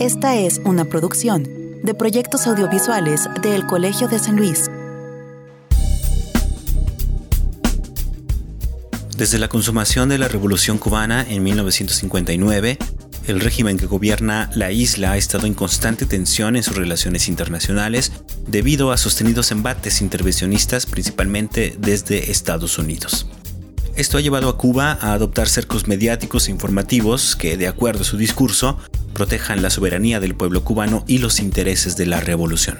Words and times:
Esta 0.00 0.34
es 0.34 0.62
una 0.64 0.86
producción 0.86 1.46
de 1.82 1.92
proyectos 1.92 2.46
audiovisuales 2.46 3.28
del 3.42 3.66
Colegio 3.66 4.08
de 4.08 4.18
San 4.18 4.34
Luis. 4.34 4.70
Desde 9.14 9.38
la 9.38 9.48
consumación 9.48 10.08
de 10.08 10.16
la 10.16 10.28
Revolución 10.28 10.78
cubana 10.78 11.26
en 11.28 11.42
1959, 11.42 12.78
el 13.26 13.40
régimen 13.40 13.76
que 13.76 13.84
gobierna 13.84 14.50
la 14.54 14.72
isla 14.72 15.12
ha 15.12 15.16
estado 15.18 15.46
en 15.46 15.52
constante 15.52 16.06
tensión 16.06 16.56
en 16.56 16.62
sus 16.62 16.76
relaciones 16.76 17.28
internacionales 17.28 18.10
debido 18.46 18.92
a 18.92 18.96
sostenidos 18.96 19.50
embates 19.50 20.00
intervencionistas 20.00 20.86
principalmente 20.86 21.76
desde 21.78 22.30
Estados 22.30 22.78
Unidos. 22.78 23.26
Esto 23.96 24.16
ha 24.16 24.22
llevado 24.22 24.48
a 24.48 24.56
Cuba 24.56 24.96
a 24.98 25.12
adoptar 25.12 25.46
cercos 25.46 25.86
mediáticos 25.86 26.48
e 26.48 26.52
informativos 26.52 27.36
que, 27.36 27.58
de 27.58 27.68
acuerdo 27.68 28.00
a 28.00 28.04
su 28.04 28.16
discurso, 28.16 28.78
protejan 29.14 29.62
la 29.62 29.70
soberanía 29.70 30.20
del 30.20 30.34
pueblo 30.34 30.64
cubano 30.64 31.04
y 31.06 31.18
los 31.18 31.40
intereses 31.40 31.96
de 31.96 32.06
la 32.06 32.20
revolución. 32.20 32.78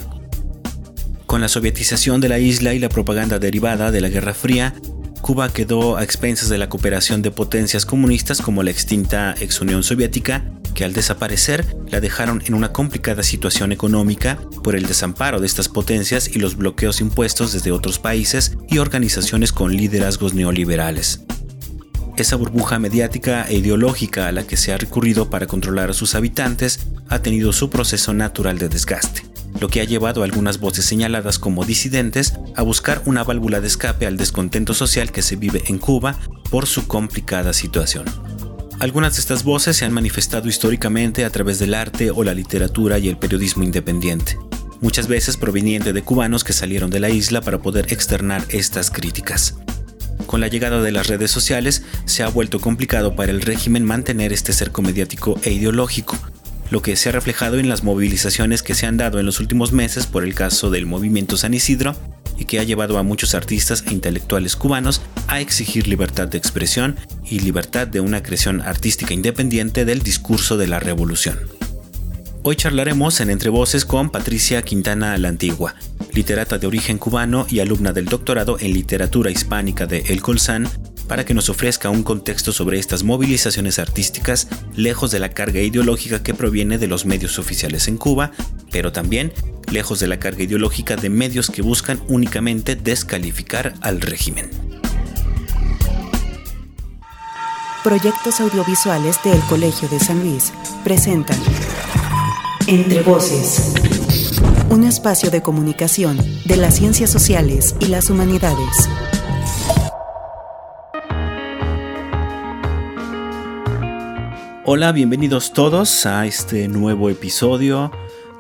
Con 1.27 1.41
la 1.41 1.48
sovietización 1.48 2.20
de 2.20 2.28
la 2.28 2.38
isla 2.38 2.74
y 2.74 2.78
la 2.78 2.88
propaganda 2.88 3.38
derivada 3.38 3.91
de 3.91 4.00
la 4.00 4.09
Guerra 4.09 4.34
Fría, 4.34 4.74
Cuba 5.20 5.52
quedó 5.52 5.96
a 5.96 6.02
expensas 6.02 6.48
de 6.48 6.59
la 6.59 6.68
cooperación 6.68 7.23
de 7.23 7.30
potencias 7.30 7.87
comunistas 7.87 8.40
como 8.40 8.62
la 8.62 8.70
extinta 8.70 9.34
ex 9.38 9.60
Unión 9.60 9.82
Soviética, 9.82 10.51
que 10.74 10.84
al 10.84 10.92
desaparecer 10.92 11.66
la 11.88 12.01
dejaron 12.01 12.42
en 12.46 12.54
una 12.54 12.73
complicada 12.73 13.23
situación 13.23 13.70
económica 13.70 14.38
por 14.65 14.76
el 14.76 14.87
desamparo 14.87 15.38
de 15.38 15.46
estas 15.46 15.68
potencias 15.68 16.28
y 16.28 16.38
los 16.38 16.56
bloqueos 16.56 17.01
impuestos 17.01 17.52
desde 17.52 17.70
otros 17.70 17.98
países 17.98 18.56
y 18.68 18.78
organizaciones 18.78 19.52
con 19.52 19.76
liderazgos 19.76 20.34
neoliberales. 20.34 21.20
Esa 22.16 22.37
burbuja 22.37 22.78
mediática 22.78 23.46
e 23.48 23.56
ideológica 23.56 24.27
a 24.27 24.32
la 24.32 24.46
que 24.46 24.56
se 24.56 24.73
ha 24.73 24.77
recurrido 24.77 25.30
para 25.30 25.46
controlar 25.46 25.91
a 25.91 25.95
sus 25.95 26.14
habitantes 26.14 26.80
ha 27.09 27.20
tenido 27.20 27.52
su 27.52 27.70
proceso 27.70 28.12
natural 28.12 28.59
de 28.59 28.68
desgaste, 28.68 29.24
lo 29.59 29.68
que 29.68 29.80
ha 29.80 29.84
llevado 29.84 30.23
a 30.23 30.24
algunas 30.24 30.59
voces 30.59 30.84
señaladas 30.84 31.38
como 31.38 31.65
disidentes 31.65 32.34
a 32.57 32.62
buscar 32.62 33.02
una 33.07 33.24
válvula 33.24 33.60
de 33.60 33.68
escape 33.68 34.07
al 34.07 34.16
descontento 34.16 34.74
social 34.74 35.12
que 35.12 35.23
se 35.23 35.37
vive 35.37 35.62
en 35.68 35.79
Cuba 35.79 36.18
por 36.51 36.66
su 36.66 36.87
complicada 36.87 37.52
situación. 37.52 38.04
Algunas 38.80 39.15
de 39.15 39.21
estas 39.21 39.45
voces 39.45 39.77
se 39.77 39.84
han 39.84 39.93
manifestado 39.93 40.49
históricamente 40.49 41.24
a 41.24 41.30
través 41.30 41.59
del 41.59 41.74
arte 41.74 42.10
o 42.10 42.24
la 42.24 42.34
literatura 42.34 42.99
y 42.99 43.09
el 43.09 43.18
periodismo 43.18 43.62
independiente, 43.62 44.38
muchas 44.80 45.06
veces 45.06 45.37
proveniente 45.37 45.93
de 45.93 46.02
cubanos 46.02 46.45
que 46.45 46.52
salieron 46.52 46.90
de 46.90 47.01
la 47.01 47.10
isla 47.10 47.40
para 47.40 47.59
poder 47.59 47.93
externar 47.93 48.43
estas 48.49 48.90
críticas. 48.90 49.56
Con 50.26 50.40
la 50.40 50.49
llegada 50.49 50.82
de 50.82 50.93
las 50.93 51.09
redes 51.09 51.30
sociales 51.30 51.82
se 52.04 52.23
ha 52.23 52.29
vuelto 52.29 52.60
complicado 52.60 53.16
para 53.16 53.32
el 53.32 53.43
régimen 53.43 53.85
mantener 53.85 54.32
este 54.32 54.52
cerco 54.52 54.82
mediático 54.82 55.38
e 55.43 55.52
ideológico, 55.52 56.16
lo 56.71 56.82
que 56.82 56.96
se 56.96 57.09
ha 57.09 57.12
reflejado 57.12 57.59
en 57.59 57.68
las 57.68 57.82
movilizaciones 57.82 58.62
que 58.62 58.74
se 58.74 58.87
han 58.87 58.96
dado 58.96 59.18
en 59.18 59.27
los 59.27 59.40
últimos 59.40 59.73
meses 59.73 60.07
por 60.07 60.24
el 60.24 60.35
caso 60.35 60.71
del 60.71 60.87
movimiento 60.87 61.37
San 61.37 61.54
Isidro 61.54 61.96
y 62.38 62.45
que 62.45 62.59
ha 62.59 62.62
llevado 62.62 62.96
a 62.96 63.02
muchos 63.02 63.35
artistas 63.35 63.85
e 63.87 63.93
intelectuales 63.93 64.56
cubanos 64.56 65.03
a 65.27 65.41
exigir 65.41 65.88
libertad 65.88 66.28
de 66.28 66.38
expresión 66.38 66.97
y 67.25 67.41
libertad 67.41 67.87
de 67.87 68.00
una 68.00 68.22
creación 68.22 68.62
artística 68.62 69.12
independiente 69.12 69.84
del 69.84 70.03
discurso 70.03 70.56
de 70.56 70.69
la 70.69 70.81
revolución. 70.81 71.38
Hoy 72.43 72.56
charlaremos 72.56 73.21
en 73.21 73.28
Entre 73.28 73.50
Voces 73.50 73.84
con 73.84 74.09
Patricia 74.09 74.62
Quintana 74.62 75.19
la 75.19 75.28
Antigua, 75.28 75.75
literata 76.12 76.58
de 76.58 76.66
origen 76.66 76.98
cubano 76.98 77.47
y 77.48 77.60
alumna 77.60 77.92
del 77.92 78.06
doctorado 78.06 78.58
en 78.58 78.72
literatura 78.72 79.30
hispánica 79.30 79.86
de 79.86 79.98
El 80.08 80.20
Colsan, 80.22 80.69
para 81.06 81.25
que 81.25 81.34
nos 81.34 81.48
ofrezca 81.48 81.91
un 81.91 82.03
contexto 82.03 82.53
sobre 82.53 82.78
estas 82.78 83.03
movilizaciones 83.03 83.78
artísticas 83.78 84.48
lejos 84.76 85.10
de 85.10 85.19
la 85.19 85.31
carga 85.31 85.60
ideológica 85.60 86.22
que 86.22 86.34
proviene 86.34 86.78
de 86.78 86.86
los 86.86 87.04
medios 87.04 87.38
oficiales 87.38 87.88
en 87.88 87.97
Cuba, 87.97 88.31
pero 88.70 88.92
también 88.92 89.32
lejos 89.70 89.98
de 90.00 90.06
la 90.06 90.19
carga 90.19 90.44
ideológica 90.44 90.97
de 90.97 91.10
medios 91.10 91.50
que 91.50 91.62
buscan 91.62 92.00
únicamente 92.08 92.76
descalificar 92.76 93.75
al 93.81 94.00
régimen. 94.00 94.50
Proyectos 97.82 98.41
audiovisuales 98.41 99.16
del 99.25 99.41
Colegio 99.49 99.88
de 99.88 99.99
San 99.99 100.20
Luis 100.20 100.53
presentan 100.84 101.38
Entre 102.66 103.00
Voces 103.03 103.72
un 104.70 104.84
espacio 104.84 105.32
de 105.32 105.42
comunicación 105.42 106.16
de 106.44 106.56
las 106.56 106.76
ciencias 106.76 107.10
sociales 107.10 107.75
y 107.81 107.86
las 107.86 108.08
humanidades. 108.08 108.88
Hola, 114.64 114.92
bienvenidos 114.92 115.53
todos 115.53 116.06
a 116.06 116.25
este 116.25 116.69
nuevo 116.69 117.10
episodio 117.10 117.91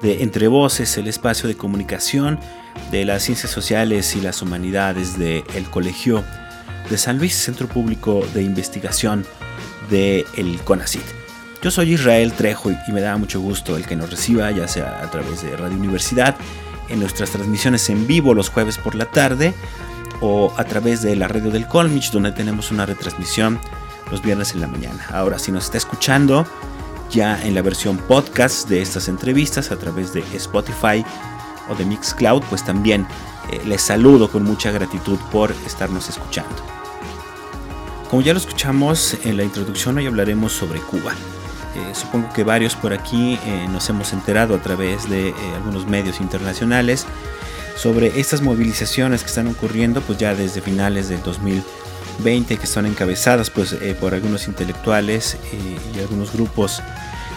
de 0.02 0.22
Entre 0.22 0.46
Voces, 0.46 0.96
el 0.98 1.08
espacio 1.08 1.48
de 1.48 1.56
comunicación 1.56 2.38
de 2.92 3.04
las 3.04 3.24
ciencias 3.24 3.50
sociales 3.50 4.14
y 4.14 4.20
las 4.20 4.40
humanidades 4.40 5.18
del 5.18 5.64
Colegio 5.70 6.22
de 6.88 6.96
San 6.96 7.18
Luis, 7.18 7.34
Centro 7.34 7.66
Público 7.66 8.22
de 8.34 8.42
Investigación 8.44 9.26
del 9.90 10.24
el 10.36 10.60
CONACYT. 10.60 11.19
Yo 11.62 11.70
soy 11.70 11.92
Israel 11.92 12.32
Trejo 12.32 12.70
y 12.70 12.92
me 12.92 13.02
da 13.02 13.18
mucho 13.18 13.38
gusto 13.38 13.76
el 13.76 13.84
que 13.84 13.94
nos 13.94 14.08
reciba, 14.08 14.50
ya 14.50 14.66
sea 14.66 15.02
a 15.02 15.10
través 15.10 15.42
de 15.42 15.54
Radio 15.58 15.76
Universidad, 15.76 16.34
en 16.88 17.00
nuestras 17.00 17.30
transmisiones 17.30 17.90
en 17.90 18.06
vivo 18.06 18.32
los 18.32 18.48
jueves 18.48 18.78
por 18.78 18.94
la 18.94 19.04
tarde, 19.04 19.52
o 20.22 20.54
a 20.56 20.64
través 20.64 21.02
de 21.02 21.16
la 21.16 21.28
radio 21.28 21.50
del 21.50 21.66
Colmich, 21.66 22.12
donde 22.12 22.32
tenemos 22.32 22.70
una 22.70 22.86
retransmisión 22.86 23.60
los 24.10 24.22
viernes 24.22 24.54
en 24.54 24.62
la 24.62 24.68
mañana. 24.68 25.04
Ahora, 25.12 25.38
si 25.38 25.52
nos 25.52 25.64
está 25.64 25.76
escuchando 25.76 26.46
ya 27.10 27.38
en 27.44 27.54
la 27.54 27.60
versión 27.60 27.98
podcast 27.98 28.66
de 28.66 28.80
estas 28.80 29.08
entrevistas 29.08 29.70
a 29.70 29.76
través 29.76 30.14
de 30.14 30.24
Spotify 30.34 31.04
o 31.68 31.74
de 31.74 31.84
Mixcloud, 31.84 32.42
pues 32.48 32.64
también 32.64 33.06
eh, 33.50 33.60
les 33.66 33.82
saludo 33.82 34.30
con 34.30 34.44
mucha 34.44 34.70
gratitud 34.70 35.18
por 35.30 35.52
estarnos 35.66 36.08
escuchando. 36.08 36.56
Como 38.08 38.22
ya 38.22 38.32
lo 38.32 38.38
escuchamos 38.38 39.14
en 39.24 39.36
la 39.36 39.44
introducción, 39.44 39.98
hoy 39.98 40.06
hablaremos 40.06 40.52
sobre 40.52 40.80
Cuba. 40.80 41.12
Eh, 41.76 41.94
supongo 41.94 42.32
que 42.32 42.42
varios 42.42 42.74
por 42.74 42.92
aquí 42.92 43.38
eh, 43.46 43.66
nos 43.70 43.88
hemos 43.88 44.12
enterado 44.12 44.54
a 44.56 44.58
través 44.58 45.08
de 45.08 45.28
eh, 45.28 45.34
algunos 45.54 45.86
medios 45.86 46.20
internacionales 46.20 47.06
sobre 47.76 48.18
estas 48.18 48.42
movilizaciones 48.42 49.22
que 49.22 49.28
están 49.28 49.46
ocurriendo 49.46 50.00
pues 50.00 50.18
ya 50.18 50.34
desde 50.34 50.60
finales 50.60 51.08
del 51.08 51.22
2020 51.22 52.56
que 52.56 52.64
están 52.64 52.86
encabezadas 52.86 53.50
pues 53.50 53.74
por 54.00 54.14
algunos 54.14 54.48
intelectuales 54.48 55.36
y 55.94 55.98
algunos 56.00 56.32
grupos 56.32 56.82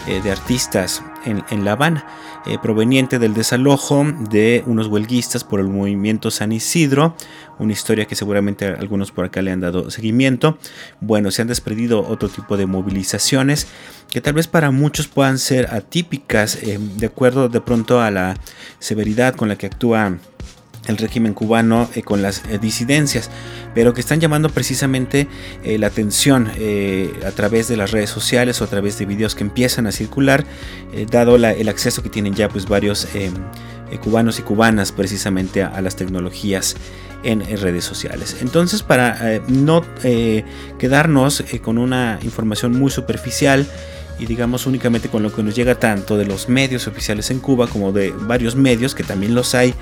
de 0.06 0.30
artistas 0.30 1.02
en, 1.24 1.64
La 1.64 1.72
Habana, 1.72 2.06
eh, 2.46 2.58
proveniente 2.60 3.18
del 3.18 3.34
desalojo 3.34 4.04
de 4.30 4.62
unos 4.66 4.88
huelguistas 4.88 5.44
por 5.44 5.60
el 5.60 5.68
movimiento 5.68 6.30
San 6.30 6.52
Isidro, 6.52 7.16
una 7.58 7.72
historia 7.72 8.04
que 8.04 8.14
seguramente 8.14 8.66
algunos 8.66 9.12
por 9.12 9.24
acá 9.24 9.40
le 9.42 9.50
han 9.50 9.60
dado 9.60 9.90
seguimiento. 9.90 10.58
Bueno, 11.00 11.30
se 11.30 11.42
han 11.42 11.48
desprendido 11.48 12.06
otro 12.06 12.28
tipo 12.28 12.56
de 12.56 12.66
movilizaciones 12.66 13.66
que 14.10 14.20
tal 14.20 14.34
vez 14.34 14.46
para 14.46 14.70
muchos 14.70 15.08
puedan 15.08 15.38
ser 15.38 15.74
atípicas, 15.74 16.56
eh, 16.62 16.78
de 16.78 17.06
acuerdo 17.06 17.48
de 17.48 17.60
pronto 17.60 18.00
a 18.00 18.10
la 18.10 18.36
severidad 18.78 19.34
con 19.34 19.48
la 19.48 19.56
que 19.56 19.66
actúa 19.66 20.18
el 20.86 20.96
régimen 20.96 21.34
cubano 21.34 21.88
eh, 21.94 22.02
con 22.02 22.22
las 22.22 22.42
eh, 22.48 22.58
disidencias, 22.58 23.30
pero 23.74 23.94
que 23.94 24.00
están 24.00 24.20
llamando 24.20 24.48
precisamente 24.50 25.28
eh, 25.62 25.78
la 25.78 25.88
atención 25.88 26.50
a 27.26 27.30
través 27.32 27.68
de 27.68 27.76
las 27.76 27.90
redes 27.90 28.10
sociales 28.10 28.60
o 28.60 28.64
a 28.64 28.66
través 28.66 28.98
de 28.98 29.06
videos 29.06 29.34
que 29.34 29.42
empiezan 29.42 29.86
a 29.86 29.92
circular, 29.92 30.44
dado 31.10 31.36
el 31.36 31.68
acceso 31.68 32.02
que 32.02 32.08
tienen 32.08 32.34
ya 32.34 32.48
pues 32.48 32.66
varios 32.66 33.08
cubanos 34.02 34.38
y 34.38 34.42
cubanas 34.42 34.92
precisamente 34.92 35.62
a, 35.62 35.80
las 35.80 35.96
tecnologías 35.96 36.76
en, 37.22 37.40
redes 37.58 37.84
sociales. 37.84 38.36
Entonces, 38.40 38.82
para 38.82 39.40
no 39.48 39.84
quedarnos 40.78 41.44
con 41.62 41.78
una 41.78 42.18
información 42.22 42.72
muy 42.78 42.90
superficial, 42.90 43.66
y 44.18 44.26
digamos 44.26 44.66
únicamente 44.66 45.08
con 45.08 45.22
lo 45.22 45.34
que 45.34 45.42
nos 45.42 45.54
llega 45.54 45.74
tanto 45.74 46.16
de 46.16 46.24
los 46.24 46.48
medios 46.48 46.86
oficiales 46.86 47.30
en 47.30 47.40
Cuba 47.40 47.66
como 47.66 47.92
de 47.92 48.12
varios 48.12 48.54
medios 48.54 48.94
que 48.94 49.02
también 49.02 49.34
los 49.34 49.54
hay 49.54 49.74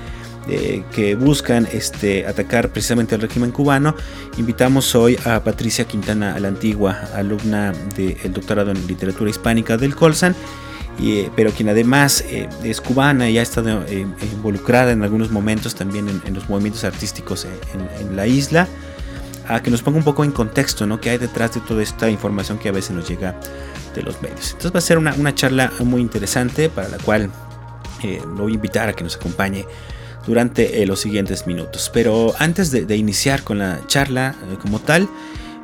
eh, 0.49 0.83
que 0.93 1.15
buscan 1.15 1.69
este, 1.73 2.27
atacar 2.27 2.71
precisamente 2.71 3.15
al 3.15 3.21
régimen 3.21 3.53
cubano. 3.53 3.94
Invitamos 4.39 4.93
hoy 4.97 5.17
a 5.25 5.44
Patricia 5.44 5.85
Quintana, 5.85 6.35
a 6.35 6.41
la 6.41 6.49
antigua 6.49 6.99
alumna 7.15 7.73
del 7.97 8.33
doctorado 8.33 8.73
en 8.73 8.87
literatura 8.89 9.31
hispánica 9.31 9.77
del 9.77 9.94
Colsan. 9.94 10.35
Eh, 11.00 11.31
pero 11.37 11.53
quien 11.53 11.69
además 11.69 12.23
eh, 12.29 12.49
es 12.65 12.81
cubana 12.81 13.31
y 13.31 13.39
ha 13.39 13.43
estado 13.43 13.83
involucrada 14.35 14.93
en 14.93 15.03
algunos 15.03 15.31
momentos 15.31 15.75
también 15.75 16.06
en, 16.09 16.35
los 16.35 16.50
movimientos 16.50 16.85
artísticos 16.85 17.47
en, 18.00 18.17
la 18.17 18.27
isla, 18.27 18.69
a 19.49 19.62
que 19.62 19.71
nos 19.71 19.81
ponga 19.81 19.99
un 19.99 20.05
poco 20.05 20.23
en 20.25 20.33
contexto, 20.33 20.87
¿no? 20.87 21.00
Que 21.00 21.11
hay 21.11 21.19
detrás 21.19 21.55
de 21.55 21.61
toda 21.61 21.83
esta 21.83 22.11
información 22.11 22.59
que 22.59 22.69
a 22.69 22.73
veces 22.73 22.91
nos 22.91 23.09
llega 23.09 23.39
de 23.94 24.03
los 24.03 24.21
medios. 24.21 24.50
Entonces 24.50 24.75
va 24.75 24.79
a 24.79 24.83
ser 24.83 24.99
una, 24.99 25.15
una 25.15 25.35
charla 25.35 25.73
muy 25.85 26.00
interesante 26.00 26.69
para 26.69 26.89
la 26.89 26.99
cual 26.99 27.31
lo 28.03 28.43
voy 28.43 28.53
a 28.53 28.55
invitar 28.56 28.89
a 28.89 28.93
que 28.93 29.05
nos 29.05 29.15
acompañe 29.15 29.65
durante 30.27 30.83
eh, 30.83 30.87
los 30.87 31.01
siguientes 31.01 31.47
minutos. 31.47 31.91
Pero 31.93 32.35
antes 32.39 32.71
de, 32.71 32.97
iniciar 32.97 33.43
con 33.43 33.59
la 33.59 33.81
charla 33.87 34.35
eh, 34.51 34.57
como 34.61 34.79
tal, 34.79 35.09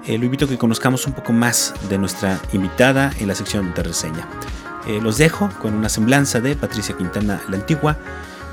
eh, 0.06 0.18
lo 0.18 0.24
invito 0.24 0.46
a 0.46 0.48
que 0.48 0.58
conozcamos 0.58 1.06
un 1.06 1.12
poco 1.12 1.32
más 1.32 1.74
de 1.88 1.98
nuestra 1.98 2.40
invitada 2.52 3.12
en 3.20 3.28
la 3.28 3.34
sección 3.34 3.72
de 3.74 3.82
reseña. 3.82 4.28
Los 5.02 5.18
dejo 5.18 5.50
con 5.60 5.74
una 5.74 5.90
semblanza 5.90 6.40
de 6.40 6.56
Patricia 6.56 6.96
Quintana 6.96 7.42
la 7.50 7.56
Antigua 7.56 7.98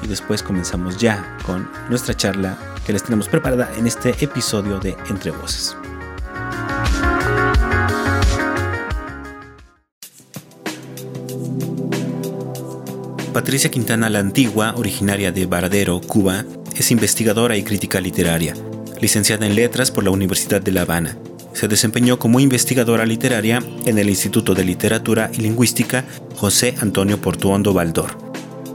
y 0.03 0.07
después 0.07 0.43
comenzamos 0.43 0.97
ya 0.97 1.37
con 1.45 1.69
nuestra 1.89 2.13
charla 2.13 2.57
que 2.85 2.91
les 2.91 3.03
tenemos 3.03 3.29
preparada 3.29 3.71
en 3.77 3.87
este 3.87 4.13
episodio 4.19 4.79
de 4.79 4.97
Entre 5.09 5.31
Voces. 5.31 5.77
Patricia 13.35 13.69
Quintana 13.69 14.09
la 14.09 14.19
Antigua, 14.19 14.75
originaria 14.77 15.29
de 15.33 15.45
Varadero, 15.45 15.99
Cuba, 15.99 16.45
es 16.73 16.89
investigadora 16.89 17.57
y 17.57 17.63
crítica 17.63 17.99
literaria, 17.99 18.53
licenciada 19.01 19.45
en 19.45 19.55
Letras 19.55 19.91
por 19.91 20.05
la 20.05 20.09
Universidad 20.09 20.61
de 20.61 20.71
La 20.71 20.83
Habana. 20.83 21.17
Se 21.51 21.67
desempeñó 21.67 22.17
como 22.17 22.39
investigadora 22.39 23.05
literaria 23.05 23.61
en 23.85 23.97
el 23.97 24.07
Instituto 24.07 24.53
de 24.53 24.63
Literatura 24.63 25.31
y 25.33 25.41
Lingüística 25.41 26.05
José 26.37 26.75
Antonio 26.79 27.19
Portuondo 27.19 27.73
Baldor. 27.73 28.17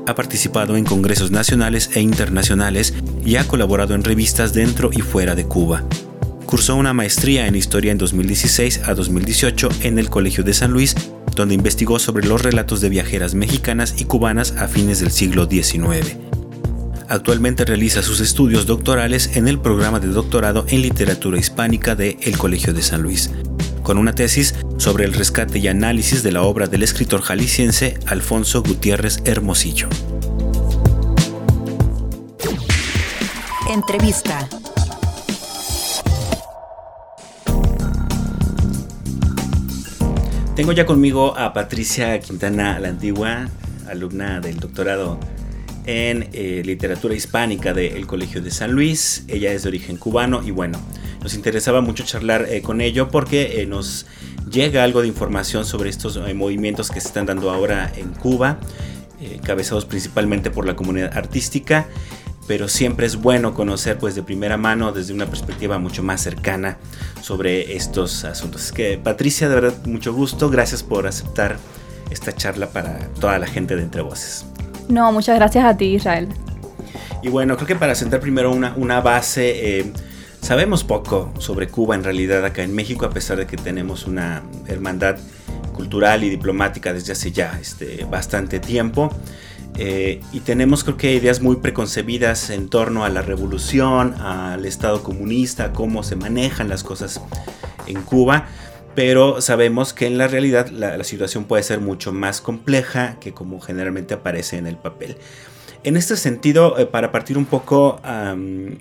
Ha 0.06 0.14
participado 0.14 0.76
en 0.76 0.84
congresos 0.84 1.30
nacionales 1.30 1.88
e 1.94 2.02
internacionales 2.02 2.92
y 3.24 3.36
ha 3.36 3.48
colaborado 3.48 3.94
en 3.94 4.04
revistas 4.04 4.52
dentro 4.52 4.90
y 4.92 5.00
fuera 5.00 5.34
de 5.34 5.46
Cuba. 5.46 5.86
Cursó 6.50 6.74
una 6.74 6.92
maestría 6.92 7.46
en 7.46 7.54
Historia 7.54 7.92
en 7.92 7.98
2016 7.98 8.82
a 8.84 8.94
2018 8.94 9.68
en 9.82 9.98
el 9.98 10.10
Colegio 10.10 10.44
de 10.44 10.52
San 10.52 10.72
Luis 10.72 10.96
donde 11.34 11.54
investigó 11.54 11.98
sobre 11.98 12.26
los 12.26 12.42
relatos 12.42 12.80
de 12.80 12.88
viajeras 12.88 13.34
mexicanas 13.34 13.94
y 13.98 14.04
cubanas 14.04 14.54
a 14.58 14.68
fines 14.68 15.00
del 15.00 15.10
siglo 15.10 15.46
XIX. 15.46 16.16
Actualmente 17.08 17.64
realiza 17.64 18.02
sus 18.02 18.20
estudios 18.20 18.66
doctorales 18.66 19.36
en 19.36 19.48
el 19.48 19.58
programa 19.58 20.00
de 20.00 20.08
doctorado 20.08 20.64
en 20.68 20.82
literatura 20.82 21.38
hispánica 21.38 21.94
de 21.94 22.18
El 22.22 22.38
Colegio 22.38 22.72
de 22.72 22.82
San 22.82 23.02
Luis, 23.02 23.30
con 23.82 23.98
una 23.98 24.14
tesis 24.14 24.54
sobre 24.76 25.04
el 25.04 25.12
rescate 25.12 25.58
y 25.58 25.68
análisis 25.68 26.22
de 26.22 26.32
la 26.32 26.42
obra 26.42 26.66
del 26.66 26.82
escritor 26.82 27.22
jalisciense 27.22 27.98
Alfonso 28.06 28.62
Gutiérrez 28.62 29.20
Hermosillo. 29.24 29.88
Entrevista. 33.68 34.48
Tengo 40.60 40.72
ya 40.72 40.84
conmigo 40.84 41.38
a 41.38 41.54
Patricia 41.54 42.20
Quintana 42.20 42.78
la 42.78 42.88
Antigua, 42.88 43.48
alumna 43.88 44.40
del 44.40 44.60
doctorado 44.60 45.18
en 45.86 46.28
eh, 46.34 46.60
literatura 46.62 47.14
hispánica 47.14 47.72
del 47.72 48.06
Colegio 48.06 48.42
de 48.42 48.50
San 48.50 48.72
Luis. 48.72 49.24
Ella 49.26 49.52
es 49.52 49.62
de 49.62 49.70
origen 49.70 49.96
cubano 49.96 50.42
y 50.42 50.50
bueno, 50.50 50.78
nos 51.22 51.32
interesaba 51.32 51.80
mucho 51.80 52.04
charlar 52.04 52.44
eh, 52.50 52.60
con 52.60 52.82
ello 52.82 53.08
porque 53.08 53.62
eh, 53.62 53.66
nos 53.66 54.04
llega 54.50 54.84
algo 54.84 55.00
de 55.00 55.08
información 55.08 55.64
sobre 55.64 55.88
estos 55.88 56.20
movimientos 56.34 56.90
que 56.90 57.00
se 57.00 57.08
están 57.08 57.24
dando 57.24 57.50
ahora 57.50 57.90
en 57.96 58.10
Cuba, 58.10 58.60
encabezados 59.18 59.86
principalmente 59.86 60.50
por 60.50 60.66
la 60.66 60.76
comunidad 60.76 61.16
artística 61.16 61.88
pero 62.50 62.66
siempre 62.66 63.06
es 63.06 63.14
bueno 63.14 63.54
conocer 63.54 63.96
pues 63.96 64.16
de 64.16 64.24
primera 64.24 64.56
mano 64.56 64.90
desde 64.90 65.14
una 65.14 65.26
perspectiva 65.26 65.78
mucho 65.78 66.02
más 66.02 66.20
cercana 66.20 66.78
sobre 67.22 67.76
estos 67.76 68.24
asuntos. 68.24 68.64
Es 68.64 68.72
que 68.72 68.98
Patricia, 68.98 69.48
de 69.48 69.54
verdad, 69.54 69.86
mucho 69.86 70.12
gusto, 70.12 70.50
gracias 70.50 70.82
por 70.82 71.06
aceptar 71.06 71.58
esta 72.10 72.32
charla 72.32 72.66
para 72.66 73.06
toda 73.20 73.38
la 73.38 73.46
gente 73.46 73.76
de 73.76 73.82
Entre 73.82 74.02
Voces. 74.02 74.44
No, 74.88 75.12
muchas 75.12 75.36
gracias 75.36 75.64
a 75.64 75.76
ti, 75.76 75.94
Israel. 75.94 76.26
Y 77.22 77.28
bueno, 77.28 77.54
creo 77.54 77.68
que 77.68 77.76
para 77.76 77.94
sentar 77.94 78.18
primero 78.18 78.50
una, 78.50 78.74
una 78.76 79.00
base, 79.00 79.78
eh, 79.78 79.92
sabemos 80.40 80.82
poco 80.82 81.32
sobre 81.38 81.68
Cuba 81.68 81.94
en 81.94 82.02
realidad 82.02 82.44
acá 82.44 82.64
en 82.64 82.74
México, 82.74 83.06
a 83.06 83.10
pesar 83.10 83.36
de 83.36 83.46
que 83.46 83.58
tenemos 83.58 84.08
una 84.08 84.42
hermandad 84.66 85.18
cultural 85.72 86.24
y 86.24 86.30
diplomática 86.30 86.92
desde 86.92 87.12
hace 87.12 87.30
ya 87.30 87.56
este, 87.60 88.04
bastante 88.10 88.58
tiempo. 88.58 89.08
Y 89.80 90.40
tenemos 90.40 90.84
creo 90.84 90.96
que 90.98 91.14
ideas 91.14 91.40
muy 91.40 91.56
preconcebidas 91.56 92.50
en 92.50 92.68
torno 92.68 93.04
a 93.04 93.08
la 93.08 93.22
revolución, 93.22 94.14
al 94.20 94.66
Estado 94.66 95.02
comunista, 95.02 95.72
cómo 95.72 96.02
se 96.02 96.16
manejan 96.16 96.68
las 96.68 96.84
cosas 96.84 97.20
en 97.86 98.02
Cuba, 98.02 98.46
pero 98.94 99.40
sabemos 99.40 99.92
que 99.92 100.06
en 100.06 100.18
la 100.18 100.26
realidad 100.26 100.68
la, 100.68 101.02
situación 101.04 101.44
puede 101.44 101.62
ser 101.62 101.80
mucho 101.80 102.12
más 102.12 102.40
compleja 102.40 103.16
que 103.20 103.32
como 103.32 103.60
generalmente 103.60 104.14
aparece 104.14 104.58
en 104.58 104.66
el 104.66 104.76
papel. 104.76 105.16
En 105.84 105.96
este 105.96 106.16
sentido, 106.16 106.78
eh, 106.78 106.86
para 106.86 107.12
partir 107.12 107.38
un 107.38 107.46
poco 107.46 108.00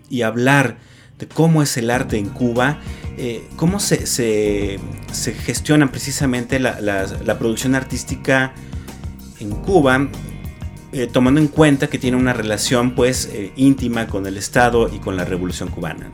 y 0.10 0.22
hablar 0.24 0.78
de 1.18 1.28
cómo 1.28 1.62
es 1.62 1.78
el 1.78 1.92
arte 1.92 2.18
en 2.18 2.30
Cuba, 2.30 2.80
eh, 3.18 3.48
cómo 3.56 3.80
se, 3.80 4.08
se, 4.08 4.80
gestiona 5.46 5.92
precisamente 5.92 6.60
la, 6.60 6.80
la 6.82 7.40
producción 7.40 7.76
artística 7.76 8.54
en 9.40 9.52
Cuba, 9.52 10.10
eh, 10.92 11.08
tomando 11.08 11.40
en 11.40 11.48
cuenta 11.48 11.88
que 11.88 12.00
tiene 12.00 12.18
una 12.18 12.34
relación 12.34 12.96
pues 12.96 13.30
eh, 13.32 13.52
íntima 13.56 14.08
con 14.08 14.26
el 14.26 14.38
Estado 14.38 14.90
y 14.94 15.00
con 15.00 15.16
la 15.16 15.26
Revolución 15.26 15.70
Cubana. 15.70 16.10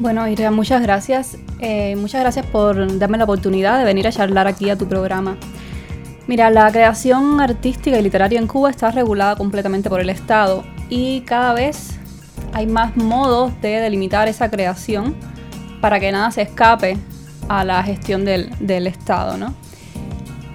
Bueno, 0.00 0.26
Iria, 0.26 0.50
muchas 0.50 0.82
gracias. 0.82 1.38
Eh, 1.60 1.94
muchas 1.96 2.20
gracias 2.20 2.46
por 2.46 2.98
darme 2.98 3.16
la 3.16 3.24
oportunidad 3.24 3.78
de 3.78 3.84
venir 3.84 4.08
a 4.08 4.12
charlar 4.12 4.48
aquí 4.48 4.70
a 4.70 4.76
tu 4.76 4.88
programa. 4.88 5.36
Mira, 6.26 6.50
la 6.50 6.70
creación 6.72 7.40
artística 7.40 7.96
y 7.98 8.02
literaria 8.02 8.40
en 8.40 8.48
Cuba 8.48 8.70
está 8.70 8.90
regulada 8.90 9.36
completamente 9.36 9.88
por 9.88 10.00
el 10.00 10.10
Estado 10.10 10.64
y 10.88 11.20
cada 11.20 11.52
vez 11.52 11.98
hay 12.52 12.66
más 12.66 12.96
modos 12.96 13.52
de 13.60 13.80
delimitar 13.80 14.26
esa 14.26 14.50
creación 14.50 15.14
para 15.80 16.00
que 16.00 16.10
nada 16.10 16.30
se 16.30 16.42
escape 16.42 16.96
a 17.48 17.64
la 17.64 17.82
gestión 17.82 18.24
del, 18.24 18.50
del 18.58 18.86
Estado, 18.86 19.36
¿no? 19.36 19.54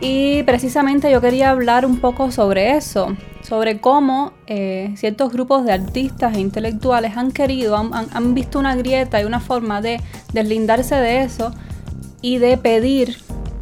Y 0.01 0.44
precisamente 0.44 1.12
yo 1.12 1.19
quería 1.19 1.50
hablar 1.50 1.86
un 1.86 2.00
poco 2.00 2.31
sobre 2.31 2.78
eso, 2.78 3.18
sobre 3.42 3.81
cómo 3.81 4.31
eh, 4.48 4.94
ciertos 4.96 5.34
grupos 5.34 5.66
de 5.66 5.74
artistas 5.74 6.36
e 6.36 6.40
intelectuales 6.40 7.18
han 7.18 7.31
querido, 7.31 7.75
han, 7.75 8.34
visto 8.34 8.60
una 8.60 8.75
grieta 8.75 9.22
y 9.22 9.25
una 9.25 9.42
forma 9.42 9.81
de 9.81 10.00
deslindarse 10.31 10.96
de 10.96 11.22
eso 11.22 11.51
y 12.22 12.38
de 12.38 12.57
pedir 12.57 13.18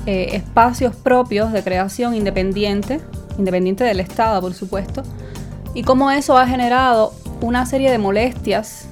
eh, 0.05 0.29
espacios 0.33 0.95
propios 0.95 1.51
de 1.51 1.63
creación 1.63 2.13
independiente, 2.13 3.01
independiente 3.39 3.83
del 3.83 3.99
Estado, 3.99 4.39
por 4.39 4.53
supuesto, 4.53 5.01
y 5.73 5.81
cómo 5.81 6.11
eso 6.11 6.37
ha 6.37 6.47
generado 6.47 7.13
una 7.41 7.65
serie 7.65 7.89
de 7.89 7.97
molestias 7.97 8.87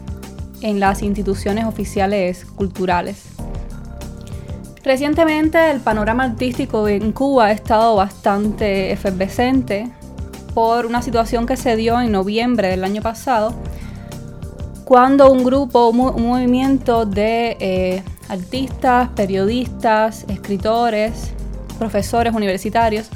en 0.62 0.80
las 0.80 1.04
instituciones 1.04 1.66
oficiales 1.66 2.46
culturales. 2.46 3.35
Recientemente 4.86 5.72
el 5.72 5.80
panorama 5.80 6.26
artístico 6.26 6.88
en 6.88 7.12
Cuba 7.12 7.48
ha 7.48 7.52
estado 7.52 7.96
bastante 7.96 8.92
efervescente 8.92 9.90
por 10.54 10.86
una 10.86 11.02
situación 11.02 11.48
que 11.48 11.58
se 11.58 11.76
dio 11.76 12.00
en 12.00 12.12
noviembre 12.12 12.68
del 12.68 12.84
año 12.84 13.02
pasado, 13.02 13.56
cuando 14.84 15.32
un 15.32 15.44
grupo, 15.44 15.90
un, 15.90 16.28
movimiento 16.28 17.08
de 17.08 17.58
eh, 17.60 18.04
artistas, 18.30 19.10
periodistas, 19.16 20.24
escritores, 20.30 21.34
profesores 21.80 22.36
universitarios, 22.36 23.10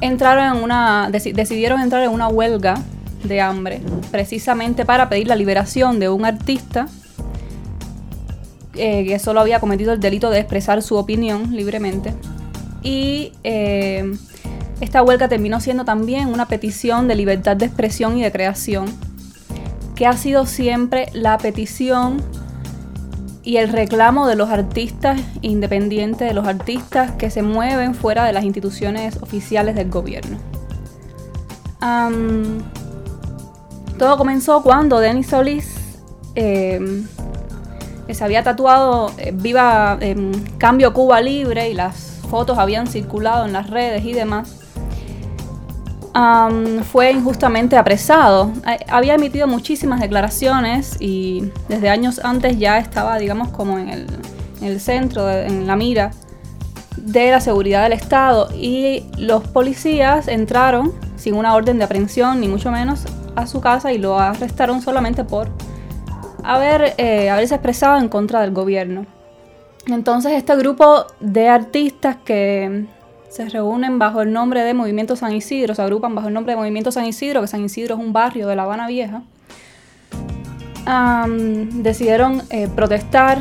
entraron 0.00 0.56
en 0.56 0.62
una, 0.62 1.10
decidieron 1.10 1.80
entrar 1.80 2.04
en 2.04 2.10
una 2.10 2.28
huelga 2.28 2.80
de 3.24 3.40
hambre, 3.40 3.80
precisamente 4.12 4.84
para 4.84 5.08
pedir 5.08 5.26
la 5.26 5.34
liberación 5.34 5.98
de 5.98 6.08
un 6.10 6.24
artista 6.24 6.86
eh, 8.76 9.04
que 9.06 9.18
solo 9.18 9.40
había 9.40 9.60
cometido 9.60 9.92
el 9.92 10.00
delito 10.00 10.30
de 10.30 10.40
expresar 10.40 10.82
su 10.82 10.96
opinión 10.96 11.54
libremente. 11.54 12.14
Y 12.82 13.32
eh, 13.42 14.16
esta 14.80 15.02
huelga 15.02 15.28
terminó 15.28 15.60
siendo 15.60 15.84
también 15.84 16.28
una 16.28 16.46
petición 16.46 17.08
de 17.08 17.14
libertad 17.14 17.56
de 17.56 17.66
expresión 17.66 18.18
y 18.18 18.22
de 18.22 18.30
creación, 18.30 18.86
que 19.94 20.06
ha 20.06 20.12
sido 20.12 20.46
siempre 20.46 21.08
la 21.12 21.38
petición 21.38 22.22
y 23.42 23.56
el 23.56 23.68
reclamo 23.70 24.26
de 24.26 24.36
los 24.36 24.50
artistas 24.50 25.20
independientes, 25.40 26.28
de 26.28 26.34
los 26.34 26.46
artistas 26.46 27.12
que 27.12 27.30
se 27.30 27.42
mueven 27.42 27.94
fuera 27.94 28.24
de 28.24 28.32
las 28.32 28.44
instituciones 28.44 29.22
oficiales 29.22 29.74
del 29.74 29.88
gobierno. 29.88 30.38
todo 33.98 34.18
comenzó 34.18 34.62
cuando 34.62 34.98
Denis 34.98 35.28
Solís 35.28 35.74
eh, 36.34 37.04
se 38.14 38.24
había 38.24 38.42
tatuado 38.42 39.12
eh, 39.18 39.32
Viva 39.34 39.98
em, 40.00 40.32
Cambio 40.58 40.92
Cuba 40.92 41.20
Libre 41.20 41.70
y 41.70 41.74
las 41.74 42.20
fotos 42.30 42.58
habían 42.58 42.86
circulado 42.86 43.46
en 43.46 43.52
las 43.52 43.70
redes 43.70 44.04
y 44.04 44.12
demás, 44.12 44.66
fue 46.90 47.10
injustamente 47.10 47.76
apresado. 47.76 48.50
Había 48.88 49.14
emitido 49.16 49.46
muchísimas 49.46 50.00
declaraciones 50.00 50.96
y 50.98 51.52
desde 51.68 51.90
años 51.90 52.20
antes 52.24 52.58
ya 52.58 52.78
estaba, 52.78 53.18
digamos, 53.18 53.48
como 53.48 53.78
en 53.78 53.90
el, 53.90 54.06
en 54.62 54.66
el 54.66 54.80
centro, 54.80 55.30
en 55.30 55.66
la 55.66 55.76
mira 55.76 56.10
de 56.96 57.30
la 57.30 57.40
seguridad 57.40 57.82
del 57.82 57.92
Estado 57.92 58.48
y 58.54 59.04
los 59.18 59.46
policías 59.46 60.28
entraron 60.28 60.92
sin 61.16 61.34
una 61.34 61.54
orden 61.54 61.78
de 61.78 61.84
aprehensión, 61.84 62.40
ni 62.40 62.48
mucho 62.48 62.70
menos, 62.70 63.04
a 63.36 63.46
su 63.46 63.60
casa 63.60 63.92
y 63.92 63.98
lo 63.98 64.18
arrestaron 64.18 64.80
solamente 64.80 65.22
por 65.24 65.50
haber, 66.46 66.94
eh, 66.98 67.28
haberse 67.30 67.54
expresado 67.54 67.98
en 67.98 68.08
contra 68.08 68.40
del 68.40 68.52
gobierno. 68.52 69.06
Entonces 69.86 70.32
este 70.32 70.56
grupo 70.56 71.06
de 71.20 71.48
artistas 71.48 72.16
que 72.24 72.86
se 73.28 73.48
reúnen 73.48 73.98
bajo 73.98 74.22
el 74.22 74.32
nombre 74.32 74.62
de 74.62 74.72
Movimiento 74.72 75.14
San 75.16 75.32
Isidro, 75.32 75.74
se 75.74 75.82
agrupan 75.82 76.14
bajo 76.14 76.28
el 76.28 76.34
nombre 76.34 76.54
de 76.54 76.56
Movimiento 76.56 76.90
San 76.90 77.04
Isidro, 77.04 77.42
que 77.42 77.48
San 77.48 77.64
Isidro 77.64 77.96
es 77.96 78.00
un 78.00 78.12
barrio 78.12 78.48
de 78.48 78.56
La 78.56 78.62
Habana 78.62 78.86
Vieja, 78.86 79.22
decidieron 81.82 82.42
eh, 82.50 82.68
protestar 82.74 83.38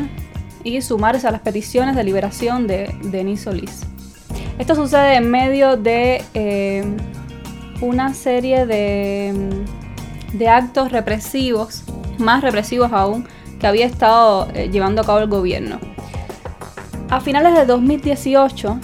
y 0.64 0.82
sumarse 0.82 1.28
a 1.28 1.32
las 1.32 1.42
peticiones 1.42 1.96
de 1.96 2.04
liberación 2.04 2.66
de 2.68 2.94
Denis 3.04 3.42
Solís. 3.42 3.84
Esto 4.58 4.74
sucede 4.74 5.16
en 5.16 5.30
medio 5.30 5.78
de 5.78 6.24
eh, 6.34 6.84
una 7.82 8.14
serie 8.14 8.66
de, 8.66 9.34
de, 10.34 10.50
actos 10.50 10.92
represivos, 10.92 11.84
más 12.20 12.42
represivos 12.42 12.92
aún, 12.92 13.28
que 13.60 13.68
había 13.68 13.86
estado 13.86 14.48
eh, 14.54 14.70
llevando 14.72 15.02
a 15.02 15.06
cabo 15.06 15.20
el 15.20 15.28
gobierno. 15.28 15.80
A 17.10 17.22
finales 17.22 17.56
de 17.56 17.66
2018, 17.66 18.80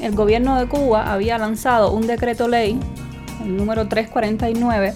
el 0.00 0.14
gobierno 0.14 0.58
de 0.58 0.66
Cuba 0.66 1.12
había 1.12 1.38
lanzado 1.38 1.92
un 1.92 2.06
decreto 2.06 2.48
ley, 2.48 2.78
el 3.42 3.56
número 3.56 3.88
349, 3.88 4.94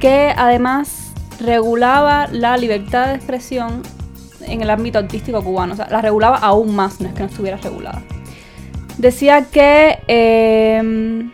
que 0.00 0.32
además 0.36 1.12
regulaba 1.40 2.28
la 2.30 2.56
libertad 2.56 3.08
de 3.08 3.14
expresión 3.14 3.82
en 4.40 4.62
el 4.62 4.70
ámbito 4.70 4.98
artístico 4.98 5.42
cubano. 5.42 5.74
O 5.74 5.76
sea, 5.76 5.88
la 5.90 6.02
regulaba 6.02 6.36
aún 6.36 6.74
más, 6.74 7.00
no 7.00 7.08
es 7.08 7.14
que 7.14 7.20
no 7.20 7.26
estuviera 7.26 7.56
regulada. 7.56 8.02
Decía 8.98 9.46
que 9.50 9.98
eh, 10.08 11.28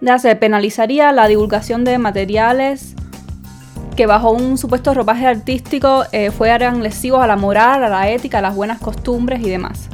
ya 0.00 0.18
se 0.18 0.34
penalizaría 0.36 1.12
la 1.12 1.28
divulgación 1.28 1.84
de 1.84 1.98
materiales 1.98 2.94
que 3.98 4.06
bajo 4.06 4.30
un 4.30 4.56
supuesto 4.58 4.94
ropaje 4.94 5.26
artístico 5.26 6.04
eh, 6.12 6.30
fueran 6.30 6.84
lesivos 6.84 7.20
a 7.20 7.26
la 7.26 7.34
moral, 7.34 7.82
a 7.82 7.88
la 7.88 8.08
ética, 8.08 8.38
a 8.38 8.40
las 8.40 8.54
buenas 8.54 8.78
costumbres 8.78 9.40
y 9.40 9.50
demás. 9.50 9.88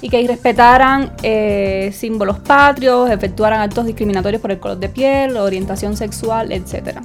Y 0.00 0.08
que 0.08 0.26
respetaran 0.26 1.12
eh, 1.22 1.90
símbolos 1.94 2.38
patrios, 2.38 3.10
efectuaran 3.10 3.60
actos 3.60 3.84
discriminatorios 3.84 4.40
por 4.40 4.52
el 4.52 4.58
color 4.58 4.78
de 4.78 4.88
piel, 4.88 5.36
orientación 5.36 5.98
sexual, 5.98 6.50
etc. 6.50 7.00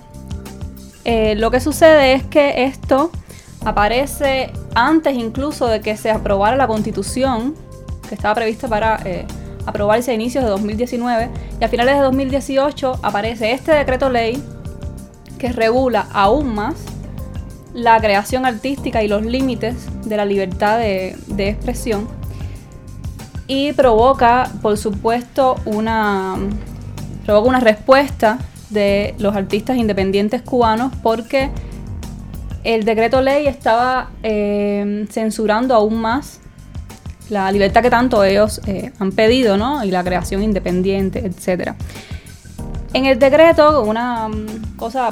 Eh, 1.03 1.35
lo 1.35 1.51
que 1.51 1.59
sucede 1.59 2.13
es 2.13 2.23
que 2.23 2.63
esto 2.63 3.11
aparece 3.65 4.53
antes 4.73 5.17
incluso 5.17 5.67
de 5.67 5.81
que 5.81 5.97
se 5.97 6.11
aprobara 6.11 6.55
la 6.55 6.67
constitución, 6.67 7.55
que 8.07 8.15
estaba 8.15 8.35
prevista 8.35 8.69
para 8.69 9.03
aprobarse 9.65 10.11
a 10.11 10.13
inicios 10.13 10.45
de 10.45 10.49
2019, 10.49 11.29
y 11.59 11.63
a 11.65 11.67
finales 11.67 11.95
de 11.95 12.03
2018 12.03 12.99
aparece 13.03 13.51
este 13.51 13.73
decreto 13.73 14.09
ley 14.09 14.41
que 15.37 15.51
regula 15.51 16.07
aún 16.13 16.55
más 16.55 16.75
la 17.73 17.99
creación 17.99 18.45
artística 18.45 19.03
y 19.03 19.07
los 19.07 19.25
límites 19.25 19.75
de 20.05 20.17
la 20.17 20.25
libertad 20.25 20.79
de, 20.79 21.15
expresión 21.37 22.07
y 23.47 23.73
provoca, 23.73 24.49
por 24.61 24.77
supuesto, 24.77 25.57
una, 25.65 26.35
provoca 27.25 27.49
una 27.49 27.59
respuesta 27.59 28.39
de 28.69 29.13
los 29.19 29.35
artistas 29.35 29.77
independientes 29.77 30.41
cubanos 30.41 30.91
porque 31.03 31.49
el 32.63 32.85
decreto 32.85 33.21
ley 33.21 33.45
estaba 33.45 34.09
eh, 34.23 35.05
censurando 35.11 35.75
aún 35.75 36.01
más 36.01 36.39
la 37.29 37.51
libertad 37.51 37.81
que 37.81 37.89
tanto 37.89 38.23
ellos 38.23 38.61
eh, 38.67 38.91
han 38.99 39.11
pedido, 39.11 39.57
¿no? 39.57 39.83
Y 39.83 39.91
la 39.91 40.03
creación 40.03 40.43
independiente, 40.43 41.25
etcétera. 41.25 41.75
En 42.95 43.05
el 43.05 43.19
decreto, 43.19 43.83
una 43.83 44.29
mm, 44.29 44.77
cosa 44.77 45.09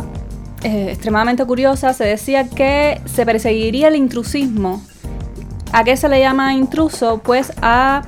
eh, 0.64 0.88
extremadamente 0.92 1.44
curiosa, 1.44 1.92
se 1.92 2.06
decía 2.06 2.48
que 2.48 3.02
se 3.04 3.26
perseguiría 3.26 3.90
el 3.90 3.98
intrusismo. 3.98 4.82
¿A 5.74 5.84
qué 5.84 5.98
se 5.98 6.08
le 6.08 6.22
llama 6.22 6.54
intruso? 6.54 7.20
Pues 7.22 7.52
a 7.62 8.04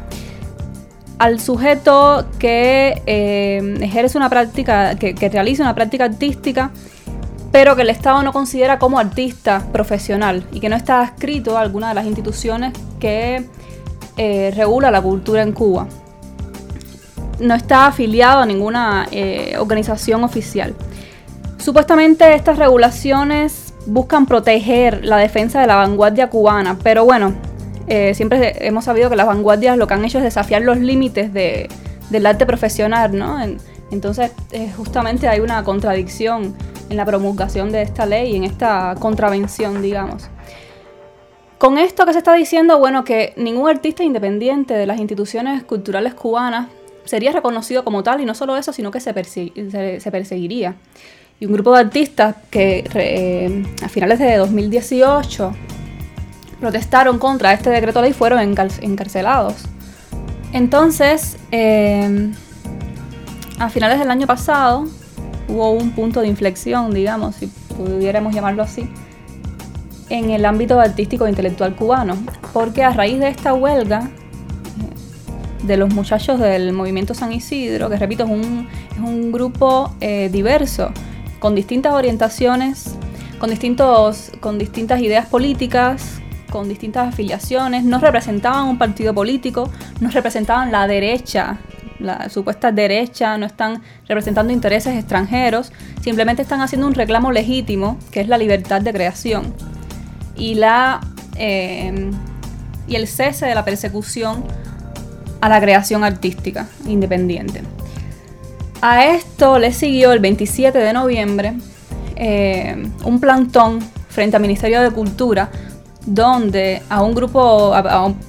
al 1.20 1.42
sujeto 1.42 2.26
que 2.40 3.02
eh, 3.06 3.78
ejerce 3.82 4.18
una 4.18 4.30
práctica, 4.30 4.96
que, 4.96 5.14
que, 5.14 5.28
realiza 5.28 5.64
una 5.64 5.76
práctica 5.76 6.06
artística, 6.06 6.72
pero 7.52 7.76
que 7.76 7.82
el 7.82 7.90
Estado 7.90 8.24
no 8.24 8.32
considera 8.32 8.80
como 8.80 8.98
artista 8.98 9.62
profesional 9.74 10.46
y 10.54 10.62
que 10.62 10.70
no 10.70 10.78
está 10.78 11.02
adscrito 11.02 11.58
a 11.58 11.62
alguna 11.62 11.90
de 11.90 11.96
las 11.96 12.06
instituciones 12.06 12.72
que 13.02 13.46
eh, 14.16 14.54
regula 14.56 14.90
la 14.90 15.02
cultura 15.02 15.42
en 15.42 15.52
Cuba 15.52 15.86
no 17.40 17.56
está 17.56 17.88
afiliado 17.88 18.42
a 18.42 18.46
ninguna 18.46 19.08
eh, 19.12 19.56
organización 19.60 20.24
oficial. 20.24 20.76
Supuestamente 21.58 22.34
estas 22.36 22.58
regulaciones 22.58 23.74
buscan 23.88 24.26
proteger 24.26 25.06
la 25.06 25.18
defensa 25.18 25.62
de 25.62 25.68
la 25.68 25.76
vanguardia 25.76 26.30
cubana, 26.30 26.78
pero 26.84 27.06
bueno, 27.06 27.34
eh, 27.88 28.14
siempre 28.14 28.68
hemos 28.68 28.86
sabido 28.86 29.10
que 29.10 29.16
las 29.16 29.28
vanguardias 29.28 29.78
lo 29.78 29.88
que 29.88 29.94
han 29.94 30.04
hecho 30.06 30.18
es 30.18 30.24
desafiar 30.24 30.64
los 30.64 30.78
límites 30.78 31.32
del 31.34 32.26
arte 32.26 32.46
profesional, 32.46 33.18
¿no? 33.18 33.38
entonces, 33.92 34.32
eh, 34.52 34.72
justamente 34.76 35.28
hay 35.28 35.40
una 35.40 35.64
contradicción 35.64 36.56
en 36.90 36.98
la 36.98 37.06
promulgación 37.06 37.72
de 37.72 37.84
esta 37.84 38.06
ley, 38.06 38.36
en 38.36 38.44
esta 38.44 38.96
contravención, 39.00 39.82
digamos. 39.82 40.30
Con 41.58 41.78
esto 41.78 42.06
que 42.06 42.12
se 42.12 42.20
está 42.20 42.34
diciendo, 42.34 42.80
bueno, 42.80 43.04
que 43.04 43.34
ningún 43.38 43.70
artista 43.70 44.04
independiente 44.04 44.74
de 44.74 44.86
las 44.86 45.00
instituciones 45.00 45.64
culturales 45.64 46.14
cubanas 46.14 46.68
sería 47.06 47.32
reconocido 47.32 47.84
como 47.84 48.04
tal 48.04 48.22
y 48.22 48.26
no 48.26 48.34
solo 48.34 48.58
eso, 48.58 48.74
sino 48.74 48.92
que 48.92 49.00
se, 49.00 49.14
perseguiría. 49.14 50.76
Y 51.40 51.46
un 51.46 51.54
grupo 51.54 51.74
de 51.74 51.80
artistas 51.80 52.36
que 52.50 52.84
eh, 52.94 53.64
a 53.84 53.90
finales 53.90 54.20
de 54.20 54.38
2018 54.38 55.54
protestaron 56.60 57.20
contra 57.20 57.54
este 57.54 57.70
decreto 57.70 58.02
ley 58.02 58.14
fueron 58.14 58.40
encarcelados. 58.40 59.56
Entonces, 60.54 61.38
eh, 61.52 62.32
a 63.60 63.70
finales 63.70 64.00
del 64.00 64.10
año 64.10 64.28
pasado 64.28 64.86
hubo 65.48 65.72
un 65.72 65.92
punto 65.92 66.22
de 66.22 66.28
inflexión, 66.28 66.94
digamos, 66.94 67.36
si 67.36 67.48
pudiéramos 67.48 68.34
llamarlo 68.34 68.64
así, 68.64 68.90
en 70.10 70.30
el 70.30 70.46
ámbito 70.46 70.80
artístico 70.80 71.26
e 71.26 71.30
intelectual 71.30 71.76
cubano, 71.76 72.18
porque 72.54 72.84
a 72.84 72.92
raíz 72.92 73.20
de 73.20 73.30
esta 73.30 73.54
huelga 73.54 74.10
de 75.66 75.78
los 75.78 75.94
muchachos 75.94 76.40
del 76.40 76.74
movimiento 76.74 77.14
San 77.14 77.32
Isidro, 77.32 77.90
que 77.90 77.98
repito, 77.98 78.24
es 78.24 78.30
un, 78.30 78.68
es 78.92 79.00
un 79.00 79.32
grupo 79.32 79.94
eh, 80.02 80.30
diverso, 80.32 80.92
con 81.40 81.56
distintas 81.56 81.94
orientaciones, 81.94 82.96
con, 83.40 83.50
distintos, 83.50 84.32
con 84.40 84.58
distintas 84.58 85.02
ideas 85.02 85.28
políticas, 85.28 86.22
con 86.50 86.70
distintas 86.70 87.10
afiliaciones, 87.10 87.84
no 87.84 88.00
representaban 88.00 88.68
un 88.68 88.78
partido 88.78 89.14
político, 89.14 89.70
no 90.00 90.10
representaban 90.10 90.72
la 90.72 90.88
derecha, 90.88 91.58
la 92.00 92.30
supuesta 92.30 92.72
derecha, 92.72 93.38
no 93.38 93.46
están 93.46 93.82
representando 94.08 94.54
intereses 94.54 94.96
extranjeros, 94.98 95.72
simplemente 96.02 96.42
están 96.42 96.62
haciendo 96.62 96.88
un 96.88 96.94
reclamo 96.94 97.32
legítimo, 97.32 97.98
que 98.12 98.22
es 98.22 98.28
la 98.28 98.38
libertad 98.38 98.82
de 98.82 98.94
creación. 98.94 99.54
Y, 100.38 100.56
la, 100.56 101.02
eh, 101.38 102.12
y 102.88 102.96
el 102.96 103.08
cese 103.08 103.46
de 103.46 103.56
la 103.56 103.66
persecución 103.66 104.44
a 105.46 105.50
la 105.50 105.62
creación 105.62 106.04
artística 106.04 106.66
independiente. 106.88 107.62
A 108.82 109.06
esto 109.06 109.60
le 109.60 109.72
siguió 109.72 110.12
el 110.12 110.20
27 110.20 110.76
de 110.76 110.92
noviembre 110.92 111.54
eh, 112.16 112.84
un 113.04 113.20
plantón 113.20 113.80
frente 114.10 114.38
al 114.38 114.42
Ministerio 114.42 114.82
de 114.82 114.90
Cultura 114.90 115.52
donde 116.04 116.82
a 116.90 117.04
un 117.04 117.14
grupo, 117.14 117.74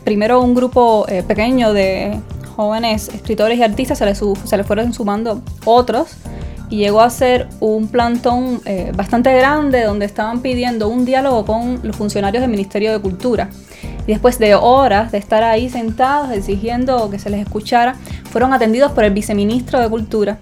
primero 0.04 0.42
un 0.42 0.54
grupo 0.54 1.06
eh, 1.08 1.22
pequeño 1.22 1.72
de 1.72 2.20
jóvenes 2.54 3.08
escritores 3.08 3.58
y 3.58 3.62
artistas 3.62 3.96
se 3.96 4.04
le, 4.04 4.14
se 4.14 4.56
le 4.56 4.64
fueron 4.64 4.92
sumando 4.92 5.40
otros 5.64 6.08
y 6.68 6.78
llegó 6.78 7.00
a 7.00 7.10
ser 7.10 7.48
un 7.60 7.88
plantón 7.88 8.60
eh, 8.64 8.92
bastante 8.94 9.34
grande 9.34 9.84
donde 9.84 10.06
estaban 10.06 10.40
pidiendo 10.40 10.88
un 10.88 11.04
diálogo 11.04 11.44
con 11.44 11.80
los 11.82 11.96
funcionarios 11.96 12.40
del 12.40 12.50
Ministerio 12.50 12.92
de 12.92 13.00
Cultura 13.00 13.50
y 14.06 14.12
después 14.12 14.38
de 14.38 14.54
horas 14.54 15.12
de 15.12 15.18
estar 15.18 15.42
ahí 15.42 15.68
sentados 15.68 16.30
exigiendo 16.32 17.10
que 17.10 17.18
se 17.18 17.30
les 17.30 17.40
escuchara, 17.40 17.94
fueron 18.30 18.52
atendidos 18.52 18.92
por 18.92 19.04
el 19.04 19.12
viceministro 19.12 19.80
de 19.80 19.88
Cultura 19.88 20.38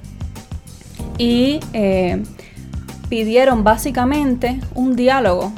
y 1.18 1.60
eh, 1.72 2.22
pidieron 3.08 3.64
básicamente 3.64 4.60
un 4.74 4.96
diálogo, 4.96 5.52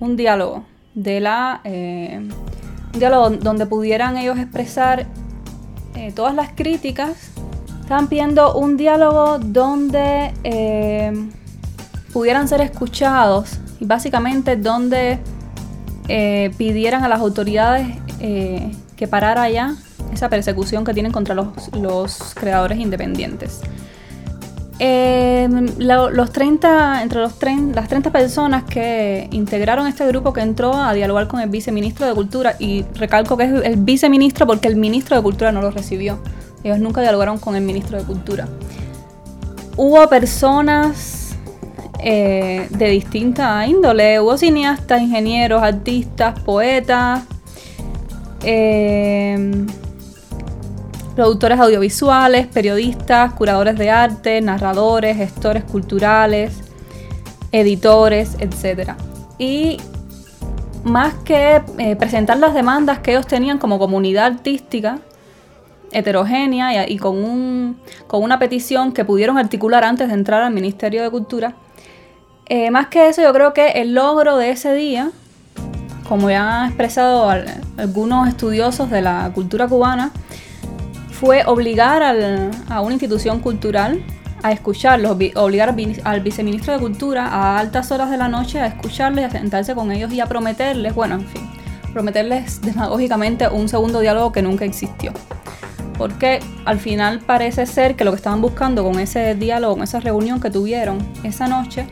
un 0.00 0.16
diálogo 0.16 0.64
de 0.94 1.20
la, 1.20 1.60
eh, 1.64 2.20
un 2.92 2.98
diálogo 2.98 3.30
donde 3.30 3.66
pudieran 3.66 4.16
ellos 4.16 4.38
expresar 4.38 5.06
eh, 5.94 6.12
todas 6.12 6.34
las 6.34 6.50
críticas. 6.50 7.32
Estaban 7.88 8.08
pidiendo 8.08 8.52
un 8.52 8.76
diálogo 8.76 9.38
donde 9.38 10.34
pudieran 12.12 12.46
ser 12.46 12.60
escuchados 12.60 13.58
y 13.80 13.86
básicamente 13.86 14.56
donde 14.56 15.18
eh, 16.06 16.50
pidieran 16.58 17.02
a 17.02 17.08
las 17.08 17.18
autoridades 17.20 17.86
eh, 18.20 18.72
que 18.94 19.08
parara 19.08 19.48
ya 19.48 19.74
esa 20.12 20.28
persecución 20.28 20.84
que 20.84 20.92
tienen 20.92 21.12
contra 21.12 21.34
los, 21.34 22.34
creadores 22.34 22.76
independientes. 22.76 23.62
Em, 24.78 25.68
los 25.78 26.30
30, 26.30 27.02
entre 27.02 27.20
los 27.20 27.32
las 27.74 27.88
30 27.88 28.12
personas 28.12 28.64
que 28.64 29.30
integraron 29.32 29.86
este 29.86 30.06
grupo 30.08 30.34
que 30.34 30.42
entró 30.42 30.74
a 30.74 30.92
dialogar 30.92 31.26
con 31.26 31.40
el 31.40 31.48
viceministro 31.48 32.06
de 32.06 32.12
Cultura, 32.12 32.54
y 32.58 32.82
recalco 32.96 33.38
que 33.38 33.44
es 33.44 33.52
el 33.64 33.76
viceministro 33.76 34.46
porque 34.46 34.68
el 34.68 34.76
ministro 34.76 35.16
de 35.16 35.22
Cultura 35.22 35.52
no 35.52 35.62
lo 35.62 35.70
recibió. 35.70 36.18
Ellos 36.68 36.80
nunca 36.80 37.00
dialogaron 37.00 37.38
con 37.38 37.56
el 37.56 37.62
ministro 37.62 37.98
de 37.98 38.04
Cultura. 38.04 38.46
Hubo 39.76 40.06
personas 40.08 41.34
eh, 41.98 42.66
de 42.68 42.90
distinta 42.90 43.66
índole, 43.66 44.20
hubo 44.20 44.36
cineastas, 44.36 45.00
ingenieros, 45.00 45.62
artistas, 45.62 46.38
poetas, 46.40 47.22
eh, 48.42 49.66
productores 51.16 51.58
audiovisuales, 51.58 52.46
periodistas, 52.46 53.32
curadores 53.32 53.78
de 53.78 53.90
arte, 53.90 54.40
narradores, 54.42 55.16
gestores 55.16 55.64
culturales, 55.64 56.52
editores, 57.50 58.36
etc. 58.40 58.90
Y 59.38 59.78
más 60.84 61.14
que 61.24 61.62
eh, 61.78 61.96
presentar 61.96 62.38
las 62.38 62.52
demandas 62.52 62.98
que 62.98 63.12
ellos 63.12 63.26
tenían 63.26 63.58
como 63.58 63.78
comunidad 63.78 64.26
artística 64.26 64.98
heterogénea 65.92 66.88
y, 66.88 66.98
con, 66.98 67.22
un, 67.22 67.78
con, 68.06 68.22
una 68.22 68.38
petición 68.38 68.92
que 68.92 69.04
pudieron 69.04 69.38
articular 69.38 69.84
antes 69.84 70.08
de 70.08 70.14
entrar 70.14 70.42
al 70.42 70.52
Ministerio 70.52 71.02
de 71.02 71.10
Cultura, 71.10 71.54
eh, 72.46 72.70
más 72.70 72.88
que 72.88 73.08
eso 73.08 73.22
yo 73.22 73.32
creo 73.32 73.52
que 73.52 73.68
el 73.72 73.94
logro 73.94 74.36
de 74.36 74.50
ese 74.50 74.74
día, 74.74 75.10
como 76.08 76.30
ya 76.30 76.62
han 76.62 76.68
expresado 76.68 77.28
algunos 77.76 78.28
estudiosos 78.28 78.90
de 78.90 79.02
la 79.02 79.30
cultura 79.34 79.68
cubana, 79.68 80.12
fue 81.10 81.42
obligar 81.44 82.02
a 82.02 82.80
una 82.80 82.92
institución 82.92 83.40
cultural 83.40 84.02
a 84.42 84.52
escucharlos, 84.52 85.16
obligar 85.34 85.74
al 86.04 86.20
viceministro 86.20 86.72
de 86.72 86.78
Cultura 86.78 87.26
a 87.26 87.58
altas 87.58 87.90
horas 87.90 88.10
de 88.10 88.16
la 88.16 88.28
noche 88.28 88.60
a 88.60 88.66
escucharles, 88.66 89.24
a 89.24 89.30
sentarse 89.30 89.74
con 89.74 89.90
ellos 89.90 90.12
y 90.12 90.20
a 90.20 90.26
prometerles, 90.26 90.94
bueno, 90.94 91.16
en 91.16 91.26
fin, 91.26 91.50
prometerles 91.92 92.60
demagógicamente 92.62 93.48
un 93.48 93.68
segundo 93.68 94.00
diálogo 94.00 94.32
que 94.32 94.42
nunca 94.42 94.64
existió. 94.64 95.12
Porque 95.98 96.40
al 96.64 96.78
final 96.78 97.20
parece 97.20 97.66
ser 97.66 97.96
que 97.96 98.04
lo 98.04 98.12
que 98.12 98.16
estaban 98.16 98.40
buscando 98.40 98.84
con 98.84 98.98
ese 99.00 99.34
diálogo, 99.34 99.74
con 99.74 99.82
esa 99.82 100.00
reunión 100.00 100.40
que 100.40 100.50
tuvieron 100.50 100.98
esa 101.24 101.48
noche, 101.48 101.86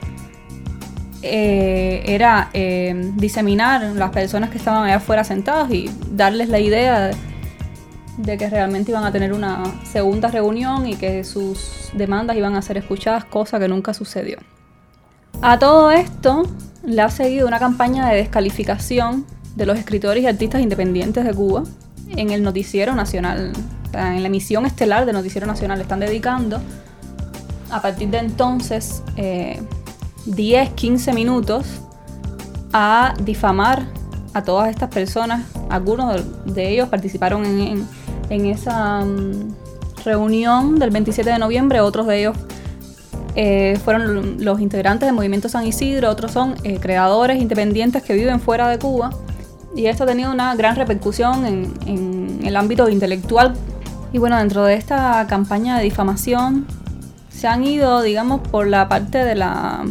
eh, 1.23 2.05
era 2.07 2.51
eh, 2.55 3.13
diseminar 3.17 3.83
las 3.83 4.11
personas 4.11 4.51
que 4.51 4.59
estaban 4.59 4.85
allá 4.85 4.97
afuera 4.97 5.25
sentados 5.25 5.71
y 5.71 5.91
darles 6.13 6.49
la 6.49 6.61
idea 6.61 7.01
de 7.01 7.17
de 8.17 8.39
que 8.39 8.49
realmente 8.49 8.91
iban 8.91 9.05
a 9.05 9.13
tener 9.13 9.33
una 9.33 9.63
segunda 9.85 10.29
reunión 10.29 10.87
y 10.87 10.97
que 10.97 11.25
sus 11.25 11.91
demandas 11.95 12.37
iban 12.37 12.57
a 12.57 12.63
ser 12.63 12.79
escuchadas, 12.79 13.25
cosa 13.25 13.59
que 13.59 13.69
nunca 13.69 13.95
sucedió. 13.95 14.39
A 15.43 15.59
todo 15.59 15.91
esto 15.91 16.45
le 16.83 17.03
ha 17.03 17.11
seguido 17.11 17.47
una 17.47 17.59
campaña 17.59 18.09
de 18.09 18.17
descalificación 18.17 19.27
de 19.55 19.67
los 19.67 19.79
escritores 19.79 20.23
y 20.23 20.27
artistas 20.27 20.63
independientes 20.63 21.25
de 21.25 21.35
Cuba 21.35 21.65
en 22.09 22.31
el 22.31 22.43
noticiero 22.43 22.95
nacional, 22.95 23.53
en 23.93 24.23
la 24.23 24.29
emisión 24.29 24.67
estelar 24.67 25.07
del 25.07 25.15
noticiero 25.15 25.47
nacional. 25.47 25.79
Le 25.79 25.83
están 25.83 26.01
dedicando 26.01 26.61
a 27.71 27.81
partir 27.83 28.09
de 28.11 28.19
entonces 28.19 29.03
10, 29.17 30.69
eh, 30.69 30.73
15 30.75 31.13
minutos 31.13 31.67
a 32.73 33.15
difamar 33.23 33.87
a 34.35 34.43
todas 34.43 34.69
estas 34.71 34.91
personas. 34.91 35.45
Algunos 35.69 36.23
de 36.45 36.71
ellos 36.71 36.89
participaron 36.89 37.45
en 37.45 37.87
en 38.31 38.47
esa 38.47 39.01
mm, 39.01 39.55
reunión 40.05 40.79
del 40.79 40.91
27 40.91 41.31
de 41.31 41.39
noviembre. 41.39 41.81
Otros 41.81 42.07
de 42.07 42.21
ellos 42.21 42.37
eh, 43.35 43.79
fueron 43.85 44.45
los 44.45 44.61
integrantes 44.61 45.07
del 45.07 45.15
Movimiento 45.15 45.49
San 45.49 45.67
Isidro, 45.67 46.11
otros 46.11 46.33
son 46.33 46.55
eh, 46.65 46.79
creadores 46.81 47.41
independientes 47.41 48.03
que 48.03 48.15
viven 48.15 48.41
fuera 48.41 48.69
de 48.69 48.79
Cuba. 48.79 49.11
Y 49.75 49.87
esto 49.87 50.05
ha 50.05 50.07
tenido 50.07 50.33
una 50.33 50.55
gran 50.55 50.75
repercusión 50.77 51.45
en, 51.45 52.41
el 52.43 52.57
ámbito 52.57 52.89
intelectual. 52.89 53.55
Y 54.13 54.19
bueno, 54.19 54.39
dentro 54.39 54.65
de 54.65 54.75
esta 54.75 55.27
campaña 55.29 55.79
de 55.79 55.85
difamación 55.85 56.67
se 57.29 57.49
han 57.49 57.65
ido, 57.65 58.03
digamos, 58.03 58.41
por 58.41 58.67
la 58.67 58.89
parte 58.89 59.19
de, 59.19 59.35
la, 59.35 59.85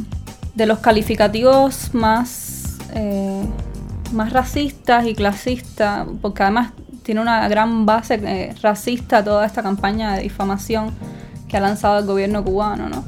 de 0.56 0.66
los 0.66 0.80
calificativos 0.80 1.94
más, 1.94 2.78
eh, 2.94 3.44
más 4.14 4.34
racistas 4.34 5.06
y 5.06 5.14
clasistas, 5.14 6.08
porque 6.22 6.44
además 6.44 6.72
tiene 7.04 7.22
una 7.22 7.48
gran 7.48 7.86
base 7.86 8.20
eh, 8.24 8.56
racista 8.62 9.24
toda 9.24 9.46
esta 9.46 9.62
campaña 9.62 10.16
de 10.16 10.24
difamación 10.24 10.92
que 11.48 11.58
ha 11.58 11.60
lanzado 11.60 12.00
el 12.00 12.06
gobierno 12.06 12.44
cubano, 12.44 12.90
¿no? 12.90 13.04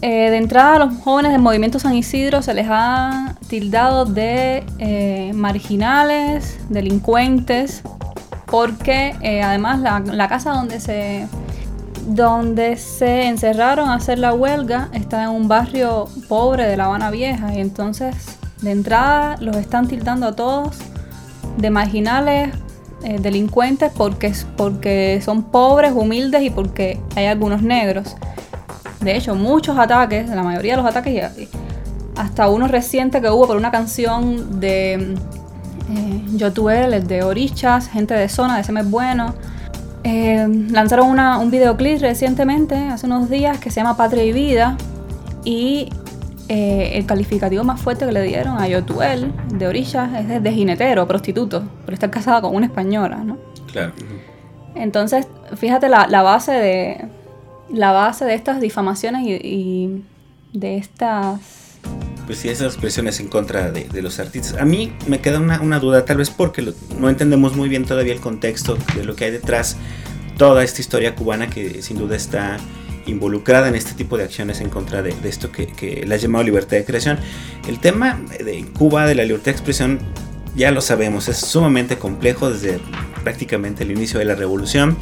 Eh, 0.00 0.30
de 0.30 0.36
entrada 0.36 0.76
a 0.76 0.78
los 0.80 0.98
jóvenes 0.98 1.32
del 1.32 1.40
movimiento 1.40 1.78
San 1.78 1.94
Isidro 1.94 2.42
se 2.42 2.52
les 2.52 2.66
ha 2.68 3.36
tildado 3.48 4.04
de 4.04 4.64
eh, 4.78 5.32
marginales, 5.34 6.58
delincuentes, 6.68 7.82
porque 8.46 9.14
además 9.42 9.80
la, 9.80 10.28
casa 10.28 10.52
donde 10.52 10.80
se, 10.80 11.26
donde 12.06 12.76
se 12.76 13.28
encerraron 13.28 13.88
a 13.88 13.94
hacer 13.94 14.18
la 14.18 14.32
huelga 14.34 14.88
está 14.92 15.24
en 15.24 15.30
un 15.30 15.48
barrio 15.48 16.06
pobre 16.28 16.66
de 16.66 16.76
La 16.76 16.86
Habana 16.86 17.10
Vieja 17.10 17.54
y 17.54 17.60
entonces 17.60 18.14
de 18.60 18.70
entrada 18.70 19.36
los 19.40 19.56
están 19.56 19.88
tildando 19.88 20.26
a 20.26 20.36
todos 20.36 20.76
de 21.58 21.70
marginales 21.70 22.50
eh, 23.04 23.18
delincuentes 23.20 23.92
porque, 23.94 24.32
porque 24.56 25.20
son 25.22 25.42
pobres, 25.42 25.92
humildes 25.92 26.42
y 26.42 26.50
porque 26.50 26.98
hay 27.16 27.26
algunos 27.26 27.62
negros. 27.62 28.16
De 29.00 29.14
hecho, 29.14 29.34
muchos 29.34 29.76
ataques, 29.76 30.30
la 30.30 30.42
mayoría 30.42 30.76
de 30.76 30.82
los 30.82 30.90
ataques, 30.90 31.30
hasta 32.16 32.48
uno 32.48 32.66
reciente 32.66 33.20
que 33.20 33.28
hubo 33.28 33.46
por 33.46 33.58
una 33.58 33.70
canción 33.70 34.58
de 34.58 35.16
eh, 35.90 36.22
Yotuel, 36.36 36.94
el 36.94 37.06
de 37.06 37.22
Orichas, 37.22 37.88
gente 37.88 38.14
de 38.14 38.28
zona, 38.28 38.56
de 38.56 38.62
ese 38.62 38.72
mes 38.72 38.88
bueno. 38.90 39.34
Eh, 40.02 40.46
lanzaron 40.70 41.08
una, 41.08 41.38
un 41.38 41.50
videoclip 41.50 42.00
recientemente, 42.00 42.76
hace 42.76 43.06
unos 43.06 43.30
días, 43.30 43.58
que 43.58 43.70
se 43.70 43.80
llama 43.80 43.96
Patria 43.96 44.24
y 44.24 44.32
Vida. 44.32 44.76
Y 45.44 45.88
eh, 46.48 46.92
el 46.94 47.06
calificativo 47.06 47.64
más 47.64 47.80
fuerte 47.80 48.04
que 48.04 48.12
le 48.12 48.22
dieron 48.22 48.58
a 48.58 48.68
Yotuel 48.68 49.32
de 49.54 49.66
Orillas 49.66 50.10
es 50.14 50.42
de, 50.42 50.52
jinetero, 50.52 51.08
prostituto, 51.08 51.64
por 51.84 51.94
estar 51.94 52.10
casada 52.10 52.42
con 52.42 52.54
una 52.54 52.66
española, 52.66 53.16
¿no? 53.24 53.38
Claro. 53.72 53.92
Entonces, 54.74 55.26
fíjate 55.56 55.88
la, 55.88 56.06
base 56.22 56.52
de 56.52 57.08
la 57.70 57.92
base 57.92 58.26
de 58.26 58.34
estas 58.34 58.60
difamaciones 58.60 59.22
y, 59.26 60.04
de 60.52 60.76
estas 60.76 61.40
pues 62.26 62.38
sí, 62.38 62.48
esas 62.48 62.72
expresiones 62.72 63.20
en 63.20 63.28
contra 63.28 63.70
de, 63.70 64.02
los 64.02 64.18
artistas. 64.18 64.60
A 64.60 64.64
mí 64.64 64.92
me 65.06 65.20
queda 65.20 65.40
una, 65.40 65.78
duda, 65.78 66.04
tal 66.04 66.18
vez 66.18 66.30
porque 66.30 66.72
no 66.98 67.08
entendemos 67.08 67.56
muy 67.56 67.68
bien 67.68 67.84
todavía 67.84 68.12
el 68.12 68.20
contexto 68.20 68.76
de 68.94 69.04
lo 69.04 69.16
que 69.16 69.26
hay 69.26 69.30
detrás, 69.30 69.76
toda 70.36 70.64
esta 70.64 70.80
historia 70.80 71.14
cubana 71.14 71.48
que 71.48 71.82
sin 71.82 71.98
duda 71.98 72.16
está 72.16 72.58
involucrada 73.06 73.68
en 73.68 73.74
este 73.74 73.92
tipo 73.92 74.16
de 74.16 74.24
acciones 74.24 74.60
en 74.60 74.70
contra 74.70 75.02
de, 75.02 75.14
esto 75.24 75.52
que, 75.52 75.66
que 75.66 76.06
le 76.06 76.14
ha 76.14 76.18
llamado 76.18 76.44
libertad 76.44 76.76
de 76.76 76.84
creación. 76.84 77.18
El 77.68 77.78
tema 77.78 78.20
de 78.42 78.64
Cuba, 78.76 79.06
de 79.06 79.14
la 79.14 79.24
libertad 79.24 79.46
de 79.46 79.52
expresión, 79.52 79.98
ya 80.56 80.70
lo 80.70 80.80
sabemos, 80.80 81.28
es 81.28 81.38
sumamente 81.38 81.98
complejo 81.98 82.50
desde 82.50 82.80
prácticamente 83.22 83.82
el 83.82 83.90
inicio 83.90 84.18
de 84.18 84.24
la 84.24 84.34
revolución. 84.34 84.96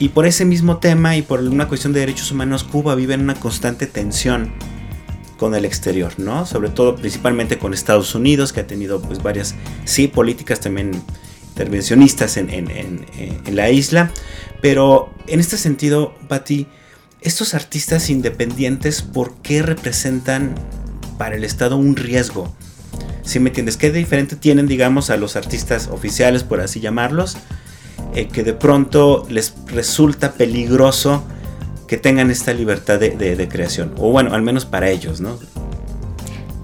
Y 0.00 0.10
por 0.10 0.26
ese 0.26 0.44
mismo 0.44 0.78
tema 0.78 1.16
y 1.16 1.22
por 1.22 1.40
una 1.40 1.66
cuestión 1.68 1.92
de 1.92 2.00
derechos 2.00 2.30
humanos, 2.30 2.64
Cuba 2.64 2.94
vive 2.94 3.14
en 3.14 3.20
una 3.20 3.34
constante 3.34 3.86
tensión 3.86 4.52
con 5.38 5.54
el 5.54 5.64
exterior, 5.64 6.12
¿no? 6.18 6.44
Sobre 6.44 6.68
todo, 6.68 6.96
principalmente 6.96 7.58
con 7.58 7.72
Estados 7.72 8.14
Unidos, 8.14 8.52
que 8.52 8.60
ha 8.60 8.66
tenido 8.66 9.00
pues 9.00 9.22
varias, 9.22 9.54
sí, 9.86 10.08
políticas 10.08 10.60
también 10.60 10.90
intervencionistas 11.50 12.36
en, 12.36 12.50
en, 12.50 13.56
la 13.56 13.70
isla. 13.70 14.10
Pero 14.60 15.14
en 15.26 15.40
este 15.40 15.56
sentido, 15.56 16.14
Patti, 16.28 16.66
estos 17.20 17.54
artistas 17.54 18.10
independientes, 18.10 19.00
¿por 19.00 19.34
qué 19.36 19.62
representan 19.62 20.54
para 21.16 21.36
el 21.36 21.44
Estado 21.44 21.76
un 21.76 21.96
riesgo? 21.96 22.54
Si 23.22 23.40
me 23.40 23.50
entiendes, 23.50 23.76
¿qué 23.76 23.90
diferente 23.90 24.36
tienen, 24.36 24.66
digamos, 24.66 25.10
a 25.10 25.16
los 25.16 25.36
artistas 25.36 25.88
oficiales, 25.88 26.42
por 26.42 26.60
así 26.60 26.80
llamarlos, 26.80 27.36
eh, 28.14 28.26
que 28.28 28.42
de 28.42 28.54
pronto 28.54 29.26
les 29.28 29.54
resulta 29.66 30.32
peligroso 30.32 31.24
que 31.88 31.96
tengan 31.96 32.30
esta 32.30 32.52
libertad 32.52 33.00
de, 33.00 33.48
creación? 33.48 33.92
O 33.98 34.12
bueno, 34.12 34.34
al 34.34 34.42
menos 34.42 34.64
para 34.64 34.88
ellos, 34.88 35.20
¿no? 35.20 35.38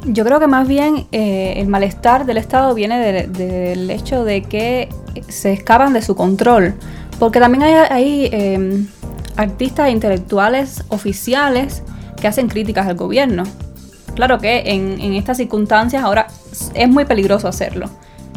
Yo 0.05 0.25
creo 0.25 0.39
que 0.39 0.47
más 0.47 0.69
bien 0.69 1.07
eh, 1.13 1.55
el 1.57 1.67
malestar 1.67 2.27
del 2.27 2.37
Estado 2.37 2.75
viene 2.75 3.27
del 3.27 3.91
hecho 3.91 4.25
de 4.25 4.43
que 4.43 4.91
se 5.29 5.53
escapan 5.53 5.93
de 5.95 6.03
su 6.03 6.15
control. 6.15 6.75
Porque 7.19 7.41
también 7.41 7.63
hay, 7.63 8.29
em, 8.33 8.87
artistas 9.37 9.91
intelectuales 9.91 10.85
oficiales 10.89 11.83
que 12.21 12.29
hacen 12.29 12.49
críticas 12.49 12.87
al 12.87 12.97
gobierno. 12.97 13.45
Claro 14.15 14.39
que 14.39 14.63
en, 14.67 15.15
estas 15.15 15.39
circunstancias 15.39 16.05
ahora 16.05 16.29
es 16.75 16.89
muy 16.89 17.05
peligroso 17.05 17.49
hacerlo. 17.49 17.91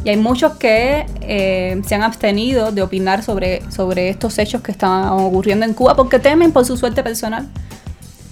Y 0.04 0.10
hay 0.10 0.18
muchos 0.18 0.56
que 0.56 1.06
eh, 1.22 1.82
se 1.86 1.96
han 1.96 2.04
abstenido 2.04 2.72
de 2.72 2.82
opinar 2.82 3.24
sobre, 3.24 3.62
sobre 3.72 4.10
estos 4.10 4.38
hechos 4.38 4.62
que 4.62 4.72
están 4.72 5.10
ocurriendo 5.10 5.66
en 5.66 5.74
Cuba 5.74 5.96
porque 5.96 6.20
temen 6.20 6.52
por 6.52 6.66
su 6.66 6.78
suerte 6.78 7.04
personal. 7.04 7.48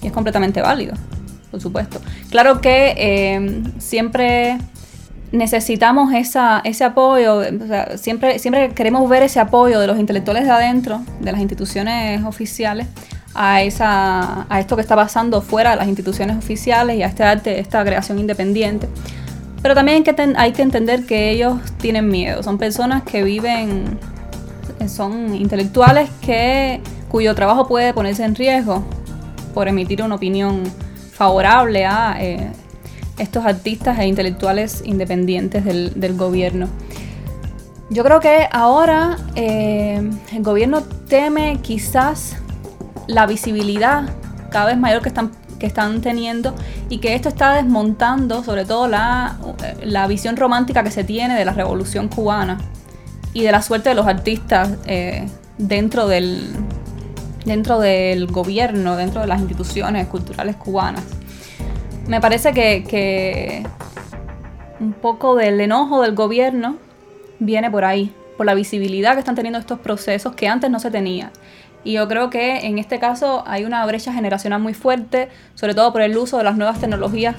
Y 0.02 0.08
es 0.08 0.14
completamente 0.14 0.62
válido, 0.62 0.94
por 1.52 1.60
supuesto. 1.60 2.00
Claro 2.30 2.62
que 2.62 2.94
eh, 2.98 3.64
siempre 3.80 4.58
necesitamos 5.32 6.14
esa, 6.14 6.62
ese 6.64 6.84
apoyo, 6.84 7.42
siempre, 7.98 8.40
siempre 8.40 8.70
queremos 8.70 9.10
ver 9.10 9.24
ese 9.24 9.40
apoyo 9.40 9.80
de 9.80 9.88
los 9.88 10.00
intelectuales 10.00 10.46
de 10.46 10.52
adentro, 10.52 11.02
de 11.20 11.32
las 11.32 11.42
instituciones 11.42 12.24
oficiales, 12.24 12.88
a, 13.34 13.62
esa, 13.62 14.46
a 14.50 14.60
esto 14.60 14.76
que 14.76 14.82
está 14.82 14.96
pasando 14.96 15.42
fuera 15.42 15.72
de 15.72 15.76
las 15.76 15.88
instituciones 15.88 16.38
oficiales 16.38 16.98
y 16.98 17.04
a 17.04 17.08
este 17.08 17.24
arte, 17.24 17.60
esta 17.60 17.84
creación 17.84 18.18
independiente. 18.18 18.88
Pero 19.66 19.74
también 19.74 19.98
hay 19.98 20.04
que, 20.04 20.34
hay 20.38 20.52
que 20.52 20.62
entender 20.62 21.08
que 21.08 21.32
ellos 21.32 21.58
tienen 21.80 22.08
miedo, 22.08 22.44
son 22.44 22.60
personas 22.60 23.02
que 23.02 23.24
viven, 23.24 23.98
son 24.88 25.34
intelectuales 25.34 26.08
que, 26.22 26.82
cuyo 27.10 27.34
trabajo 27.34 27.68
puede 27.68 27.92
ponerse 27.92 28.24
en 28.24 28.36
riesgo 28.36 28.84
por 29.56 29.68
emitir 29.68 30.04
una 30.04 30.14
opinión 30.14 30.62
favorable 31.12 31.84
a 31.84 32.16
eh, 32.20 32.52
estos 33.18 33.44
artistas 33.44 33.98
e 33.98 34.06
intelectuales 34.06 34.84
independientes 34.86 35.66
del, 35.66 36.16
gobierno. 36.16 36.68
Yo 37.90 38.04
creo 38.04 38.20
que 38.20 38.48
ahora 38.52 39.18
eh, 39.34 40.08
el 40.32 40.44
gobierno 40.44 40.84
teme 41.10 41.58
quizás 41.64 42.36
la 43.08 43.26
visibilidad 43.26 44.12
cada 44.52 44.68
vez 44.68 44.78
mayor 44.78 45.02
que 45.02 45.10
están, 45.10 45.32
que 45.58 45.66
están 45.66 46.02
teniendo 46.02 46.54
y 46.90 47.00
que 47.00 47.16
esto 47.16 47.30
está 47.30 47.54
desmontando 47.54 48.44
sobre 48.44 48.66
todo 48.66 48.88
la, 48.88 49.38
la 49.84 50.08
visión 50.08 50.38
romántica 50.38 50.84
que 50.84 50.92
se 50.92 51.04
tiene 51.04 51.36
de 51.36 51.46
la 51.46 51.54
revolución 51.54 52.08
cubana 52.08 52.60
y 53.34 53.44
de 53.44 53.52
la 53.52 53.62
suerte 53.62 53.90
de 53.90 53.96
los 53.96 54.08
artistas 54.08 54.70
eh, 54.86 55.28
dentro, 55.58 56.08
del, 56.08 56.54
dentro 57.46 57.80
del 57.80 58.28
gobierno, 58.28 58.96
dentro 58.96 59.22
de 59.22 59.28
las 59.28 59.40
instituciones 59.40 60.08
culturales 60.08 60.56
cubanas. 60.56 61.04
Me 62.08 62.22
parece 62.22 62.54
que, 62.54 62.86
que 62.88 63.66
un 64.80 64.94
poco 64.94 65.36
del 65.36 65.60
enojo 65.60 66.02
del 66.02 66.16
gobierno 66.16 66.78
viene 67.40 67.70
por 67.70 67.84
ahí, 67.84 68.14
por 68.38 68.46
la 68.46 68.54
visibilidad 68.54 69.14
que 69.14 69.20
están 69.20 69.36
teniendo 69.36 69.60
estos 69.60 69.80
procesos 69.80 70.36
que 70.36 70.48
antes 70.48 70.70
no 70.70 70.80
se 70.80 70.92
tenía. 70.92 71.32
Y 71.84 71.94
yo 71.94 72.08
creo 72.08 72.30
que 72.30 72.66
en 72.66 72.80
este 72.80 73.00
caso 73.00 73.44
hay 73.46 73.64
una 73.64 73.86
brecha 73.86 74.12
generacional 74.12 74.60
muy 74.60 74.74
fuerte, 74.74 75.30
sobre 75.54 75.76
todo 75.76 75.92
por 75.94 76.02
el 76.02 76.18
uso 76.18 76.38
de 76.38 76.44
las 76.44 76.58
nuevas 76.58 76.80
tecnologías, 76.80 77.36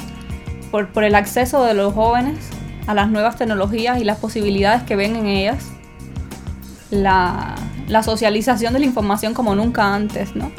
por, 0.70 1.04
el 1.04 1.14
acceso 1.14 1.64
de 1.64 1.74
los 1.74 1.94
jóvenes 1.94 2.38
a 2.86 2.94
las 2.94 3.10
nuevas 3.10 3.36
tecnologías 3.36 4.00
y 4.00 4.04
las 4.04 4.18
posibilidades 4.18 4.82
que 4.82 4.96
ven 4.96 5.16
en 5.16 5.26
ellas, 5.26 5.64
la, 6.90 7.54
socialización 8.02 8.72
de 8.72 8.80
la 8.80 8.86
información 8.86 9.34
como 9.34 9.54
nunca 9.54 9.94
antes, 9.94 10.36
¿no? 10.36 10.52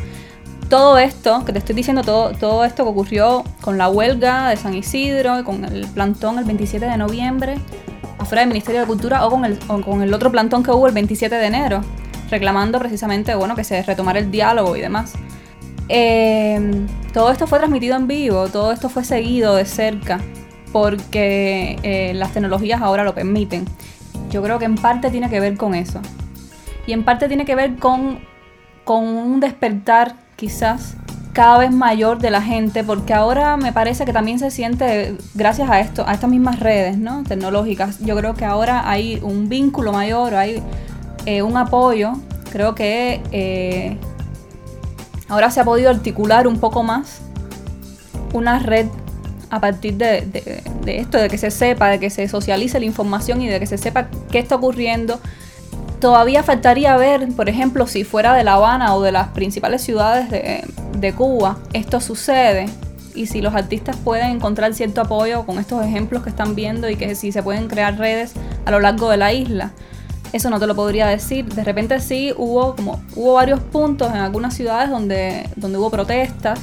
Todo 0.70 0.98
esto, 0.98 1.46
que 1.46 1.54
te 1.54 1.60
estoy 1.60 1.76
diciendo, 1.76 2.04
todo, 2.04 2.32
todo 2.32 2.66
esto 2.66 2.84
que 2.84 2.90
ocurrió 2.90 3.46
con 3.62 3.78
la 3.78 3.88
huelga 3.88 4.50
de 4.50 4.58
San 4.58 4.74
Isidro, 4.74 5.46
con 5.46 5.64
el 5.64 5.88
plantón 5.88 6.40
el 6.40 6.44
27 6.44 6.86
de 6.86 6.98
noviembre, 6.98 7.56
afuera 8.20 8.42
del 8.42 8.50
Ministerio 8.50 8.82
de 8.82 8.88
Cultura, 8.88 9.26
o 9.26 9.30
con 9.30 9.46
el, 9.46 9.58
con 9.60 10.02
el 10.02 10.14
otro 10.14 10.30
plantón 10.30 10.64
que 10.64 10.72
hubo 10.72 10.88
el 10.88 10.94
27 10.94 11.34
de 11.34 11.46
enero, 11.46 11.82
reclamando 12.30 12.80
precisamente 12.80 13.34
bueno, 13.36 13.56
que 13.56 13.64
se 13.64 13.82
retomara 13.84 14.20
el 14.20 14.30
diálogo 14.30 14.76
y 14.76 14.82
demás. 14.82 15.14
Eh, 15.90 16.86
todo 17.14 17.32
esto 17.32 17.48
fue 17.48 17.60
transmitido 17.60 17.96
en 17.96 18.08
vivo, 18.08 18.48
todo 18.48 18.72
esto 18.72 18.90
fue 18.90 19.04
seguido 19.04 19.56
de 19.56 19.66
cerca, 19.66 20.20
porque 20.72 21.78
eh, 21.84 22.14
las 22.14 22.34
tecnologías 22.34 22.82
ahora 22.82 23.04
lo 23.04 23.14
permiten. 23.14 23.66
Yo 24.30 24.42
creo 24.44 24.60
que 24.60 24.66
en 24.66 24.76
parte 24.76 25.10
tiene 25.10 25.30
que 25.30 25.40
ver 25.40 25.58
con 25.58 25.74
eso. 25.74 26.02
Y 26.86 26.94
en 26.94 27.04
parte 27.04 27.28
tiene 27.28 27.46
que 27.46 27.56
ver 27.56 27.76
con, 27.78 28.20
con 28.84 29.04
un 29.04 29.40
despertar 29.40 30.16
quizás 30.36 30.96
cada 31.34 31.60
vez 31.60 31.72
mayor 31.72 32.18
de 32.18 32.32
la 32.32 32.42
gente, 32.42 32.84
porque 32.84 33.14
ahora 33.14 33.58
me 33.58 33.72
parece 33.72 34.06
que 34.06 34.14
también 34.14 34.40
se 34.40 34.50
siente, 34.50 35.16
gracias 35.36 35.70
a 35.70 35.80
esto, 35.80 36.04
a 36.08 36.14
estas 36.14 36.30
mismas 36.32 36.60
redes 36.60 36.98
¿no? 36.98 37.24
tecnológicas, 37.24 38.00
yo 38.00 38.16
creo 38.16 38.34
que 38.34 38.44
ahora 38.44 38.90
hay 38.90 39.20
un 39.22 39.48
vínculo 39.48 39.94
mayor, 39.94 40.34
hay 40.34 40.64
eh, 41.28 41.42
un 41.42 41.58
apoyo. 41.58 42.14
Creo 42.52 42.74
que 42.74 43.22
eh, 43.34 43.98
ahora 45.30 45.52
se 45.52 45.60
ha 45.60 45.64
podido 45.64 45.90
articular 45.90 46.48
un 46.48 46.60
poco 46.60 46.84
más 46.84 47.20
una 48.34 48.60
red 48.60 48.88
a 49.50 49.62
partir 49.62 49.96
de, 49.96 50.28
esto, 50.86 51.18
de 51.18 51.30
que 51.30 51.38
se 51.38 51.52
sepa, 51.52 51.90
de 51.90 52.00
que 52.00 52.10
se 52.10 52.28
socialice 52.28 52.80
la 52.80 52.86
información 52.86 53.42
y 53.42 53.48
de 53.48 53.60
que 53.60 53.66
se 53.66 53.78
sepa 53.78 54.08
qué 54.30 54.40
está 54.40 54.56
ocurriendo. 54.56 55.20
Todavía 56.02 56.44
faltaría 56.44 56.96
ver, 56.98 57.30
por 57.30 57.50
ejemplo, 57.50 57.88
si 57.88 58.04
fuera 58.04 58.34
de 58.34 58.44
La 58.44 58.54
Habana 58.54 58.94
o 58.94 59.02
de 59.02 59.12
las 59.12 59.30
principales 59.30 59.82
ciudades 59.82 60.30
de, 60.30 60.64
de 60.98 61.14
Cuba 61.14 61.58
esto 61.74 62.02
sucede 62.02 62.68
y 63.16 63.28
si 63.28 63.42
los 63.42 63.56
artistas 63.56 63.96
pueden 63.96 64.32
encontrar 64.32 64.74
cierto 64.74 65.02
apoyo 65.02 65.46
con 65.46 65.58
estos 65.58 65.84
ejemplos 65.84 66.24
que 66.24 66.30
están 66.30 66.54
viendo 66.56 66.90
y 66.90 66.96
que 66.96 67.16
si 67.16 67.32
se 67.32 67.42
pueden 67.42 67.68
crear 67.68 67.98
redes 67.98 68.34
a 68.66 68.72
lo 68.72 68.80
largo 68.80 69.10
de 69.10 69.18
la 69.18 69.34
isla. 69.34 69.72
Eso 70.34 70.50
no 70.50 70.60
te 70.60 70.68
lo 70.68 70.76
podría 70.76 71.08
decir. 71.08 71.46
De 71.46 71.64
repente 71.64 72.00
sí 72.00 72.34
hubo 72.36 72.76
como 72.76 73.02
hubo 73.16 73.34
varios 73.34 73.60
puntos 73.60 74.10
en 74.10 74.18
algunas 74.18 74.54
ciudades 74.54 74.90
donde, 74.90 75.50
donde 75.56 75.78
hubo 75.78 75.90
protestas, 75.90 76.60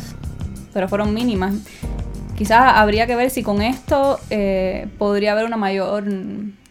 pero 0.72 0.88
fueron 0.88 1.14
mínimas. 1.14 1.54
Quizás 2.36 2.72
habría 2.74 3.06
que 3.06 3.14
ver 3.16 3.30
si 3.30 3.42
con 3.42 3.62
esto 3.62 4.18
eh, 4.30 4.88
podría 4.98 5.32
haber 5.32 5.44
una 5.44 5.56
mayor 5.56 6.04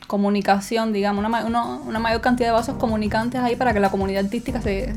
comunicación, 0.07 0.93
digamos, 0.93 1.25
una, 1.25 1.79
una, 1.85 1.99
mayor 1.99 2.21
cantidad 2.21 2.49
de 2.49 2.53
vasos 2.53 2.75
comunicantes 2.77 3.41
ahí 3.41 3.55
para 3.55 3.73
que 3.73 3.79
la 3.79 3.89
comunidad 3.89 4.25
artística 4.25 4.61
se, 4.61 4.93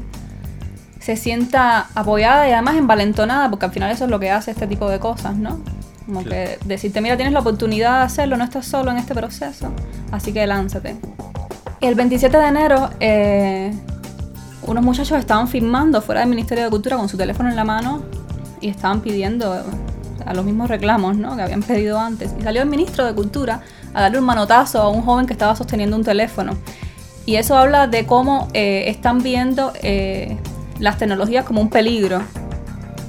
se 0.98 1.16
sienta 1.16 1.86
apoyada 1.94 2.48
y 2.48 2.52
además 2.52 2.76
envalentonada, 2.76 3.48
porque 3.48 3.66
al 3.66 3.72
final 3.72 3.92
eso 3.92 4.04
es 4.04 4.10
lo 4.10 4.18
que 4.18 4.30
hace 4.30 4.50
este 4.50 4.66
tipo 4.66 4.90
de 4.90 4.98
cosas, 4.98 5.36
¿no? 5.36 5.60
Como 6.04 6.22
que 6.22 6.58
decirte, 6.64 7.00
mira, 7.00 7.16
tienes 7.16 7.32
la 7.32 7.40
oportunidad 7.40 8.00
de 8.00 8.04
hacerlo, 8.04 8.36
no 8.36 8.44
estás 8.44 8.66
solo 8.66 8.90
en 8.90 8.98
este 8.98 9.14
proceso, 9.14 9.72
así 10.10 10.32
que 10.32 10.46
lánzate. 10.46 10.96
El 11.86 11.94
27 11.94 12.36
de 12.36 12.46
enero, 12.48 12.90
eh, 12.98 13.72
unos 14.62 14.82
muchachos 14.82 15.20
estaban 15.20 15.46
filmando 15.46 16.02
fuera 16.02 16.20
del 16.20 16.28
Ministerio 16.28 16.64
de 16.64 16.70
Cultura 16.70 16.96
con 16.96 17.08
su 17.08 17.16
teléfono 17.16 17.48
en 17.48 17.54
la 17.54 17.62
mano 17.62 18.02
y 18.60 18.66
estaban 18.66 19.02
pidiendo 19.02 19.54
a 20.24 20.34
los 20.34 20.44
mismos 20.44 20.68
reclamos 20.68 21.16
¿no? 21.16 21.36
que 21.36 21.42
habían 21.42 21.62
pedido 21.62 22.00
antes. 22.00 22.34
Y 22.40 22.42
salió 22.42 22.62
el 22.62 22.68
ministro 22.68 23.04
de 23.04 23.14
Cultura 23.14 23.60
a 23.94 24.00
darle 24.00 24.18
un 24.18 24.24
manotazo 24.24 24.82
a 24.82 24.88
un 24.88 25.02
joven 25.02 25.26
que 25.26 25.32
estaba 25.32 25.54
sosteniendo 25.54 25.94
un 25.96 26.02
teléfono. 26.02 26.54
Y 27.24 27.36
eso 27.36 27.56
habla 27.56 27.86
de 27.86 28.04
cómo 28.04 28.48
eh, 28.52 28.86
están 28.88 29.22
viendo 29.22 29.72
eh, 29.80 30.38
las 30.80 30.98
tecnologías 30.98 31.44
como 31.44 31.60
un 31.60 31.70
peligro. 31.70 32.20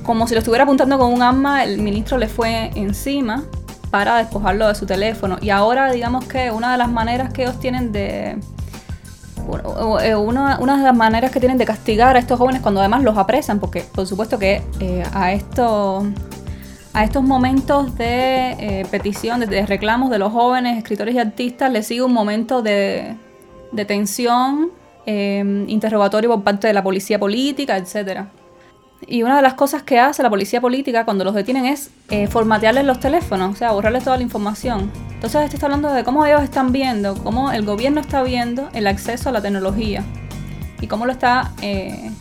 Como 0.04 0.28
si 0.28 0.36
lo 0.36 0.40
estuviera 0.40 0.66
apuntando 0.66 1.00
con 1.00 1.12
un 1.12 1.24
arma, 1.24 1.64
el 1.64 1.80
ministro 1.80 2.20
le 2.20 2.28
fue 2.28 2.70
encima 2.76 3.44
para 3.90 4.18
despojarlo 4.18 4.68
de 4.68 4.76
su 4.76 4.86
teléfono. 4.86 5.40
Y 5.42 5.50
ahora 5.50 5.92
digamos 5.92 6.26
que 6.26 6.52
una 6.52 6.74
de 6.74 6.78
las 6.78 6.92
maneras 6.92 7.34
que 7.34 7.42
ellos 7.42 7.60
tienen 7.60 7.92
de 7.92 8.30
eh, 8.30 8.40
una, 9.48 10.60
una, 10.60 10.78
de 10.78 10.84
las 10.84 10.96
maneras 10.96 11.32
que 11.32 11.40
tienen 11.40 11.58
de 11.58 11.66
castigar 11.66 12.16
a 12.16 12.20
estos 12.20 12.38
jóvenes 12.38 12.62
cuando 12.62 12.80
además 12.80 13.04
los 13.04 13.18
apresan, 13.18 13.60
porque 13.60 13.82
por 13.82 14.06
supuesto 14.06 14.38
que 14.38 14.62
eh, 14.80 15.04
a, 15.14 15.32
esto, 15.32 16.06
a 16.94 17.04
estos 17.04 17.24
momentos 17.24 17.96
de 17.98 18.52
eh, 18.52 18.86
petición, 18.92 19.40
de, 19.40 19.66
reclamos 19.66 20.10
de 20.10 20.20
los 20.20 20.32
jóvenes 20.32 20.78
escritores 20.78 21.16
y 21.16 21.20
artistas, 21.20 21.72
les 21.72 21.88
sigue 21.88 22.02
un 22.02 22.14
momento 22.14 22.62
de, 22.62 23.16
de 23.72 23.86
tensión, 23.86 24.72
interrogatorio 25.06 26.30
por 26.30 26.44
parte 26.44 26.68
de 26.68 26.74
la 26.74 26.84
policía 26.84 27.18
política, 27.18 27.78
etcétera. 27.78 28.28
Y 29.06 29.24
una 29.24 29.36
de 29.36 29.42
las 29.42 29.54
cosas 29.54 29.84
que 29.84 30.00
hace 30.00 30.24
la 30.24 30.30
policía 30.30 30.60
política 30.60 31.06
cuando 31.06 31.24
los 31.24 31.36
detienen 31.36 31.66
es 31.66 31.92
eh, 32.10 32.28
formatearles 32.28 32.84
los 32.84 33.00
teléfonos, 33.00 33.52
o 33.52 33.56
sea, 33.56 33.72
borrarles 33.72 34.04
toda 34.04 34.18
la 34.18 34.24
información. 34.24 34.92
Entonces, 35.14 35.44
esto 35.44 35.56
está 35.56 35.68
hablando 35.68 35.94
de 35.94 36.04
cómo 36.04 36.26
ellos 36.26 36.42
están 36.42 36.72
viendo, 36.72 37.16
cómo 37.24 37.52
el 37.52 37.64
gobierno 37.64 38.02
está 38.02 38.24
viendo 38.24 38.70
el 38.74 38.88
acceso 38.88 39.30
a 39.30 39.32
la 39.32 39.42
tecnología 39.42 40.04
y 40.82 40.88
cómo 40.88 41.06
lo 41.06 41.12
está 41.12 41.52
eh, 41.62 42.12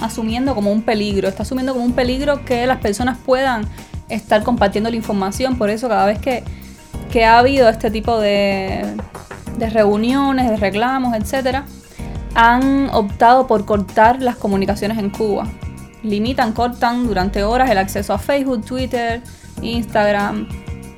asumiendo 0.00 0.54
como 0.54 0.70
un 0.70 0.82
peligro. 0.82 1.28
Está 1.28 1.44
asumiendo 1.44 1.72
como 1.72 1.84
un 1.84 1.92
peligro 1.92 2.44
que 2.44 2.66
las 2.66 2.78
personas 2.78 3.18
puedan 3.24 3.66
estar 4.08 4.42
compartiendo 4.42 4.90
la 4.90 4.96
información. 4.96 5.56
Por 5.56 5.70
eso, 5.70 5.88
cada 5.88 6.06
vez 6.06 6.18
que, 6.18 6.44
que 7.10 7.24
ha 7.24 7.38
habido 7.38 7.68
este 7.68 7.90
tipo 7.90 8.20
de, 8.20 8.84
de 9.56 9.70
reuniones, 9.70 10.50
de 10.50 10.56
reclamos, 10.56 11.16
etcétera, 11.16 11.64
han 12.34 12.90
optado 12.92 13.46
por 13.46 13.64
cortar 13.64 14.22
las 14.22 14.36
comunicaciones 14.36 14.98
en 14.98 15.10
Cuba 15.10 15.48
limitan, 16.02 16.52
cortan 16.52 17.06
durante 17.06 17.42
horas 17.42 17.70
el 17.70 17.78
acceso 17.78 18.12
a 18.12 18.18
Facebook, 18.18 18.64
Twitter, 18.64 19.22
Instagram, 19.62 20.48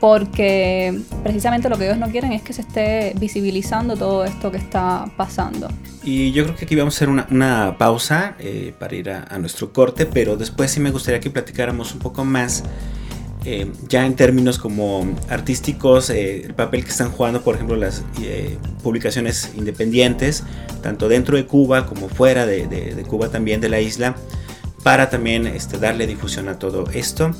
porque 0.01 1.01
precisamente 1.23 1.69
lo 1.69 1.79
que 1.79 1.87
ellos 1.87 1.99
no 1.99 2.11
quieren 2.11 2.33
es 2.33 2.43
que 2.43 2.53
se 2.53 2.63
esté 2.63 3.15
visibilizando 3.19 3.97
todo 3.97 4.25
esto 4.25 4.51
que 4.51 4.59
está 4.59 5.07
pasando. 5.17 5.69
Y 6.03 6.33
yo 6.33 6.45
creo 6.45 6.57
que 6.57 6.67
aquí 6.67 6.77
vamos 6.77 6.95
a 6.95 6.97
hacer 6.99 7.09
una, 7.09 7.77
pausa 7.79 8.37
eh, 8.39 8.75
para 8.79 8.95
ir 8.95 9.11
a, 9.11 9.39
nuestro 9.39 9.73
corte, 9.73 10.05
pero 10.05 10.37
después 10.37 10.71
sí 10.71 10.81
me 10.81 10.91
gustaría 10.91 11.21
que 11.21 11.31
platicáramos 11.31 11.95
un 11.95 12.01
poco 12.01 12.25
más. 12.25 12.65
Eh, 13.47 13.71
ya 13.89 14.07
en 14.07 14.15
términos 14.15 14.59
como 14.59 15.07
artísticos, 15.29 16.09
eh, 16.09 16.45
el 16.45 16.55
papel 16.55 16.83
que 16.83 16.91
están 16.91 17.11
jugando, 17.11 17.43
por 17.43 17.55
ejemplo, 17.55 17.77
las 17.77 18.03
publicaciones 18.83 19.53
independientes, 19.55 20.45
tanto 20.83 21.09
dentro 21.09 21.37
de 21.37 21.47
Cuba 21.47 21.87
como 21.87 22.09
fuera 22.09 22.47
de 22.47 23.05
Cuba 23.09 23.29
también, 23.29 23.61
de 23.61 23.69
la 23.69 23.81
isla, 23.81 24.17
para 24.85 25.11
también 25.11 25.49
este, 25.49 25.79
darle 25.79 26.07
difusión 26.07 26.49
a 26.49 26.59
todo 26.61 26.85
esto 26.93 27.33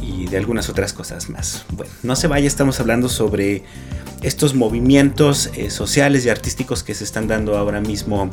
y 0.00 0.26
de 0.26 0.36
algunas 0.36 0.68
otras 0.68 0.92
cosas 0.92 1.30
más. 1.30 1.64
Bueno, 1.72 1.92
no 2.04 2.14
se 2.14 2.28
vaya, 2.28 2.46
estamos 2.46 2.78
hablando 2.78 3.08
sobre 3.08 3.64
estos 4.22 4.54
movimientos 4.54 5.50
eh, 5.56 5.70
sociales 5.70 6.24
y 6.24 6.28
artísticos 6.28 6.84
que 6.84 6.94
se 6.94 7.02
están 7.02 7.26
dando 7.26 7.56
ahora 7.56 7.80
mismo 7.80 8.30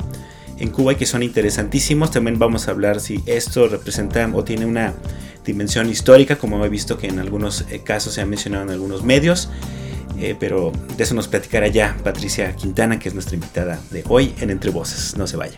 en 0.59 0.69
Cuba 0.69 0.93
y 0.93 0.95
que 0.97 1.05
son 1.05 1.23
interesantísimos. 1.23 2.11
También 2.11 2.37
vamos 2.37 2.67
a 2.67 2.71
hablar 2.71 2.99
si 2.99 3.23
esto 3.25 3.67
representa 3.69 4.29
o 4.33 4.43
tiene 4.43 4.65
una 4.65 4.93
dimensión 5.45 5.89
histórica, 5.89 6.35
como 6.35 6.63
he 6.63 6.69
visto 6.69 6.97
que 6.97 7.07
en 7.07 7.19
algunos 7.19 7.65
eh, 7.69 7.81
casos 7.83 8.13
se 8.13 8.21
ha 8.21 8.25
mencionado 8.25 8.63
en 8.63 8.69
algunos 8.71 9.03
medios. 9.03 9.49
Eh, 10.19 10.35
pero 10.37 10.71
de 10.97 11.03
eso 11.03 11.15
nos 11.15 11.29
platicará 11.29 11.67
ya 11.67 11.97
Patricia 12.03 12.53
Quintana, 12.55 12.99
que 12.99 13.07
es 13.07 13.15
nuestra 13.15 13.35
invitada 13.35 13.79
de 13.91 14.03
hoy 14.09 14.35
en 14.41 14.51
Entre 14.51 14.69
Voces. 14.71 15.15
No 15.17 15.25
se 15.25 15.37
vaya. 15.37 15.57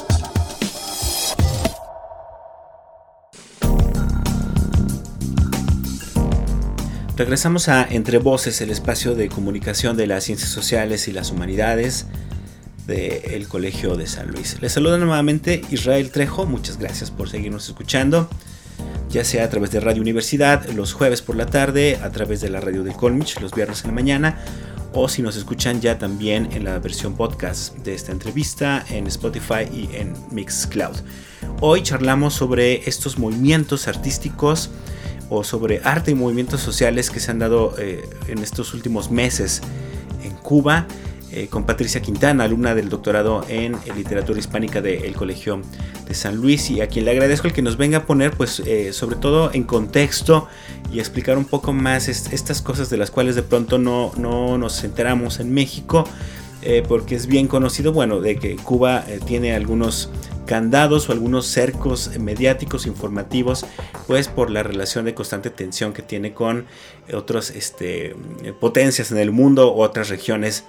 Regresamos 7.21 7.69
a 7.69 7.87
Entre 7.87 8.17
Voces, 8.17 8.61
el 8.61 8.71
espacio 8.71 9.13
de 9.13 9.29
comunicación 9.29 9.95
de 9.95 10.07
las 10.07 10.23
ciencias 10.23 10.49
sociales 10.49 11.07
y 11.07 11.11
las 11.11 11.29
humanidades 11.29 12.07
del 12.87 13.47
Colegio 13.47 13.95
de 13.95 14.07
San 14.07 14.31
Luis. 14.31 14.59
Les 14.59 14.71
saluda 14.71 14.97
nuevamente 14.97 15.61
Israel 15.69 16.09
Trejo, 16.09 16.47
muchas 16.47 16.79
gracias 16.79 17.11
por 17.11 17.29
seguirnos 17.29 17.67
escuchando, 17.67 18.27
ya 19.11 19.23
sea 19.23 19.43
a 19.43 19.49
través 19.51 19.69
de 19.69 19.79
Radio 19.79 20.01
Universidad 20.01 20.67
los 20.71 20.93
jueves 20.93 21.21
por 21.21 21.35
la 21.35 21.45
tarde, 21.45 21.99
a 22.01 22.09
través 22.09 22.41
de 22.41 22.49
la 22.49 22.59
radio 22.59 22.83
de 22.83 22.91
Colmich 22.91 23.39
los 23.39 23.53
viernes 23.53 23.81
en 23.81 23.89
la 23.89 23.93
mañana 23.93 24.39
o 24.93 25.07
si 25.07 25.21
nos 25.21 25.35
escuchan 25.35 25.79
ya 25.79 25.99
también 25.99 26.49
en 26.53 26.63
la 26.63 26.79
versión 26.79 27.15
podcast 27.15 27.77
de 27.77 27.93
esta 27.93 28.11
entrevista 28.11 28.83
en 28.89 29.05
Spotify 29.05 29.69
y 29.71 29.95
en 29.95 30.15
Mixcloud. 30.31 30.95
Hoy 31.59 31.83
charlamos 31.83 32.33
sobre 32.33 32.89
estos 32.89 33.19
movimientos 33.19 33.87
artísticos 33.87 34.71
o 35.31 35.43
sobre 35.45 35.79
arte 35.83 36.11
y 36.11 36.15
movimientos 36.15 36.59
sociales 36.59 37.09
que 37.09 37.21
se 37.21 37.31
han 37.31 37.39
dado 37.39 37.73
eh, 37.79 38.07
en 38.27 38.39
estos 38.39 38.73
últimos 38.73 39.09
meses 39.09 39.61
en 40.23 40.33
Cuba. 40.35 40.85
Eh, 41.33 41.47
con 41.47 41.63
Patricia 41.63 42.01
Quintana, 42.01 42.43
alumna 42.43 42.75
del 42.75 42.89
doctorado 42.89 43.45
en 43.47 43.77
literatura 43.95 44.37
hispánica 44.37 44.81
del 44.81 45.13
Colegio 45.13 45.61
de 46.05 46.13
San 46.13 46.35
Luis 46.35 46.69
y 46.69 46.81
a 46.81 46.87
quien 46.87 47.05
le 47.05 47.11
agradezco 47.11 47.47
el 47.47 47.53
que 47.53 47.61
nos 47.61 47.77
venga 47.77 47.99
a 47.99 48.05
poner 48.05 48.31
pues 48.31 48.59
eh, 48.59 48.91
sobre 48.91 49.15
todo 49.15 49.49
en 49.53 49.63
contexto 49.63 50.49
y 50.91 50.99
explicar 50.99 51.37
un 51.37 51.45
poco 51.45 51.71
más 51.71 52.09
estas 52.09 52.61
cosas 52.61 52.89
de 52.89 52.97
las 52.97 53.11
cuales 53.11 53.35
de 53.35 53.43
pronto 53.43 53.77
no, 53.77 54.11
no 54.17 54.57
nos 54.57 54.83
enteramos 54.83 55.39
en 55.39 55.53
México 55.53 56.03
eh, 56.63 56.83
porque 56.85 57.15
es 57.15 57.27
bien 57.27 57.47
conocido 57.47 57.93
bueno 57.93 58.19
de 58.19 58.35
que 58.35 58.57
Cuba 58.57 59.05
tiene 59.25 59.55
algunos 59.55 60.09
candados 60.51 61.07
o 61.07 61.13
algunos 61.13 61.45
cercos 61.45 62.19
mediáticos 62.19 62.85
informativos 62.85 63.65
pues 64.05 64.27
por 64.27 64.51
la 64.51 64.63
relación 64.63 65.05
de 65.05 65.13
constante 65.13 65.49
tensión 65.49 65.93
que 65.93 66.01
tiene 66.01 66.33
con 66.33 66.65
otras 67.13 67.51
este, 67.51 68.17
potencias 68.59 69.13
en 69.13 69.19
el 69.19 69.31
mundo 69.31 69.73
u 69.73 69.81
otras 69.81 70.09
regiones 70.09 70.65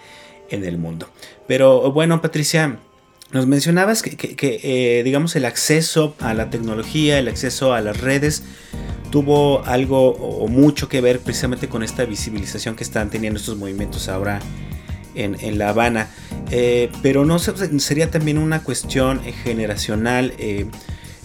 en 0.50 0.64
el 0.64 0.78
mundo. 0.78 1.08
Pero 1.48 1.90
bueno, 1.90 2.22
Patricia, 2.22 2.78
nos 3.32 3.48
mencionabas 3.48 4.04
que, 4.04 4.60
eh, 4.62 5.02
digamos, 5.02 5.34
el 5.34 5.46
acceso 5.46 6.14
a 6.20 6.32
la 6.32 6.48
tecnología, 6.48 7.18
el 7.18 7.26
acceso 7.26 7.72
a 7.72 7.80
las 7.80 8.00
redes, 8.00 8.44
tuvo 9.10 9.64
algo 9.64 10.10
o 10.10 10.46
mucho 10.46 10.88
que 10.88 11.00
ver 11.00 11.18
precisamente 11.18 11.68
con 11.68 11.82
esta 11.82 12.04
visibilización 12.04 12.76
que 12.76 12.84
están 12.84 13.10
teniendo 13.10 13.40
estos 13.40 13.56
movimientos 13.56 14.08
ahora 14.08 14.38
en, 15.14 15.58
La 15.58 15.70
Habana. 15.70 16.08
Eh, 16.50 16.90
pero 17.02 17.24
no 17.24 17.38
sería 17.38 18.10
también 18.10 18.38
una 18.38 18.62
cuestión 18.62 19.20
generacional. 19.44 20.34
Eh, 20.38 20.66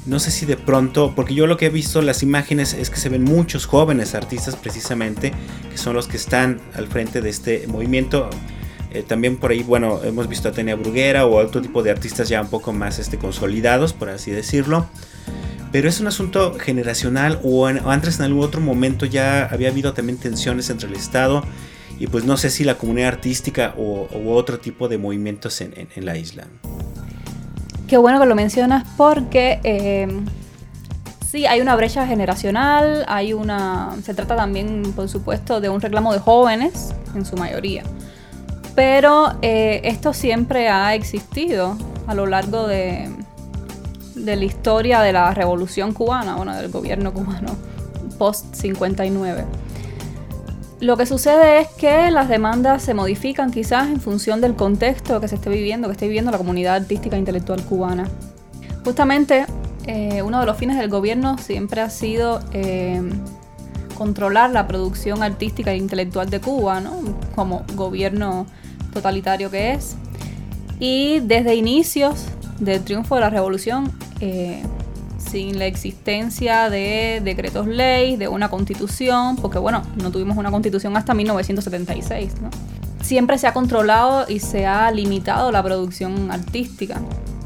no 0.06 0.20
sé 0.20 0.32
si 0.32 0.46
de 0.46 0.56
pronto, 0.56 1.14
porque 1.16 1.34
yo 1.34 1.48
lo 1.48 1.58
que 1.58 1.66
he 1.66 1.70
visto 1.70 2.02
las 2.02 2.24
imágenes 2.24 2.74
es 2.74 2.90
que 2.90 2.98
se 2.98 3.10
ven 3.10 3.24
muchos 3.24 3.66
jóvenes 3.66 4.16
artistas 4.16 4.56
precisamente, 4.56 5.34
que 5.70 5.78
son 5.78 5.96
los 5.96 6.08
que 6.08 6.16
están 6.16 6.62
al 6.76 6.88
frente 6.88 7.20
de 7.22 7.30
este 7.30 7.68
movimiento. 7.68 8.30
Eh, 8.92 9.04
también 9.06 9.36
por 9.36 9.52
ahí, 9.52 9.64
bueno, 9.64 10.00
hemos 10.06 10.30
visto 10.30 10.48
a 10.48 10.54
Tania 10.54 10.76
Bruguera 10.76 11.26
o 11.26 11.36
otro 11.36 11.62
tipo 11.62 11.84
de 11.84 11.92
artistas 11.92 12.30
ya 12.30 12.42
un 12.42 12.48
poco 12.48 12.72
más 12.72 13.00
este, 13.00 13.18
consolidados, 13.18 13.92
por 13.92 14.10
así 14.10 14.32
decirlo. 14.32 14.88
Pero 15.74 15.90
es 15.90 16.00
un 16.00 16.08
asunto 16.08 16.58
generacional 16.58 17.42
o, 17.44 17.68
antes 17.68 18.20
en 18.20 18.26
algún 18.26 18.44
otro 18.44 18.62
momento 18.62 19.06
ya 19.06 19.46
había 19.46 19.68
habido 19.70 19.94
también 19.94 20.18
tensiones 20.18 20.70
entre 20.70 20.88
el 20.88 20.96
Estado 20.96 21.44
y 22.00 22.08
pues 22.08 22.26
no 22.26 22.38
sé 22.38 22.50
si 22.50 22.64
la 22.64 22.78
comunidad 22.78 23.10
artística 23.10 23.74
o, 23.78 24.08
u 24.14 24.32
otro 24.32 24.60
tipo 24.60 24.88
de 24.88 24.98
movimientos 24.98 25.62
en, 25.62 25.88
la 25.98 26.18
isla. 26.18 26.46
Qué 27.88 27.98
bueno 27.98 28.20
que 28.20 28.26
lo 28.26 28.36
mencionas 28.36 28.86
porque 28.98 29.60
eh, 29.64 30.08
sí, 31.30 31.46
hay 31.46 31.62
una 31.62 31.76
brecha 31.76 32.06
generacional, 32.06 33.06
hay 33.08 33.34
una... 33.34 33.96
Se 34.04 34.14
trata 34.14 34.36
también, 34.36 34.94
por 34.96 35.10
supuesto, 35.10 35.62
de 35.62 35.70
un 35.70 35.82
reclamo 35.82 36.14
de 36.14 36.20
jóvenes 36.20 36.94
en 37.16 37.26
su 37.26 37.36
mayoría. 37.38 37.84
Pero 38.76 39.38
eh, 39.42 39.82
esto 39.86 40.14
siempre 40.14 40.70
ha 40.70 40.94
existido 40.94 41.78
a 42.06 42.14
lo 42.14 42.28
largo 42.28 42.68
de, 42.68 43.10
la 44.16 44.36
historia 44.36 45.02
de 45.02 45.14
la 45.14 45.34
revolución 45.34 45.94
cubana, 45.94 46.36
bueno, 46.36 46.56
del 46.56 46.70
gobierno 46.70 47.12
cubano, 47.14 47.56
post 48.20 48.54
59. 48.54 49.46
Lo 50.80 50.96
que 50.96 51.08
sucede 51.08 51.62
es 51.62 51.70
que 51.70 52.12
las 52.12 52.30
demandas 52.30 52.84
se 52.84 52.94
modifican 52.94 53.50
quizás 53.50 53.88
en 53.88 54.00
función 54.00 54.42
del 54.42 54.56
contexto 54.56 55.20
que 55.20 55.28
se 55.28 55.36
esté 55.36 55.50
viviendo, 55.50 55.88
que 55.88 55.94
esté 55.94 56.06
viviendo 56.06 56.30
la 56.30 56.38
comunidad 56.38 56.76
artística 56.76 57.16
e 57.16 57.20
intelectual 57.20 57.64
cubana. 57.64 58.08
Justamente 58.84 59.48
eh, 59.88 60.22
uno 60.22 60.40
de 60.40 60.46
los 60.46 60.56
fines 60.56 60.78
del 60.78 60.90
gobierno 60.90 61.40
siempre 61.40 61.82
ha 61.82 61.90
sido 61.90 62.42
eh, 62.54 63.02
controlar 63.98 64.52
la 64.52 64.68
producción 64.68 65.24
artística 65.24 65.72
e 65.72 65.78
intelectual 65.78 66.30
de 66.30 66.40
Cuba, 66.40 66.80
¿no? 66.80 67.02
Como 67.34 67.66
gobierno 67.74 68.46
totalitario 68.94 69.50
que 69.50 69.72
es. 69.74 69.96
Y 70.80 71.22
desde 71.22 71.56
inicios 71.56 72.28
del 72.60 72.84
triunfo 72.84 73.16
de 73.16 73.22
la 73.22 73.32
revolución, 73.32 73.92
eh, 74.20 74.62
sin 75.30 75.60
la 75.60 75.66
existencia 75.66 76.70
de 76.70 77.22
decretos 77.24 77.68
ley, 77.68 78.16
de 78.16 78.28
una 78.28 78.50
constitución, 78.50 79.36
porque 79.38 79.60
bueno, 79.60 79.84
no 80.02 80.12
tuvimos 80.12 80.38
una 80.38 80.52
constitución 80.52 80.96
hasta 80.98 81.14
1976, 81.14 82.34
Siempre 83.02 83.38
se 83.38 83.48
ha 83.48 83.54
controlado 83.54 84.26
y 84.28 84.40
se 84.40 84.66
ha 84.66 84.92
limitado 84.92 85.52
la 85.52 85.64
producción 85.64 86.30
artística 86.32 87.00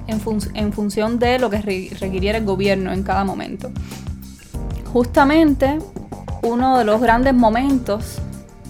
en, 0.07 0.19
en 0.55 0.73
función 0.73 1.19
de 1.19 1.37
lo 1.37 1.49
que 1.49 1.61
requiriera 1.61 2.39
el 2.39 2.45
gobierno 2.45 2.91
en 2.91 3.03
cada 3.03 3.23
momento. 3.23 3.69
Justamente 4.91 5.77
uno 6.41 6.77
de 6.77 6.85
los 6.85 6.99
grandes 6.99 7.33
momentos 7.33 8.19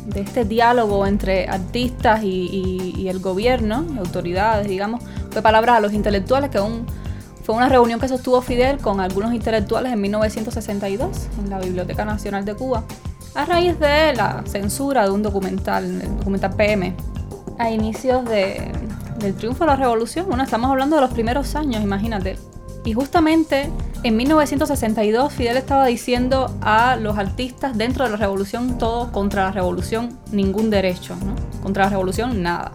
de 0.05 0.21
este 0.21 0.45
diálogo 0.45 1.05
entre 1.05 1.47
artistas 1.47 2.21
y, 2.23 3.07
el 3.07 3.19
gobierno, 3.19 3.85
autoridades, 3.97 4.67
digamos, 4.67 5.03
fue 5.31 5.41
palabra 5.41 5.75
a 5.75 5.79
los 5.79 5.93
intelectuales, 5.93 6.49
que 6.49 6.59
fue 7.51 7.57
una 7.57 7.67
reunión 7.67 7.99
que 7.99 8.07
sostuvo 8.07 8.41
Fidel 8.41 8.77
con 8.77 9.01
algunos 9.01 9.33
intelectuales 9.33 9.91
en 9.91 9.99
1962 9.99 11.27
en 11.37 11.49
la 11.49 11.59
Biblioteca 11.59 12.05
Nacional 12.05 12.45
de 12.45 12.55
Cuba, 12.55 12.85
a 13.35 13.43
raíz 13.43 13.77
de 13.77 14.13
la 14.13 14.41
censura 14.45 15.03
de 15.03 15.09
un 15.09 15.21
documental, 15.21 15.83
el 15.83 16.17
documental 16.17 16.55
PM, 16.55 16.95
a 17.59 17.69
inicios 17.69 18.23
del 18.23 19.35
triunfo 19.35 19.65
de 19.65 19.67
la 19.67 19.75
revolución. 19.75 20.27
Bueno, 20.29 20.43
estamos 20.43 20.71
hablando 20.71 20.95
de 20.95 21.01
los 21.01 21.11
primeros 21.11 21.53
años, 21.57 21.83
imagínate. 21.83 22.37
Y 22.85 22.93
justamente 22.93 23.69
en 24.03 24.15
1962 24.15 25.33
Fidel 25.33 25.57
estaba 25.57 25.87
diciendo 25.87 26.55
a 26.61 26.95
los 26.95 27.17
artistas 27.17 27.77
dentro 27.77 28.05
de 28.05 28.11
la 28.11 28.17
revolución 28.17 28.77
todo 28.77 29.11
contra 29.11 29.43
la 29.43 29.51
revolución 29.51 30.17
ningún 30.31 30.69
derecho, 30.69 31.17
¿no? 31.17 31.35
Contra 31.61 31.83
la 31.83 31.89
revolución 31.89 32.41
nada. 32.41 32.71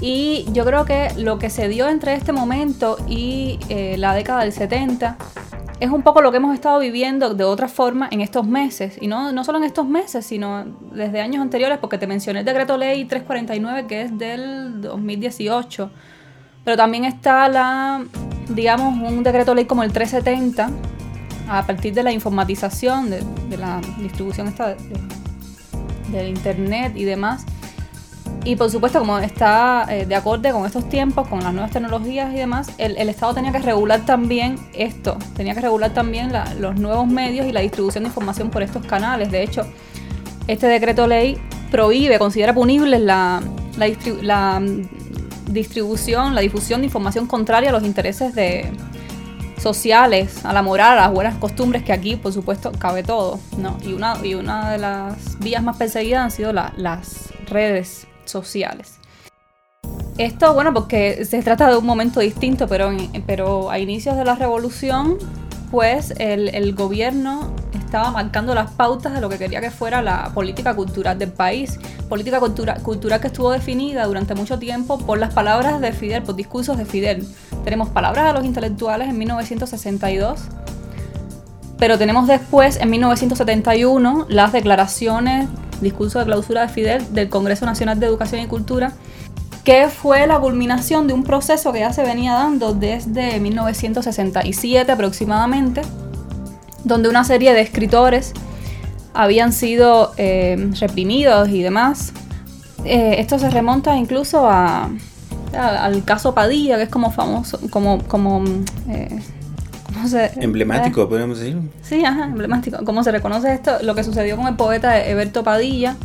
Y 0.00 0.46
yo 0.52 0.64
creo 0.64 0.84
que 0.84 1.08
lo 1.16 1.38
que 1.38 1.50
se 1.50 1.68
dio 1.68 1.88
entre 1.88 2.14
este 2.14 2.32
momento 2.32 2.98
y 3.08 3.58
eh, 3.68 3.96
la 3.98 4.14
década 4.14 4.40
del 4.40 4.52
70 4.52 5.16
es 5.80 5.90
un 5.90 6.02
poco 6.02 6.20
lo 6.20 6.30
que 6.30 6.38
hemos 6.38 6.54
estado 6.54 6.78
viviendo 6.78 7.34
de 7.34 7.44
otra 7.44 7.68
forma 7.68 8.08
en 8.10 8.20
estos 8.20 8.46
meses. 8.46 8.96
Y 9.00 9.06
no, 9.06 9.32
no 9.32 9.44
solo 9.44 9.58
en 9.58 9.64
estos 9.64 9.86
meses, 9.86 10.26
sino 10.26 10.64
desde 10.92 11.20
años 11.20 11.42
anteriores, 11.42 11.78
porque 11.78 11.98
te 11.98 12.06
mencioné 12.06 12.40
el 12.40 12.44
decreto 12.44 12.76
ley 12.76 13.04
349 13.04 13.86
que 13.86 14.02
es 14.02 14.18
del 14.18 14.80
2018. 14.80 15.90
Pero 16.64 16.76
también 16.76 17.04
está 17.04 17.48
la 17.48 18.04
digamos, 18.48 18.94
un 19.10 19.22
decreto 19.22 19.54
ley 19.54 19.64
como 19.64 19.82
el 19.82 19.92
370, 19.92 20.70
a 21.48 21.66
partir 21.66 21.94
de 21.94 22.02
la 22.02 22.12
informatización, 22.12 23.10
de, 23.10 23.22
la 23.56 23.80
distribución 23.98 24.48
esta 24.48 24.76
del 26.10 26.28
Internet 26.28 26.92
y 26.96 27.04
demás, 27.04 27.44
Y 28.44 28.56
por 28.56 28.70
supuesto, 28.70 28.98
como 28.98 29.18
está 29.18 29.86
eh, 29.88 30.04
de 30.04 30.14
acorde 30.14 30.52
con 30.52 30.66
estos 30.66 30.86
tiempos, 30.90 31.26
con 31.28 31.42
las 31.42 31.54
nuevas 31.54 31.70
tecnologías 31.70 32.30
y 32.34 32.36
demás, 32.36 32.68
el, 32.76 33.08
Estado 33.08 33.32
tenía 33.32 33.52
que 33.52 33.58
regular 33.58 34.04
también 34.04 34.56
esto, 34.74 35.16
tenía 35.34 35.54
que 35.54 35.62
regular 35.62 35.94
también 35.94 36.30
los 36.58 36.76
nuevos 36.76 37.06
medios 37.06 37.46
y 37.46 37.52
la 37.52 37.60
distribución 37.60 38.04
de 38.04 38.08
información 38.08 38.50
por 38.50 38.62
estos 38.62 38.84
canales. 38.84 39.30
De 39.30 39.42
hecho, 39.42 39.66
este 40.46 40.66
decreto 40.66 41.06
ley 41.06 41.38
prohíbe, 41.70 42.18
considera 42.18 42.52
punibles 42.52 43.00
la, 43.00 43.42
la, 44.22 44.60
mm, 44.60 44.88
distribución, 45.50 46.34
la 46.34 46.42
difusión 46.42 46.82
de 46.82 46.86
información 46.86 47.26
contraria 47.26 47.70
a 47.70 47.72
los 47.72 47.82
intereses 47.82 48.34
de, 48.34 48.70
sociales, 49.58 50.44
a 50.44 50.52
la 50.52 50.60
moral, 50.60 50.98
a 50.98 51.02
las 51.06 51.12
buenas 51.12 51.36
costumbres, 51.36 51.82
que 51.82 51.94
aquí, 51.94 52.16
por 52.16 52.34
supuesto, 52.34 52.72
cabe 52.72 53.02
todo, 53.02 53.40
¿no? 53.56 53.78
Y 53.82 53.94
una, 53.94 54.18
y 54.22 54.34
una 54.34 54.70
de 54.70 54.78
las 54.78 55.38
vías 55.38 55.62
más 55.62 55.78
perseguidas 55.78 56.24
han 56.24 56.30
sido 56.30 56.52
las 56.52 57.32
redes 57.46 58.06
sociales. 58.24 58.98
Esto, 60.18 60.54
bueno, 60.54 60.72
porque 60.72 61.24
se 61.24 61.42
trata 61.42 61.68
de 61.68 61.76
un 61.76 61.86
momento 61.86 62.20
distinto, 62.20 62.68
pero, 62.68 62.90
pero 63.26 63.70
a 63.70 63.78
inicios 63.78 64.16
de 64.16 64.24
la 64.24 64.36
revolución, 64.36 65.18
pues 65.70 66.14
el, 66.18 66.48
el 66.54 66.74
gobierno 66.74 67.52
estaba 67.94 68.10
marcando 68.10 68.56
las 68.56 68.72
pautas 68.72 69.12
de 69.12 69.20
lo 69.20 69.28
que 69.28 69.38
quería 69.38 69.60
que 69.60 69.70
fuera 69.70 70.02
la 70.02 70.32
política 70.34 70.74
cultural 70.74 71.16
del 71.16 71.30
país. 71.30 71.78
Política 72.08 72.40
cultura, 72.40 72.74
cultural 72.76 73.20
que 73.20 73.28
estuvo 73.28 73.52
definida 73.52 74.04
durante 74.06 74.34
mucho 74.34 74.58
tiempo 74.58 74.98
por 74.98 75.18
las 75.18 75.32
palabras 75.32 75.80
de 75.80 75.92
Fidel, 75.92 76.24
por 76.24 76.34
discursos 76.34 76.76
de 76.76 76.86
Fidel. 76.86 77.24
Tenemos 77.62 77.90
palabras 77.90 78.26
de 78.26 78.32
los 78.32 78.44
intelectuales 78.44 79.08
en 79.08 79.16
1962, 79.18 80.40
pero 81.78 81.98
tenemos 81.98 82.26
después, 82.26 82.76
en 82.76 82.90
1971, 82.90 84.26
las 84.28 84.52
declaraciones, 84.52 85.48
discurso 85.80 86.18
de 86.18 86.26
clausura 86.26 86.62
de 86.62 86.68
Fidel 86.68 87.14
del 87.14 87.28
Congreso 87.28 87.66
Nacional 87.66 87.98
de 88.00 88.06
Educación 88.06 88.40
y 88.40 88.46
Cultura, 88.46 88.92
que 89.64 89.88
fue 89.88 90.26
la 90.26 90.38
culminación 90.38 91.06
de 91.06 91.14
un 91.14 91.24
proceso 91.24 91.72
que 91.72 91.80
ya 91.80 91.92
se 91.92 92.02
venía 92.02 92.34
dando 92.34 92.74
desde 92.74 93.40
1967 93.40 94.92
aproximadamente 94.92 95.82
donde 96.84 97.08
una 97.08 97.24
serie 97.24 97.52
de 97.54 97.62
escritores 97.62 98.32
habían 99.14 99.52
sido 99.52 100.12
eh, 100.16 100.70
reprimidos 100.78 101.48
y 101.48 101.62
demás. 101.62 102.12
Eh, 102.84 103.16
esto 103.18 103.38
se 103.38 103.50
remonta 103.50 103.96
incluso 103.96 104.48
al 104.48 106.04
caso 106.04 106.34
Padilla, 106.34 106.76
que 106.76 106.84
es 106.84 106.88
como 106.88 107.10
famoso, 107.10 107.58
como, 107.70 108.02
como 108.04 108.44
eh, 108.88 109.18
emblemático, 110.12 111.08
podríamos 111.08 111.38
decir. 111.38 111.58
Sí, 111.82 112.04
ajá, 112.04 112.24
emblemático. 112.24 112.84
Como 112.84 113.02
se 113.02 113.12
reconoce 113.12 113.52
esto, 113.52 113.78
lo 113.82 113.94
que 113.94 114.04
sucedió 114.04 114.36
con 114.36 114.46
el 114.46 114.56
poeta 114.56 115.04
Eberto 115.06 115.44
Padilla, 115.44 115.96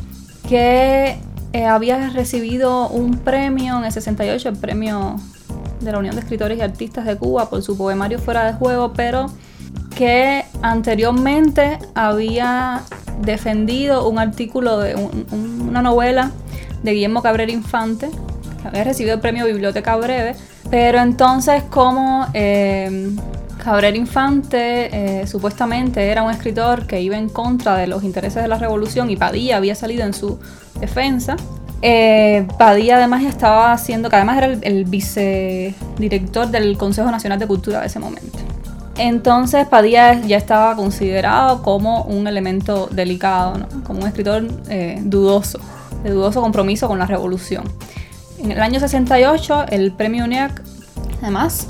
que 0.47 1.17
había 1.67 2.09
recibido 2.09 2.87
un 2.89 3.17
premio 3.17 3.77
en 3.77 3.85
el 3.85 3.91
68, 3.91 4.49
el 4.49 4.57
premio 4.57 5.15
de 5.81 5.91
la 5.91 5.99
Unión 5.99 6.15
de 6.15 6.21
Escritores 6.21 6.57
y 6.57 6.61
Artistas 6.61 7.05
de 7.05 7.15
Cuba 7.17 7.49
por 7.49 7.61
su 7.61 7.77
poemario 7.77 8.19
Fuera 8.19 8.45
de 8.45 8.53
Juego, 8.53 8.93
pero 8.93 9.27
que 9.95 10.45
anteriormente 10.61 11.79
había 11.95 12.81
defendido 13.21 14.07
un 14.07 14.19
artículo 14.19 14.79
de 14.79 14.95
una 14.95 15.81
novela 15.81 16.31
de 16.83 16.93
Guillermo 16.93 17.21
Cabrera 17.21 17.51
Infante, 17.51 18.09
que 18.61 18.67
había 18.67 18.83
recibido 18.83 19.15
el 19.15 19.21
premio 19.21 19.45
Biblioteca 19.45 19.95
Breve, 19.97 20.35
pero 20.69 20.99
entonces 20.99 21.63
como 21.63 22.27
eh, 22.33 23.11
Cabrera 23.63 23.95
Infante 23.95 25.21
eh, 25.21 25.27
supuestamente 25.27 26.07
era 26.07 26.23
un 26.23 26.31
escritor 26.31 26.87
que 26.87 27.01
iba 27.01 27.17
en 27.17 27.29
contra 27.29 27.75
de 27.75 27.87
los 27.87 28.03
intereses 28.03 28.41
de 28.41 28.47
la 28.47 28.57
revolución 28.57 29.09
y 29.09 29.15
Padilla 29.15 29.57
había 29.57 29.75
salido 29.75 30.03
en 30.05 30.13
su 30.13 30.39
defensa, 30.79 31.35
eh, 31.81 32.47
Padilla 32.57 32.97
además 32.97 33.23
estaba 33.23 33.71
haciendo, 33.71 34.09
que 34.09 34.15
además 34.15 34.37
era 34.37 34.47
el, 34.47 34.59
el 34.63 34.85
vicedirector 34.85 36.47
del 36.47 36.77
Consejo 36.77 37.11
Nacional 37.11 37.39
de 37.39 37.47
Cultura 37.47 37.81
de 37.81 37.87
ese 37.87 37.99
momento. 37.99 38.37
Entonces 38.97 39.65
Padilla 39.67 40.13
ya 40.13 40.37
estaba 40.37 40.75
considerado 40.75 41.61
como 41.63 42.03
un 42.03 42.27
elemento 42.27 42.87
delicado, 42.91 43.65
como 43.83 44.01
un 44.01 44.07
escritor 44.07 44.45
eh, 44.69 44.99
dudoso, 45.03 45.59
de 46.03 46.09
dudoso 46.11 46.41
compromiso 46.41 46.87
con 46.87 46.99
la 46.99 47.05
revolución. 47.05 47.63
En 48.39 48.51
el 48.51 48.59
año 48.59 48.79
68 48.79 49.67
el 49.69 49.93
premio 49.93 50.25
UNEAC, 50.25 50.61
además, 51.21 51.67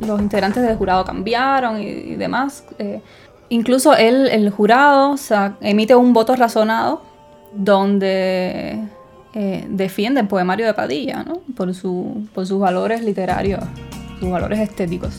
eh, 0.00 0.06
los 0.06 0.20
integrantes 0.20 0.62
del 0.62 0.76
jurado 0.76 1.04
cambiaron 1.04 1.80
y, 1.80 2.16
demás. 2.16 2.64
Eh, 2.78 3.00
incluso 3.48 3.94
el 3.94 4.50
jurado 4.50 5.16
emite 5.60 5.94
un 5.94 6.12
voto 6.12 6.34
razonado 6.36 7.02
donde 7.52 8.82
defiende 9.68 10.20
el 10.22 10.28
poemario 10.28 10.64
de 10.64 10.72
Padilla 10.72 11.24
por, 11.54 11.70
por 12.34 12.46
sus 12.46 12.58
valores 12.58 13.02
literarios, 13.02 13.62
sus 14.18 14.30
valores 14.30 14.58
estéticos. 14.60 15.14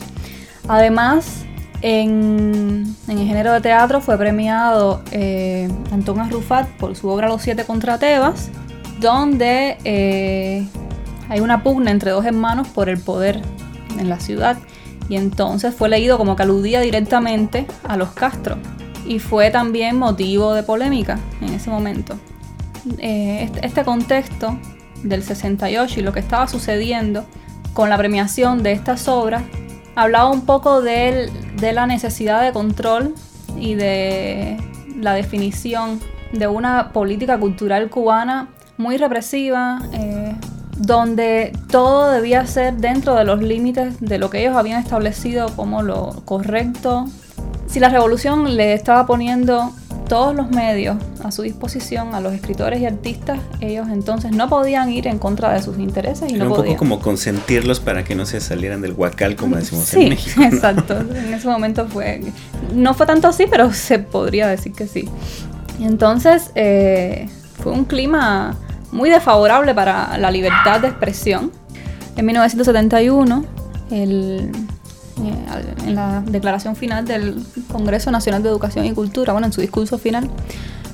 Además, 0.66 1.46
en, 1.80 2.96
el 3.06 3.18
género 3.18 3.52
de 3.52 3.60
teatro 3.60 4.00
fue 4.00 4.18
premiado 4.18 5.02
eh, 5.12 5.68
Antonio 5.92 6.24
Arrufat 6.24 6.68
por 6.70 6.96
su 6.96 7.08
obra 7.08 7.28
Los 7.28 7.42
Siete 7.42 7.64
contra 7.64 7.98
Tebas, 7.98 8.50
donde 9.00 9.78
eh, 9.84 10.66
hay 11.28 11.40
una 11.40 11.62
pugna 11.62 11.90
entre 11.92 12.10
dos 12.10 12.24
hermanos 12.24 12.68
por 12.68 12.88
el 12.88 12.98
poder 12.98 13.40
en 13.98 14.08
la 14.08 14.20
ciudad. 14.20 14.58
Y 15.08 15.16
entonces 15.16 15.74
fue 15.74 15.88
leído 15.88 16.18
como 16.18 16.36
que 16.36 16.42
aludía 16.42 16.80
directamente 16.80 17.66
a 17.84 17.96
los 17.96 18.10
Castro. 18.10 18.56
Y 19.06 19.18
fue 19.18 19.50
también 19.50 19.96
motivo 19.96 20.52
de 20.52 20.62
polémica 20.62 21.18
en 21.40 21.54
ese 21.54 21.70
momento. 21.70 22.18
Eh, 22.98 23.44
este, 23.44 23.66
este 23.66 23.84
contexto 23.84 24.58
del 25.02 25.22
68 25.22 26.00
y 26.00 26.02
lo 26.02 26.12
que 26.12 26.20
estaba 26.20 26.46
sucediendo 26.46 27.24
con 27.72 27.88
la 27.88 27.96
premiación 27.96 28.62
de 28.62 28.72
estas 28.72 29.08
obras 29.08 29.42
hablaba 29.98 30.30
un 30.30 30.42
poco 30.46 30.80
de, 30.80 31.30
la 31.60 31.86
necesidad 31.86 32.42
de 32.42 32.52
control 32.52 33.14
y 33.58 33.74
de 33.74 34.56
la 34.96 35.12
definición 35.12 36.00
de 36.32 36.46
una 36.46 36.92
política 36.92 37.38
cultural 37.38 37.90
cubana 37.90 38.48
muy 38.76 38.96
represiva, 38.96 39.80
eh, 39.92 40.36
donde 40.78 41.52
todo 41.70 42.10
debía 42.10 42.46
ser 42.46 42.74
dentro 42.74 43.14
de 43.14 43.24
los 43.24 43.42
límites 43.42 44.00
de 44.00 44.18
lo 44.18 44.30
que 44.30 44.40
ellos 44.40 44.56
habían 44.56 44.80
establecido 44.80 45.48
como 45.56 45.82
lo 45.82 46.22
correcto. 46.24 47.06
Si 47.66 47.80
la 47.80 47.88
revolución 47.88 48.56
le 48.56 48.72
estaba 48.74 49.06
poniendo 49.06 49.72
todos 50.08 50.34
los 50.34 50.50
medios 50.50 50.96
a 51.22 51.30
su 51.30 51.42
disposición 51.42 52.14
a 52.14 52.20
los 52.20 52.32
escritores 52.32 52.80
y 52.80 52.86
artistas, 52.86 53.40
ellos 53.60 53.88
entonces 53.90 54.32
no 54.32 54.48
podían 54.48 54.90
ir 54.90 55.06
en 55.06 55.18
contra 55.18 55.52
de 55.52 55.62
sus 55.62 55.78
intereses 55.78 56.32
y 56.32 56.36
no 56.36 56.46
un 56.46 56.54
poco 56.54 56.76
como 56.76 57.00
consentirlos 57.00 57.80
para 57.80 58.04
que 58.04 58.14
no 58.14 58.24
se 58.24 58.40
salieran 58.40 58.80
del 58.80 58.92
huacal, 58.92 59.36
como 59.36 59.56
decimos 59.56 59.92
en 59.94 60.08
México. 60.08 60.40
Sí, 60.40 60.44
exacto. 60.54 60.98
En 60.98 61.34
ese 61.34 61.46
momento 61.46 61.86
fue. 61.88 62.22
No 62.74 62.94
fue 62.94 63.04
tanto 63.04 63.28
así, 63.28 63.44
pero 63.50 63.72
se 63.72 63.98
podría 63.98 64.48
decir 64.48 64.72
que 64.72 64.86
sí. 64.86 65.08
Entonces 65.80 66.52
eh, 66.54 67.28
fue 67.62 67.72
un 67.72 67.84
clima 67.84 68.56
muy 68.92 69.10
desfavorable 69.10 69.74
para 69.74 70.16
la 70.18 70.30
libertad 70.30 70.80
de 70.80 70.88
expresión. 70.88 71.52
En 72.16 72.26
1971, 72.26 73.44
el 73.90 74.50
eh, 75.24 75.86
en 75.86 75.94
la 75.94 76.22
declaración 76.26 76.76
final 76.76 77.04
del 77.04 77.44
Congreso 77.72 78.10
Nacional 78.10 78.42
de 78.42 78.48
Educación 78.48 78.84
y 78.84 78.92
Cultura, 78.92 79.32
bueno, 79.32 79.46
en 79.46 79.52
su 79.52 79.60
discurso 79.60 79.98
final, 79.98 80.30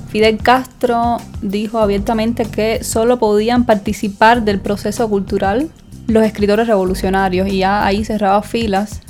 Fidel 0.07 0.37
Castro 0.37 1.17
dijo 1.41 1.79
abiertamente 1.79 2.45
que 2.45 2.83
solo 2.83 3.19
podían 3.19 3.65
participar 3.65 4.43
del 4.43 4.59
proceso 4.59 5.07
cultural 5.09 5.69
los 6.07 6.23
escritores 6.23 6.67
revolucionarios 6.67 7.47
y 7.49 7.59
ya 7.59 7.85
ahí 7.85 8.05
cerraba 8.05 8.41
filas 8.41 9.01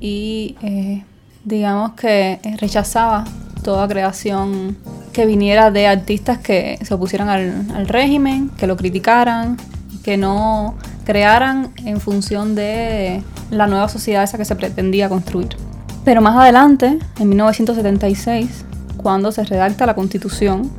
y 0.00 0.56
eh, 0.62 1.04
digamos 1.44 1.92
que 1.92 2.40
rechazaba 2.58 3.24
toda 3.62 3.86
creación 3.86 4.76
que 5.16 5.24
viniera 5.24 5.70
de 5.70 5.86
artistas 5.86 6.36
que 6.36 6.78
se 6.82 6.92
opusieran 6.92 7.30
al, 7.30 7.88
régimen, 7.88 8.50
que 8.50 8.66
lo 8.66 8.76
criticaran, 8.76 9.56
que 10.04 10.18
no 10.18 10.74
crearan 11.06 11.72
en 11.86 12.02
función 12.02 12.54
de 12.54 13.22
la 13.50 13.66
nueva 13.66 13.88
sociedad 13.88 14.24
esa 14.24 14.36
que 14.36 14.44
se 14.44 14.54
pretendía 14.56 15.08
construir. 15.08 15.56
Pero 16.04 16.20
más 16.20 16.36
adelante, 16.36 16.98
en 17.18 17.28
1976, 17.30 18.66
cuando 18.98 19.32
se 19.32 19.42
redacta 19.44 19.86
la 19.86 19.94
constitución 19.94 20.70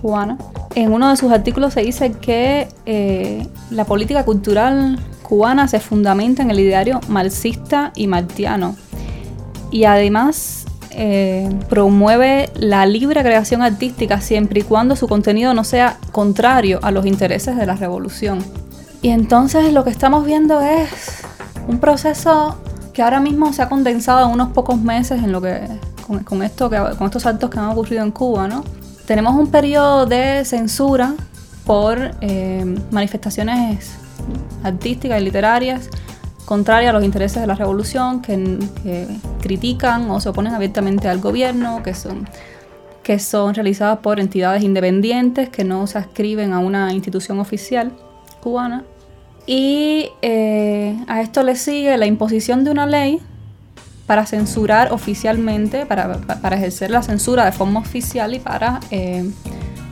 cubana, 0.00 0.38
en 0.76 0.92
uno 0.92 1.10
de 1.10 1.16
sus 1.16 1.32
artículos 1.32 1.74
se 1.74 1.80
dice 1.80 2.12
que 2.12 2.68
eh, 2.86 3.48
la 3.72 3.84
política 3.84 4.24
cultural 4.24 4.96
cubana 5.24 5.66
se 5.66 5.80
fundamenta 5.80 6.40
en 6.40 6.52
el 6.52 6.60
ideario 6.60 7.00
marxista 7.08 7.90
y 7.96 8.06
martiano 8.06 8.76
y 9.72 9.84
además 9.86 10.65
eh, 10.98 11.46
promueve 11.68 12.48
la 12.54 12.86
libre 12.86 13.22
creación 13.22 13.60
artística 13.60 14.22
siempre 14.22 14.60
y 14.60 14.62
cuando 14.62 14.96
su 14.96 15.06
contenido 15.06 15.52
no 15.52 15.62
sea 15.62 15.98
contrario 16.10 16.80
a 16.82 16.90
los 16.90 17.04
intereses 17.04 17.54
de 17.54 17.66
la 17.66 17.74
revolución. 17.74 18.42
Y 19.02 19.10
entonces 19.10 19.74
lo 19.74 19.84
que 19.84 19.90
estamos 19.90 20.24
viendo 20.24 20.62
es 20.62 21.20
un 21.68 21.80
proceso 21.80 22.56
que 22.94 23.02
ahora 23.02 23.20
mismo 23.20 23.52
se 23.52 23.60
ha 23.60 23.68
condensado 23.68 24.26
en 24.26 24.32
unos 24.32 24.52
pocos 24.52 24.80
meses 24.80 25.22
en 25.22 25.32
lo 25.32 25.42
que 25.42 25.68
con, 26.24 26.42
esto 26.42 26.70
con 26.70 27.06
estos 27.06 27.26
actos 27.26 27.50
que 27.50 27.58
han 27.58 27.66
ocurrido 27.66 28.02
en 28.02 28.10
Cuba, 28.10 28.48
¿no? 28.48 28.64
Tenemos 29.04 29.34
un 29.34 29.48
periodo 29.48 30.06
de 30.06 30.46
censura 30.46 31.12
por 31.66 32.12
eh, 32.22 32.64
manifestaciones 32.90 33.90
artísticas 34.64 35.20
y 35.20 35.24
literarias 35.24 35.90
contrarias 36.46 36.90
a 36.90 36.92
los 36.94 37.04
intereses 37.04 37.42
de 37.42 37.46
la 37.46 37.54
revolución, 37.54 38.22
que, 38.22 38.58
critican 39.42 40.10
o 40.10 40.20
se 40.20 40.30
oponen 40.30 40.54
abiertamente 40.54 41.08
al 41.08 41.20
gobierno, 41.20 41.82
que 41.82 41.92
son, 41.92 42.26
que 43.02 43.18
son 43.18 43.54
realizadas 43.54 43.98
por 43.98 44.18
entidades 44.18 44.62
independientes 44.62 45.50
que 45.50 45.62
no 45.64 45.86
se 45.86 45.98
adscriben 45.98 46.52
a 46.52 46.58
una 46.60 46.92
institución 46.92 47.38
oficial 47.38 47.92
cubana. 48.40 48.84
Y 49.46 50.08
eh, 50.22 50.96
a 51.06 51.20
esto 51.20 51.42
le 51.42 51.54
sigue 51.54 51.96
la 51.96 52.06
imposición 52.06 52.64
de 52.64 52.70
una 52.70 52.86
ley 52.86 53.20
para 54.06 54.24
censurar 54.24 54.92
oficialmente, 54.92 55.84
para, 55.84 56.18
ejercer 56.52 56.90
la 56.90 57.02
censura 57.02 57.44
de 57.44 57.52
forma 57.52 57.80
oficial 57.80 58.34
y 58.34 58.38
para 58.38 58.80
eh, 58.90 59.28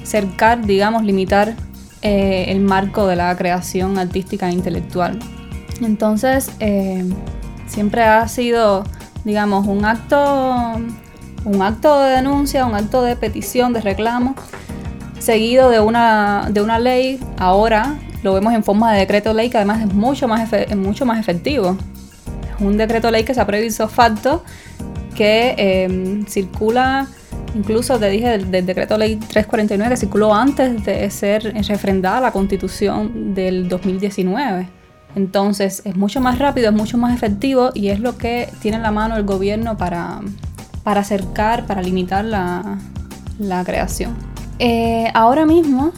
cercar, 0.05 0.65
digamos, 0.65 1.05
limitar 1.05 1.55
eh, 2.03 2.47
el 2.49 2.61
marco 2.61 3.07
de 3.07 3.17
la 3.17 3.37
creación 3.37 3.99
artística 3.99 4.49
e 4.49 4.53
intelectual. 4.53 5.19
Entonces, 5.81 6.51
eh, 6.61 7.05
siempre 7.67 8.03
ha 8.03 8.27
sido, 8.29 8.85
digamos, 9.25 9.67
un 9.67 9.85
acto, 9.85 10.75
un 11.45 11.63
acto 11.63 12.01
de 12.01 12.17
denuncia, 12.17 12.67
un 12.67 12.75
acto 12.75 13.03
de 13.03 13.17
petición, 13.17 13.73
de 13.73 13.81
reclamo, 13.81 14.35
seguido 15.19 15.71
de 15.71 15.81
una, 15.81 16.49
de 16.51 16.61
una 16.61 16.79
ley. 16.79 17.21
Ahora 17.39 17.99
lo 18.23 18.35
vemos 18.35 18.55
en 18.55 18.65
forma 18.65 18.93
de 18.93 19.01
decreto 19.01 19.35
ley 19.35 19.51
que 19.51 19.59
además 19.59 19.83
es 19.83 19.93
mucho 19.93 20.29
más, 20.29 20.53
es 20.53 20.77
mucho 20.77 21.05
más 21.05 21.19
efectivo 21.19 21.77
un 22.61 22.77
decreto 22.77 23.11
ley 23.11 23.25
que 23.25 23.35
se 23.35 23.41
ha 23.41 23.47
previsto 23.47 23.89
facto 23.89 24.45
que 25.15 25.55
em, 25.57 26.27
circula, 26.27 27.07
incluso 27.55 27.99
te 27.99 28.09
dije 28.09 28.39
del, 28.39 28.67
decreto 28.67 28.99
ley 28.99 29.17
349 29.17 29.95
que 29.95 29.97
circuló 29.97 30.35
antes 30.35 30.85
de 30.85 31.09
ser 31.11 31.55
refrendada 31.69 32.21
la 32.21 32.33
constitución 32.33 33.35
del 33.35 33.69
2019. 33.69 34.69
Entonces 35.15 35.83
es 35.85 35.97
mucho 35.97 36.21
más 36.21 36.39
rápido, 36.39 36.71
es 36.71 36.75
mucho 36.75 36.99
más 36.99 37.15
efectivo 37.15 37.71
y 37.75 37.89
es 37.89 38.01
lo 38.01 38.19
que 38.19 38.49
tiene 38.61 38.79
en 38.79 38.83
la 38.83 38.91
mano 38.91 39.17
el 39.17 39.25
gobierno 39.25 39.77
para, 39.77 40.21
para 40.83 41.01
acercar, 41.01 41.67
para 41.67 41.83
limitar 41.83 42.25
la, 42.25 42.79
creación. 43.65 44.15
Eh, 44.59 45.11
ahora 45.15 45.47
mismo, 45.47 45.93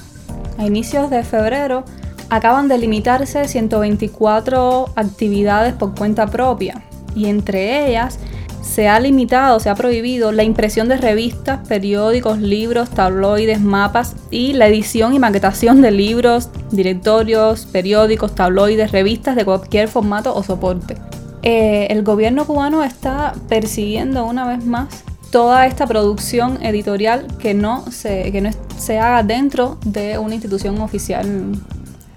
a 0.58 0.66
inicios 0.66 1.10
de 1.10 1.22
febrero, 1.22 1.84
acaban 2.30 2.68
de 2.68 2.78
limitarse 2.78 3.46
124 3.46 4.90
actividades 4.96 5.74
por 5.74 5.94
cuenta 5.94 6.26
propia 6.26 6.82
y 7.14 7.26
entre 7.26 7.88
ellas 7.88 8.18
se 8.66 8.88
ha 8.88 8.98
limitado, 8.98 9.60
se 9.60 9.70
ha 9.70 9.74
prohibido 9.74 10.32
la 10.32 10.42
impresión 10.42 10.88
de 10.88 10.96
revistas, 10.96 11.66
periódicos, 11.66 12.38
libros, 12.38 12.90
tabloides, 12.90 13.60
mapas 13.60 14.16
y 14.30 14.52
la 14.54 14.66
edición 14.66 15.14
y 15.14 15.18
maquetación 15.18 15.80
de 15.80 15.92
libros, 15.92 16.50
directorios, 16.72 17.66
periódicos, 17.66 18.34
tabloides, 18.34 18.90
revistas 18.90 19.36
de 19.36 19.44
cualquier 19.44 19.88
formato 19.88 20.34
o 20.34 20.42
soporte. 20.42 20.96
Eh, 21.42 21.86
el 21.90 22.02
gobierno 22.02 22.44
cubano 22.44 22.82
está 22.82 23.34
persiguiendo 23.48 24.26
una 24.26 24.46
vez 24.48 24.64
más 24.64 24.88
toda 25.30 25.66
esta 25.66 25.86
producción 25.86 26.62
editorial 26.62 27.26
que 27.38 27.54
no 27.54 27.84
se, 27.90 28.32
que 28.32 28.40
no 28.40 28.50
se 28.76 28.98
haga 28.98 29.22
dentro 29.22 29.78
de 29.84 30.18
una 30.18 30.34
institución 30.34 30.80
oficial 30.80 31.52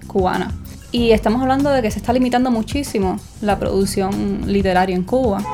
cubana. 0.08 0.52
Y 0.92 1.12
estamos 1.12 1.40
hablando 1.40 1.70
de 1.70 1.82
que 1.82 1.90
se 1.92 2.00
está 2.00 2.12
limitando 2.12 2.50
muchísimo 2.50 3.20
la 3.40 3.58
producción 3.58 4.42
literaria 4.46 4.96
en 4.96 5.04
Cuba. 5.04 5.44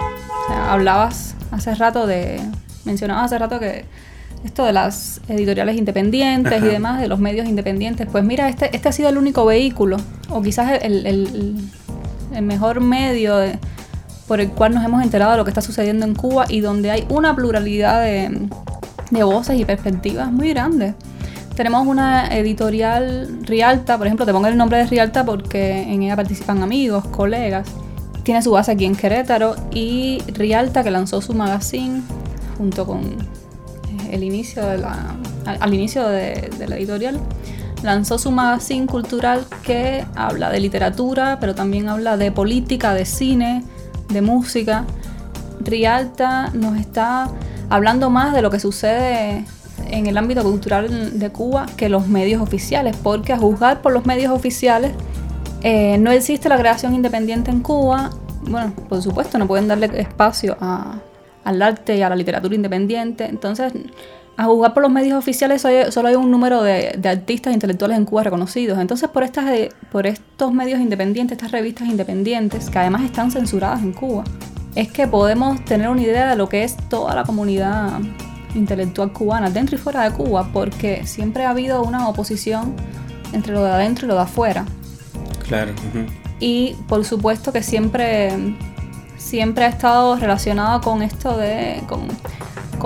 O 0.47 0.49
sea, 0.49 0.73
hablabas 0.73 1.35
hace 1.51 1.75
rato 1.75 2.07
de, 2.07 2.41
mencionabas 2.85 3.27
hace 3.27 3.39
rato 3.39 3.59
que 3.59 3.85
esto 4.45 4.65
de 4.65 4.73
las 4.73 5.21
editoriales 5.29 5.77
independientes 5.77 6.63
y 6.63 6.67
demás, 6.67 7.01
de 7.01 7.09
los 7.09 7.19
medios 7.19 7.49
independientes, 7.49 8.07
pues 8.11 8.23
mira, 8.23 8.49
este, 8.49 8.75
este 8.75 8.89
ha 8.89 8.93
sido 8.93 9.09
el 9.09 9.19
único 9.19 9.45
vehículo, 9.45 9.97
o 10.31 10.41
quizás 10.43 10.81
el, 10.83 11.07
el, 11.07 11.57
el 12.33 12.43
mejor 12.43 12.81
medio 12.81 13.39
por 14.29 14.41
el 14.41 14.51
cual 14.51 14.75
nos 14.75 14.85
hemos 14.85 15.03
enterado 15.03 15.33
de 15.33 15.39
lo 15.39 15.45
que 15.45 15.51
está 15.51 15.63
sucediendo 15.63 16.07
en 16.07 16.15
Cuba 16.15 16.47
y 16.49 16.61
donde 16.61 16.91
hay 16.91 17.07
una 17.09 17.35
pluralidad 17.35 18.03
de, 18.03 18.49
de 19.11 19.23
voces 19.25 19.59
y 19.59 19.65
perspectivas 19.65 20.31
muy 20.31 20.51
grandes. 20.51 20.95
Tenemos 21.55 21.87
una 21.87 22.29
editorial 22.29 23.41
Rialta, 23.43 23.97
por 23.97 24.07
ejemplo, 24.07 24.27
te 24.27 24.33
pongo 24.33 24.47
el 24.49 24.57
nombre 24.57 24.79
de 24.79 24.87
Rialta 24.87 25.25
porque 25.25 25.83
en 25.83 26.03
ella 26.03 26.17
participan 26.17 26.63
amigos, 26.63 27.05
colegas. 27.07 27.67
Tiene 28.27 28.43
su 28.43 28.51
base 28.51 28.73
aquí 28.73 28.87
en 28.87 28.97
Querétaro 28.97 29.55
y 29.71 30.19
Rialta 30.33 30.83
que 30.83 30.91
lanzó 30.91 31.23
su 31.23 31.33
magazine 31.33 32.03
junto 32.59 32.85
con 32.85 33.03
eh, 33.05 34.09
el 34.11 34.25
inicio 34.25 34.67
de 34.67 34.79
la, 34.79 35.15
al, 35.45 35.73
inicio 35.73 36.09
de, 36.09 36.51
la 36.67 36.77
editorial 36.77 37.21
lanzó 37.85 38.19
su 38.19 38.33
magazine 38.33 38.89
cultural 38.89 39.47
que 39.63 40.05
habla 40.17 40.51
de 40.51 40.59
literatura, 40.59 41.39
pero 41.39 41.55
también 41.55 41.89
habla 41.89 42.17
de 42.17 42.33
política, 42.33 42.95
de 42.95 43.05
cine, 43.05 43.63
de 44.09 44.23
música. 44.23 44.87
Rialta 45.61 46.51
nos 46.53 46.79
está 46.79 47.31
hablando 47.71 48.11
más 48.11 48.35
de 48.35 48.43
lo 48.43 48.51
que 48.51 48.59
sucede 48.59 49.45
en 49.89 50.07
el 50.09 50.19
ámbito 50.19 50.43
cultural 50.43 51.17
de 51.17 51.31
Cuba 51.31 51.67
que 51.77 51.89
los 51.89 52.09
medios 52.09 52.43
oficiales, 52.43 52.97
porque 53.01 53.33
a 53.33 53.39
juzgar 53.39 53.83
por 53.83 53.93
los 53.93 54.05
medios 54.05 54.33
oficiales 54.33 54.91
eh, 55.63 55.99
no 55.99 56.11
existe 56.11 56.49
la 56.49 56.59
creación 56.59 56.95
independiente 56.95 57.51
en 57.51 57.61
Cuba. 57.61 58.11
Bueno, 58.43 58.73
por 58.89 59.03
supuesto, 59.03 59.39
no 59.39 59.47
pueden 59.47 59.69
darle 59.69 59.91
espacio 60.01 60.57
al 60.61 61.63
arte 61.63 61.97
y 61.97 62.03
a 62.03 62.09
la 62.09 62.17
literatura 62.17 62.55
independiente. 62.55 63.25
Entonces, 63.25 63.73
a 64.37 64.45
juzgar 64.45 64.75
por 64.75 64.83
los 64.83 64.93
medios 64.93 65.17
oficiales 65.19 65.63
solo 65.63 66.09
hay, 66.09 66.15
un 66.15 66.31
número 66.31 66.63
de, 66.63 67.01
artistas 67.05 67.55
intelectuales 67.55 67.97
en 67.97 68.05
Cuba 68.05 68.23
reconocidos. 68.23 68.79
Entonces, 68.79 69.09
por, 69.09 69.23
estas, 69.23 69.51
eh, 69.51 69.71
por 69.91 70.07
estos 70.07 70.53
medios 70.53 70.81
independientes, 70.81 71.37
estas 71.37 71.53
revistas 71.53 71.89
independientes, 71.89 72.69
que 72.69 72.79
además 72.79 73.03
están 73.03 73.31
censuradas 73.31 73.83
en 73.83 73.93
Cuba, 73.93 74.25
es 74.75 74.93
que 74.93 75.07
podemos 75.07 75.65
tener 75.65 75.89
una 75.89 76.03
idea 76.03 76.29
de 76.29 76.37
lo 76.37 76.49
que 76.49 76.65
es 76.65 76.77
toda 76.89 77.15
la 77.15 77.25
comunidad 77.25 77.99
intelectual 78.55 79.13
cubana, 79.13 79.51
dentro 79.51 79.77
y 79.77 79.79
fuera 79.79 80.03
de 80.09 80.15
Cuba, 80.15 80.51
porque 80.53 81.07
siempre 81.07 81.45
ha 81.45 81.51
habido 81.51 81.83
una 81.83 82.09
oposición 82.09 82.75
entre 83.33 83.55
lo 83.55 83.65
de 83.65 83.71
adentro 83.71 84.07
y 84.07 84.09
lo 84.09 84.15
de 84.17 84.23
afuera. 84.23 84.67
Claro. 85.49 85.73
Y 86.41 86.77
por 86.89 87.05
supuesto 87.05 87.53
que 87.53 87.63
siempre, 87.63 88.33
siempre 89.17 89.65
ha 89.65 89.69
estado 89.69 90.17
relacionado 90.17 90.81
con 90.81 91.03
esto 91.03 91.37
de. 91.37 91.83
Con, 91.89 92.07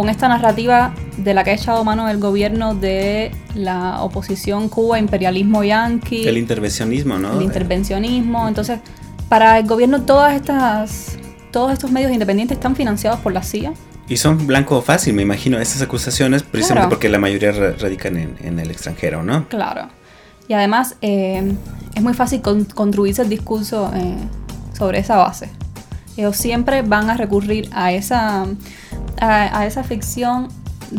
esta 0.09 0.29
narrativa 0.29 0.95
de 1.19 1.35
la 1.35 1.45
que 1.45 1.51
ha 1.51 1.53
echado 1.53 1.85
mano 1.85 2.09
el 2.09 2.17
gobierno 2.17 2.75
de 2.75 3.33
la 3.55 4.01
oposición 4.01 4.71
Cuba, 4.71 4.99
imperialismo 4.99 5.63
yanqui. 5.63 6.27
El 6.27 6.39
intervencionismo, 6.39 7.19
¿no? 7.19 7.35
El 7.35 7.43
intervencionismo. 7.43 8.49
Entonces, 8.49 8.81
para 9.29 9.59
el 9.59 9.67
gobierno 9.67 10.01
todas 10.01 10.33
estas, 10.33 11.19
todos 11.51 11.75
estos 11.75 11.93
medios 11.93 12.13
independientes 12.13 12.57
están 12.57 12.75
financiados 12.75 13.21
por 13.21 13.35
la 13.35 13.43
CIA 13.43 13.75
y 14.11 14.17
son 14.17 14.45
blanco 14.45 14.83
fácil, 14.83 15.15
me 15.15 15.23
imagino, 15.23 15.61
estas 15.61 15.83
acusaciones, 15.83 16.43
precisamente 16.43 16.89
porque 16.89 17.09
la 17.09 17.21
mayoría 17.21 17.53
radican 17.53 18.17
en, 18.17 18.59
el 18.59 18.69
extranjero, 18.69 19.23
¿no? 19.23 19.49
Claro. 19.49 19.89
Y 20.51 20.53
además 20.53 20.97
eh, 21.01 21.55
es 21.95 22.03
muy 22.03 22.13
fácil 22.13 22.43
construirse 22.43 23.23
el 23.23 23.29
discurso 23.29 23.93
eh, 23.95 24.17
sobre 24.77 24.99
esa 24.99 25.15
base. 25.17 25.49
Ellos 26.17 26.37
siempre 26.37 26.83
van 26.83 27.09
a 27.09 27.17
recurrir 27.17 27.71
a 27.71 27.93
esa, 27.93 28.47
a, 29.21 29.67
esa 29.67 29.85
ficción. 29.85 30.49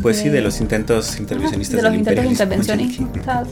Pues 0.02 0.20
sí, 0.20 0.30
de 0.30 0.39
los 0.39 0.62
intentos 0.62 1.20
intervencionistas. 1.20 1.76
De 1.76 1.82
los 1.82 1.93
intentos 1.93 2.26
intervencionistas, 2.28 3.49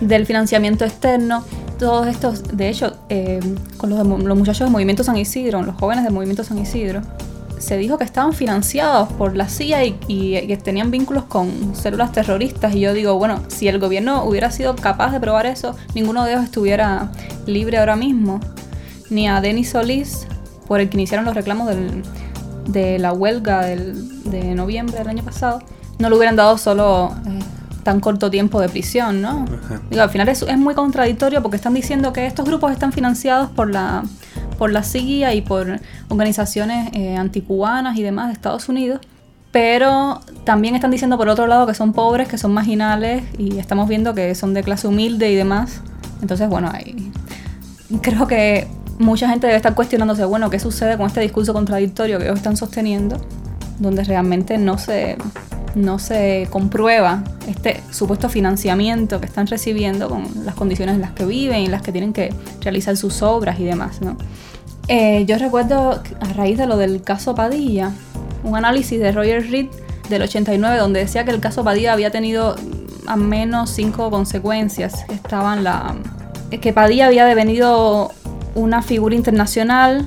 del 0.00 0.24
financiamiento 0.24 0.86
externo, 0.86 1.44
todos 1.78 2.06
estos, 2.06 2.56
de 2.56 2.70
hecho, 2.70 2.96
eh, 3.10 3.40
con 3.76 3.90
los, 3.90 4.06
los 4.06 4.38
muchachos 4.38 4.60
del 4.60 4.70
Movimiento 4.70 5.04
San 5.04 5.18
Isidro, 5.18 5.62
los 5.62 5.76
jóvenes 5.76 6.04
del 6.04 6.14
Movimiento 6.14 6.44
San 6.44 6.56
Isidro, 6.56 7.02
se 7.62 7.76
dijo 7.76 7.96
que 7.96 8.02
estaban 8.02 8.32
financiados 8.32 9.08
por 9.12 9.36
la 9.36 9.48
CIA 9.48 9.84
y, 9.84 9.94
que 10.48 10.56
tenían 10.56 10.90
vínculos 10.90 11.24
con 11.24 11.76
células 11.76 12.10
terroristas. 12.10 12.74
Y 12.74 12.80
yo 12.80 12.92
digo, 12.92 13.14
bueno, 13.18 13.40
si 13.46 13.68
el 13.68 13.78
gobierno 13.78 14.24
hubiera 14.24 14.50
sido 14.50 14.74
capaz 14.74 15.12
de 15.12 15.20
probar 15.20 15.46
eso, 15.46 15.76
ninguno 15.94 16.24
de 16.24 16.32
ellos 16.32 16.44
estuviera 16.44 17.12
libre 17.46 17.78
ahora 17.78 17.94
mismo. 17.94 18.40
Ni 19.10 19.28
a 19.28 19.40
Denis 19.40 19.70
Solís, 19.70 20.26
por 20.66 20.80
el 20.80 20.88
que 20.88 20.96
iniciaron 20.96 21.24
los 21.24 21.36
reclamos 21.36 21.70
de 22.66 22.98
la 22.98 23.12
huelga 23.12 23.60
de 23.60 24.54
noviembre 24.56 24.98
del 24.98 25.08
año 25.08 25.22
pasado, 25.22 25.60
no 26.00 26.10
le 26.10 26.16
hubieran 26.16 26.34
dado 26.34 26.58
solo 26.58 27.14
eh, 27.26 27.38
tan 27.84 28.00
corto 28.00 28.28
tiempo 28.28 28.60
de 28.60 28.68
prisión, 28.68 29.22
¿no? 29.22 29.44
Digo, 29.88 30.02
al 30.02 30.10
final 30.10 30.28
es, 30.28 30.42
es 30.42 30.58
muy 30.58 30.74
contradictorio 30.74 31.42
porque 31.42 31.56
están 31.56 31.74
diciendo 31.74 32.12
que 32.12 32.26
estos 32.26 32.44
grupos 32.44 32.72
están 32.72 32.92
financiados 32.92 33.50
por 33.50 33.70
la 33.70 34.02
por 34.62 34.70
la 34.70 34.84
CIA 34.84 35.34
y 35.34 35.40
por 35.40 35.80
organizaciones 36.08 36.90
eh, 36.92 37.16
anticubanas 37.16 37.98
y 37.98 38.04
demás 38.04 38.28
de 38.28 38.34
Estados 38.34 38.68
Unidos. 38.68 39.00
Pero 39.50 40.20
también 40.44 40.76
están 40.76 40.92
diciendo 40.92 41.18
por 41.18 41.28
otro 41.28 41.48
lado 41.48 41.66
que 41.66 41.74
son 41.74 41.92
pobres, 41.92 42.28
que 42.28 42.38
son 42.38 42.54
marginales 42.54 43.24
y 43.38 43.58
estamos 43.58 43.88
viendo 43.88 44.14
que 44.14 44.36
son 44.36 44.54
de 44.54 44.62
clase 44.62 44.86
humilde 44.86 45.32
y 45.32 45.34
demás. 45.34 45.80
Entonces, 46.20 46.48
bueno, 46.48 46.70
hay, 46.72 47.10
creo 48.02 48.28
que 48.28 48.68
mucha 49.00 49.28
gente 49.28 49.48
debe 49.48 49.56
estar 49.56 49.74
cuestionándose, 49.74 50.24
bueno, 50.26 50.48
¿qué 50.48 50.60
sucede 50.60 50.96
con 50.96 51.08
este 51.08 51.18
discurso 51.18 51.52
contradictorio 51.52 52.18
que 52.18 52.26
ellos 52.26 52.36
están 52.36 52.56
sosteniendo? 52.56 53.16
Donde 53.80 54.04
realmente 54.04 54.58
no 54.58 54.78
se, 54.78 55.18
no 55.74 55.98
se 55.98 56.46
comprueba 56.50 57.24
este 57.48 57.82
supuesto 57.90 58.28
financiamiento 58.28 59.18
que 59.18 59.26
están 59.26 59.48
recibiendo 59.48 60.08
con 60.08 60.24
las 60.44 60.54
condiciones 60.54 60.94
en 60.94 61.00
las 61.00 61.10
que 61.10 61.24
viven 61.24 61.62
y 61.62 61.66
las 61.66 61.82
que 61.82 61.90
tienen 61.90 62.12
que 62.12 62.32
realizar 62.60 62.96
sus 62.96 63.22
obras 63.22 63.58
y 63.58 63.64
demás. 63.64 64.00
¿no? 64.00 64.16
Eh, 64.88 65.24
yo 65.26 65.38
recuerdo 65.38 66.02
a 66.20 66.32
raíz 66.34 66.58
de 66.58 66.66
lo 66.66 66.76
del 66.76 67.02
caso 67.02 67.34
Padilla, 67.34 67.92
un 68.44 68.56
análisis 68.56 68.98
de 68.98 69.12
Roger 69.12 69.48
Reed 69.48 69.68
del 70.08 70.22
89 70.22 70.76
donde 70.76 71.00
decía 71.00 71.24
que 71.24 71.30
el 71.30 71.40
caso 71.40 71.64
Padilla 71.64 71.92
había 71.92 72.10
tenido 72.10 72.56
al 73.06 73.20
menos 73.20 73.70
cinco 73.70 74.10
consecuencias. 74.10 75.04
Estaban 75.08 75.64
la 75.64 75.94
que 76.50 76.72
Padilla 76.72 77.06
había 77.06 77.24
devenido 77.24 78.10
una 78.54 78.82
figura 78.82 79.14
internacional, 79.14 80.06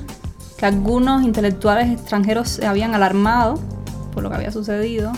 que 0.56 0.66
algunos 0.66 1.22
intelectuales 1.22 1.90
extranjeros 1.90 2.48
se 2.48 2.66
habían 2.66 2.94
alarmado 2.94 3.58
por 4.12 4.22
lo 4.22 4.30
que 4.30 4.36
había 4.36 4.52
sucedido 4.52 5.12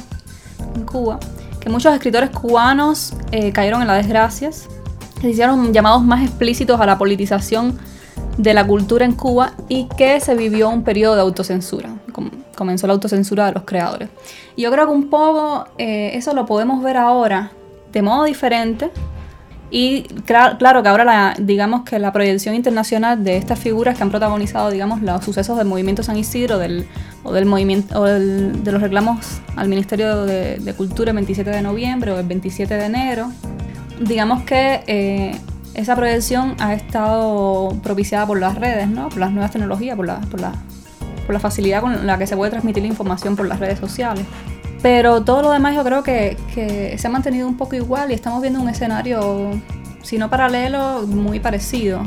en 0.75 0.85
Cuba, 0.85 1.21
que 1.61 1.69
muchos 1.69 1.93
escritores 1.93 2.31
cubanos 2.31 3.15
eh, 3.31 3.53
cayeron 3.53 3.83
en 3.83 3.89
las 3.89 3.99
desgracias, 3.99 4.69
que 5.17 5.23
se 5.23 5.31
hicieron 5.31 5.73
llamados 5.73 6.03
más 6.03 6.25
explícitos 6.25 6.81
a 6.81 6.87
la 6.87 6.97
politización 6.97 7.79
de 8.39 8.55
la 8.55 8.67
cultura 8.67 9.05
en 9.05 9.13
Cuba 9.13 9.53
y 9.69 9.89
que 9.97 10.21
se 10.21 10.35
vivió 10.35 10.71
un 10.71 10.85
periodo 10.85 11.17
de 11.17 11.21
autocensura. 11.21 11.91
Comenzó 12.57 12.87
la 12.87 12.95
autocensura 12.95 13.47
de 13.47 13.53
los 13.53 13.65
creadores. 13.65 14.09
Y 14.57 14.63
yo 14.63 14.71
creo 14.73 14.87
que 14.87 14.93
un 14.93 15.11
poco 15.11 15.67
eh, 15.77 16.13
eso 16.15 16.33
lo 16.33 16.47
podemos 16.47 16.83
ver 16.83 16.97
ahora 16.97 17.53
de 17.93 18.01
modo 18.01 18.25
diferente. 18.25 18.91
Y 19.71 20.05
claro 20.25 20.83
que 20.83 20.89
ahora 20.89 21.05
la, 21.05 21.35
digamos 21.39 21.83
que 21.83 21.99
la 21.99 22.11
proyección 22.11 22.55
internacional 22.55 23.23
de 23.23 23.37
estas 23.37 23.59
figuras 23.59 23.99
que 23.99 24.03
han 24.03 24.09
protagonizado 24.09 24.71
digamos 24.71 25.03
los 25.03 25.23
sucesos 25.23 25.59
del 25.59 25.67
movimiento 25.67 26.03
San 26.03 26.17
Isidro 26.17 26.57
del, 26.57 26.89
o 27.23 27.35
del 27.35 27.45
movimiento 27.45 28.01
o 28.01 28.05
de 28.05 28.73
los 28.73 28.81
reclamos 28.81 29.43
al 29.57 29.69
Ministerio 29.69 30.25
de, 30.25 30.75
Cultura 30.75 31.11
el 31.11 31.17
27 31.17 31.51
de 31.51 31.61
noviembre 31.61 32.13
o 32.13 32.19
el 32.19 32.27
27 32.27 32.73
de 32.73 32.85
enero, 32.87 33.31
digamos 34.01 34.43
que 34.45 34.83
eh, 34.87 35.39
esa 35.79 35.95
proyección 35.95 36.57
ha 36.59 36.75
estado 36.75 37.71
propiciada 37.85 38.27
por 38.27 38.41
las 38.41 38.57
redes, 38.57 38.89
¿no? 38.89 39.09
por 39.09 39.19
las 39.19 39.31
nuevas 39.31 39.53
tecnologías, 39.53 39.97
por 39.97 40.07
la, 40.07 40.21
por, 40.23 40.41
la, 40.41 40.53
por 41.25 41.33
la 41.33 41.39
facilidad 41.39 41.81
con 41.81 42.05
la 42.05 42.19
que 42.19 42.27
se 42.27 42.37
puede 42.37 42.51
transmitir 42.51 42.83
la 42.83 42.89
información 42.89 43.37
por 43.37 43.47
las 43.47 43.61
redes 43.61 43.79
sociales. 43.79 44.27
Pero 44.83 45.23
todo 45.23 45.41
lo 45.41 45.53
demás 45.53 45.77
yo 45.77 45.85
creo 45.85 46.03
que, 46.03 46.37
que 46.53 46.99
se 46.99 47.07
ha 47.07 47.11
mantenido 47.11 47.47
un 47.47 47.57
poco 47.57 47.77
igual 47.77 48.11
y 48.11 48.15
estamos 48.15 48.43
viendo 48.43 48.61
un 48.61 48.69
escenario, 48.69 49.51
si 50.03 50.19
no 50.19 50.29
paralelo, 50.29 51.07
muy 51.07 51.39
parecido. 51.39 52.03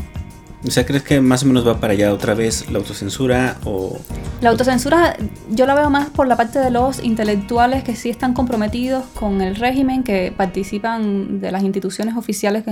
O 0.65 0.69
sea, 0.69 0.85
¿crees 0.85 1.01
que 1.01 1.21
más 1.21 1.43
o 1.43 1.47
menos 1.47 1.67
va 1.67 1.79
para 1.79 1.93
allá 1.93 2.13
otra 2.13 2.35
vez 2.35 2.69
la 2.69 2.77
autocensura 2.77 3.57
o...? 3.65 3.97
La 4.41 4.49
autocensura 4.49 5.15
yo 5.49 5.65
la 5.65 5.73
veo 5.73 5.89
más 5.89 6.09
por 6.09 6.27
la 6.27 6.37
parte 6.37 6.59
de 6.59 6.69
los 6.69 7.03
intelectuales 7.03 7.83
que 7.83 7.95
sí 7.95 8.09
están 8.09 8.33
comprometidos 8.33 9.03
con 9.15 9.41
el 9.41 9.55
régimen, 9.55 10.03
que 10.03 10.31
participan 10.35 11.41
de 11.41 11.51
las 11.51 11.63
instituciones 11.63 12.15
oficiales 12.15 12.63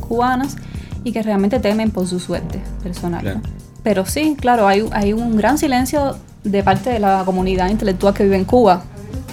cubanas 0.00 0.56
y 1.04 1.12
que 1.12 1.22
realmente 1.22 1.58
temen 1.58 1.90
por 1.90 2.06
su 2.06 2.20
suerte 2.20 2.60
personal. 2.82 3.40
Pero 3.82 4.04
sí, 4.04 4.36
claro, 4.38 4.66
hay, 4.68 4.84
hay 4.92 5.14
un 5.14 5.36
gran 5.36 5.56
silencio 5.56 6.18
de 6.44 6.62
parte 6.62 6.90
de 6.90 6.98
la 6.98 7.22
comunidad 7.24 7.70
intelectual 7.70 8.12
que 8.12 8.24
vive 8.24 8.36
en 8.36 8.44
Cuba, 8.44 8.82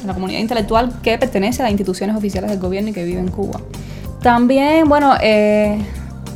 la 0.05 0.13
comunidad 0.13 0.39
intelectual 0.39 1.01
que 1.01 1.18
pertenece 1.18 1.61
a 1.61 1.63
las 1.63 1.72
instituciones 1.72 2.16
oficiales 2.16 2.49
del 2.49 2.59
gobierno 2.59 2.89
y 2.91 2.93
que 2.93 3.03
vive 3.03 3.20
en 3.20 3.30
Cuba. 3.30 3.59
También, 4.22 4.88
bueno, 4.88 5.16
eh, 5.22 5.80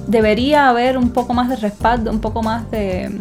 debería 0.09 0.67
haber 0.67 0.97
un 0.97 1.11
poco 1.11 1.33
más 1.33 1.49
de 1.49 1.55
respaldo, 1.55 2.11
un 2.11 2.19
poco 2.19 2.41
más 2.41 2.69
de, 2.71 3.11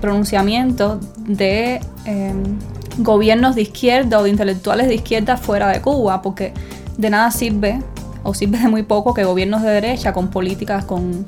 pronunciamiento 0.00 0.98
de 1.18 1.80
em, 2.04 2.58
gobiernos 2.98 3.54
de 3.54 3.62
izquierda 3.62 4.18
o 4.18 4.24
de 4.24 4.30
intelectuales 4.30 4.88
de 4.88 4.94
izquierda 4.94 5.36
fuera 5.36 5.68
de 5.68 5.80
Cuba, 5.80 6.22
porque 6.22 6.52
de 6.96 7.10
nada 7.10 7.30
sirve, 7.30 7.80
o 8.22 8.34
sirve 8.34 8.58
de 8.58 8.68
muy 8.68 8.82
poco, 8.82 9.14
que 9.14 9.24
gobiernos 9.24 9.62
de 9.62 9.70
derecha 9.70 10.12
con 10.12 10.28
políticas, 10.28 10.84
con, 10.84 11.26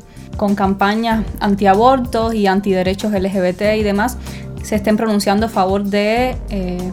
campañas 0.57 1.25
antiabortos 1.41 2.35
y 2.35 2.47
antiderechos 2.47 3.13
LGBT 3.13 3.77
y 3.79 3.83
demás, 3.83 4.19
se 4.63 4.75
estén 4.75 4.97
pronunciando 4.97 5.47
a 5.47 5.49
favor 5.49 5.85
de 5.85 6.37
eh, 6.51 6.93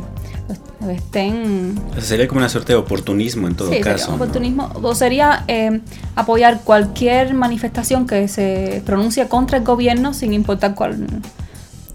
estén... 0.90 1.80
sería 2.00 2.28
como 2.28 2.40
una 2.40 2.50
suerte 2.50 2.74
de 2.74 2.80
oportunismo 2.80 3.48
en 3.48 3.56
todo 3.56 3.70
caso. 3.82 3.98
Sería 3.98 4.16
oportunismo, 4.16 4.72
o 4.82 4.96
sería 4.96 5.44
eh, 5.48 5.82
apoyar 6.16 6.62
cualquier 6.64 7.34
manifestación 7.34 8.08
que 8.08 8.28
se 8.28 8.82
pronuncie 8.86 9.28
contra 9.28 9.58
el 9.58 9.64
gobierno 9.64 10.14
sin 10.14 10.34
importar 10.34 10.76
cuál, 10.76 11.08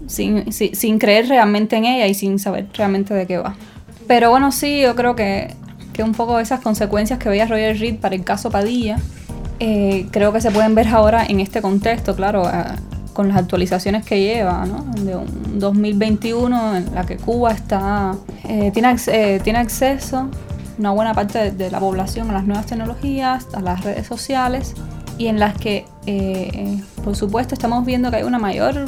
sin, 0.07 0.51
sin, 0.51 0.99
creer 0.99 1.27
realmente 1.27 1.75
en 1.75 1.85
ella 1.85 2.07
y 2.07 2.13
sin 2.13 2.39
saber 2.39 2.67
realmente 2.73 3.13
de 3.13 3.27
qué 3.27 3.37
va. 3.37 3.55
Pero 4.07 4.29
bueno, 4.29 4.51
sí, 4.51 4.81
yo 4.81 4.95
creo 4.95 5.15
que, 5.15 5.53
que 5.93 6.03
un 6.03 6.13
poco 6.13 6.39
esas 6.39 6.61
consecuencias 6.61 7.19
que 7.19 7.29
veía 7.29 7.45
Roger 7.45 7.77
Reed 7.77 7.95
para 7.95 8.15
el 8.15 8.23
caso 8.23 8.49
Padilla, 8.49 8.97
eh, 9.59 10.07
creo 10.11 10.31
que 10.31 10.41
se 10.41 10.51
pueden 10.51 10.75
ver 10.75 10.87
ahora 10.87 11.25
en 11.25 11.39
este 11.39 11.61
contexto, 11.61 12.15
claro 12.15 12.43
con 13.17 13.29
las 13.29 13.37
actualizaciones 13.37 14.05
que 14.05 14.21
lleva, 14.21 14.63
de 14.95 15.15
un 15.15 15.57
2021 15.57 16.75
en 16.75 16.93
la 16.93 17.03
que 17.03 17.17
Cuba 17.17 17.51
está, 17.51 18.13
eh, 18.47 18.69
tiene, 18.71 18.95
eh, 19.07 19.41
tiene 19.43 19.57
acceso 19.57 20.29
una 20.77 20.91
buena 20.91 21.15
parte 21.15 21.49
de, 21.49 21.71
la 21.71 21.79
población 21.79 22.29
a 22.29 22.33
las 22.33 22.45
nuevas 22.45 22.67
tecnologías, 22.67 23.47
a 23.55 23.61
las 23.61 23.83
redes 23.83 24.05
sociales 24.05 24.75
y 25.17 25.25
en 25.25 25.39
las 25.39 25.57
que, 25.57 25.87
eh, 26.05 26.79
por 27.03 27.15
supuesto, 27.15 27.55
estamos 27.55 27.83
viendo 27.87 28.11
que 28.11 28.17
hay 28.17 28.23
una 28.23 28.37
mayor 28.37 28.85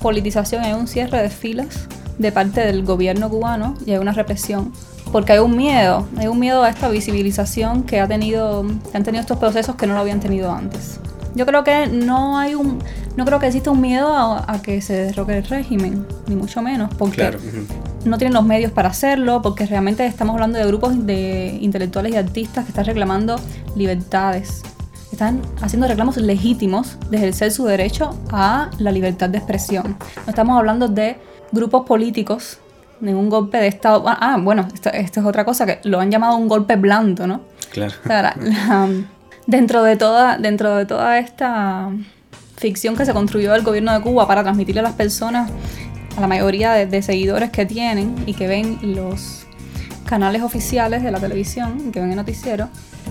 politización, 0.00 0.64
hay 0.64 0.72
un 0.72 0.88
cierre 0.88 1.20
de 1.20 1.28
filas 1.28 1.88
de 2.16 2.32
parte 2.32 2.62
del 2.62 2.86
gobierno 2.86 3.28
cubano 3.28 3.74
y 3.84 3.90
hay 3.90 3.98
una 3.98 4.12
represión 4.12 4.72
porque 5.12 5.32
hay 5.32 5.40
un 5.40 5.54
miedo, 5.54 6.08
hay 6.16 6.28
un 6.28 6.38
miedo 6.38 6.62
a 6.62 6.70
esta 6.70 6.88
visibilización 6.88 7.82
que 7.82 8.00
ha 8.00 8.08
tenido, 8.08 8.64
que 8.90 8.96
han 8.96 9.04
tenido 9.04 9.20
estos 9.20 9.36
procesos 9.36 9.76
que 9.76 9.86
no 9.86 9.92
lo 9.92 10.00
habían 10.00 10.20
tenido 10.20 10.50
antes. 10.50 11.00
Yo 11.38 11.46
creo 11.46 11.62
que 11.62 11.86
no 11.86 12.36
hay 12.36 12.56
un, 12.56 12.80
no 13.16 13.24
creo 13.24 13.38
que 13.38 13.46
exista 13.46 13.70
un 13.70 13.80
miedo 13.80 14.12
a, 14.12 14.60
que 14.60 14.82
se 14.82 15.04
derroque 15.04 15.38
el 15.38 15.44
régimen, 15.44 16.04
ni 16.26 16.34
mucho 16.34 16.62
menos, 16.62 16.92
porque 16.98 17.30
no 18.04 18.18
tienen 18.18 18.34
los 18.34 18.44
medios 18.44 18.72
para 18.72 18.88
hacerlo, 18.88 19.40
porque 19.40 19.64
realmente 19.64 20.04
estamos 20.04 20.34
hablando 20.34 20.58
de 20.58 20.66
grupos 20.66 21.06
de 21.06 21.56
intelectuales 21.60 22.12
y 22.12 22.16
artistas 22.16 22.64
que 22.64 22.70
están 22.70 22.86
reclamando 22.86 23.36
libertades, 23.76 24.62
están 25.12 25.40
haciendo 25.62 25.86
reclamos 25.86 26.16
legítimos 26.16 26.98
de 27.08 27.18
ejercer 27.18 27.52
su 27.52 27.66
derecho 27.66 28.18
a 28.32 28.72
la 28.80 28.90
libertad 28.90 29.30
de 29.30 29.38
expresión. 29.38 29.96
No 30.26 30.30
estamos 30.30 30.58
hablando 30.58 30.88
de 30.88 31.18
grupos 31.52 31.86
políticos, 31.86 32.58
un 33.00 33.28
golpe 33.28 33.58
de 33.58 33.68
Estado. 33.68 34.02
Ah, 34.08 34.38
bueno, 34.42 34.66
esto, 34.74 34.90
esto, 34.90 35.20
es 35.20 35.26
otra 35.26 35.44
cosa 35.44 35.66
que 35.66 35.78
lo 35.84 36.00
han 36.00 36.10
llamado 36.10 36.34
un 36.34 36.48
golpe 36.48 36.74
blando, 36.74 37.28
¿no? 37.28 37.42
Claro 38.04 38.34
dentro 39.48 39.82
de 39.82 39.96
toda, 39.96 40.36
dentro 40.36 40.76
de 40.76 40.84
toda 40.84 41.18
esta 41.18 41.90
ficción 42.56 42.96
que 42.96 43.06
se 43.06 43.14
construyó 43.14 43.54
el 43.54 43.62
gobierno 43.62 43.94
de 43.94 44.02
Cuba 44.02 44.28
para 44.28 44.42
transmitirle 44.42 44.80
a 44.80 44.82
las 44.82 44.92
personas, 44.92 45.50
a 46.16 46.20
la 46.20 46.26
mayoría 46.26 46.72
de, 46.72 47.02
seguidores 47.02 47.50
que 47.50 47.64
tienen 47.64 48.14
y 48.26 48.34
que 48.34 48.46
ven 48.46 48.78
los 48.82 49.46
canales 50.04 50.42
oficiales 50.42 51.02
de 51.02 51.10
la 51.10 51.18
televisión 51.18 51.90
que 51.92 52.00
ven 52.00 52.10
el 52.10 52.16
noticiero, 52.16 52.68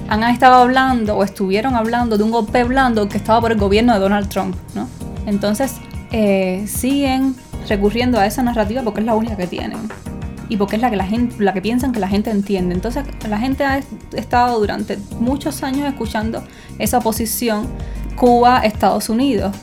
han 0.10 0.24
estado 0.24 0.56
hablando 0.56 1.18
o 1.18 1.24
estuvieron 1.24 1.76
hablando 1.76 2.20
de 2.20 2.24
un 2.24 2.30
golpe 2.30 2.64
blando 2.64 3.10
que 3.10 3.18
estaba 3.18 3.42
por 3.42 3.52
el 3.52 3.58
gobierno 3.58 3.94
de 3.94 4.00
Donald 4.00 4.30
Trump, 4.30 4.56
¿no? 4.76 4.88
Entonces 5.26 5.74
eh, 6.12 6.66
siguen 6.68 7.36
recurriendo 7.68 8.20
a 8.20 8.28
esa 8.28 8.44
narrativa 8.44 8.84
porque 8.84 9.00
es 9.00 9.08
la 9.08 9.16
única 9.16 9.36
que 9.36 9.48
tienen 9.48 9.80
y 10.50 10.58
porque 10.58 10.76
es 10.78 10.82
la 10.82 10.90
que 10.90 10.96
la 10.96 11.06
gente, 11.06 11.44
la 11.44 11.54
que 11.54 11.62
piensan 11.62 11.92
que 11.92 12.00
la 12.00 12.08
gente 12.08 12.30
entiende. 12.32 12.76
Entonces 12.76 13.06
la 13.28 13.38
gente 13.38 13.64
ha 13.64 13.82
estado 14.14 14.60
durante 14.60 14.98
muchos 15.20 15.64
años 15.64 15.88
escuchando 15.88 16.44
esa 16.80 17.00
oposición 17.00 17.68
Cuba-Estados 18.16 19.10
Unidos. 19.10 19.56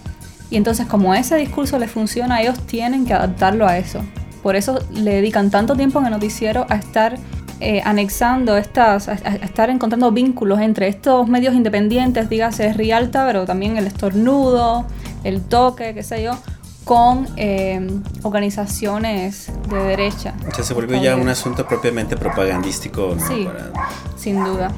Y 0.51 0.57
entonces 0.57 0.87
como 0.87 1.15
ese 1.15 1.37
discurso 1.37 1.79
les 1.79 1.91
funciona, 1.91 2.41
ellos 2.41 2.59
tienen 2.67 3.07
que 3.07 3.15
adaptarlo 3.15 3.67
a 3.67 3.79
eso. 3.79 4.01
Por 4.43 4.57
eso 4.57 4.79
le 4.93 5.15
dedican 5.15 5.51
tanto 5.51 5.75
tiempo 5.75 5.99
en 6.01 6.07
el 6.07 6.11
noticiero 6.11 6.67
a 6.69 6.77
estar 6.77 7.19
eh, 7.61 7.81
anexando 7.85 8.57
estas, 8.57 9.09
a, 9.09 9.15
estar 9.15 9.71
encontrando 9.71 10.13
vínculos 10.13 10.61
entre 10.61 10.89
estos 10.89 11.29
medios 11.29 11.55
independientes, 11.55 12.29
dígase 12.29 12.73
Rialta, 12.73 13.25
pero 13.27 13.47
también 13.47 13.77
el 13.77 13.87
estornudo, 13.87 14.85
el 15.23 15.41
toque, 15.41 15.95
qué 15.95 16.03
sé 16.03 16.23
yo, 16.23 16.37
con 16.85 17.27
eh, 17.37 17.87
organizaciones 18.23 19.51
de 19.71 19.77
derecha. 19.77 20.35
O 20.47 20.55
sea, 20.55 20.65
se 20.65 20.75
volvió 20.75 21.03
ya 21.03 21.17
un 21.17 21.29
asunto 21.29 21.67
propiamente 21.67 22.17
propagandístico. 22.17 23.17
Sí, 23.27 23.49
sin 24.17 24.45
duda. 24.45 24.71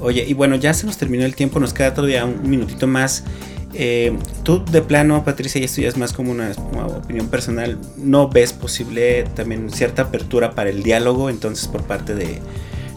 Oye, 0.00 0.24
y 0.26 0.34
bueno, 0.34 0.56
ya 0.56 0.74
se 0.74 0.86
nos 0.86 0.96
terminó 0.96 1.24
el 1.24 1.34
tiempo, 1.36 1.60
nos 1.60 1.72
queda 1.72 1.94
todavía 1.94 2.24
un 2.24 2.48
minutito 2.48 2.86
más. 2.86 3.24
Eh, 3.72 4.16
tú 4.42 4.64
de 4.64 4.82
plano, 4.82 5.22
Patricia, 5.24 5.60
y 5.60 5.64
esto 5.64 5.80
ya 5.80 5.88
es 5.88 5.96
más 5.96 6.12
como 6.12 6.32
una, 6.32 6.50
opinión 6.96 7.28
personal, 7.28 7.78
¿no 7.96 8.28
ves 8.28 8.52
posible 8.52 9.24
también 9.34 9.70
cierta 9.70 10.02
apertura 10.02 10.52
para 10.52 10.70
el 10.70 10.82
diálogo 10.82 11.30
entonces 11.30 11.68
por 11.68 11.82
parte 11.84 12.14
de, 12.14 12.40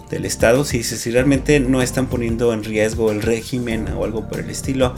del 0.09 0.25
Estado? 0.25 0.65
Si, 0.65 0.81
si 0.81 1.11
realmente 1.11 1.59
no 1.59 1.81
están 1.81 2.07
poniendo 2.07 2.53
en 2.53 2.63
riesgo 2.63 3.11
el 3.11 3.21
régimen 3.21 3.87
o 3.95 4.03
algo 4.03 4.27
por 4.27 4.39
el 4.39 4.49
estilo, 4.49 4.95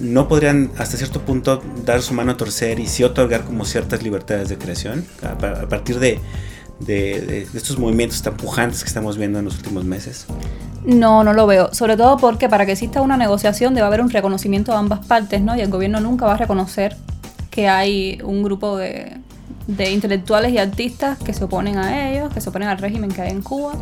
no 0.00 0.28
podrían 0.28 0.70
hasta 0.78 0.96
cierto 0.96 1.20
punto 1.22 1.62
dar 1.84 2.02
su 2.02 2.14
mano 2.14 2.32
a 2.32 2.36
torcer 2.36 2.78
y 2.78 2.86
sí 2.86 3.02
otorgar 3.02 3.44
como 3.44 3.64
ciertas 3.64 4.02
libertades 4.02 4.48
de 4.48 4.58
creación 4.58 5.04
a, 5.22 5.36
partir 5.68 5.98
de, 5.98 6.20
estos 7.54 7.78
movimientos 7.78 8.22
tan 8.22 8.36
pujantes 8.36 8.82
que 8.82 8.88
estamos 8.88 9.18
viendo 9.18 9.38
en 9.38 9.44
los 9.44 9.56
últimos 9.56 9.84
meses? 9.84 10.26
No, 10.84 11.24
no 11.24 11.32
lo 11.32 11.46
veo. 11.46 11.74
Sobre 11.74 11.96
todo 11.96 12.16
porque 12.18 12.48
para 12.48 12.66
que 12.66 12.72
exista 12.72 13.02
una 13.02 13.16
negociación 13.16 13.74
debe 13.74 13.86
haber 13.86 14.00
un 14.00 14.10
reconocimiento 14.10 14.72
de 14.72 14.78
ambas 14.78 15.04
partes, 15.04 15.42
¿no? 15.42 15.56
Y 15.56 15.60
el 15.60 15.70
gobierno 15.70 16.00
nunca 16.00 16.26
va 16.26 16.34
a 16.34 16.38
reconocer 16.38 16.96
que 17.50 17.68
hay 17.68 18.20
un 18.22 18.44
grupo 18.44 18.76
de, 18.76 19.18
intelectuales 19.90 20.52
y 20.52 20.58
artistas 20.58 21.18
que 21.18 21.32
se 21.32 21.44
oponen 21.44 21.78
a 21.78 22.10
ellos, 22.10 22.32
que 22.32 22.40
se 22.40 22.48
oponen 22.48 22.68
al 22.68 22.78
régimen 22.78 23.10
que 23.10 23.22
hay 23.22 23.30
en 23.32 23.42
Cuba, 23.42 23.72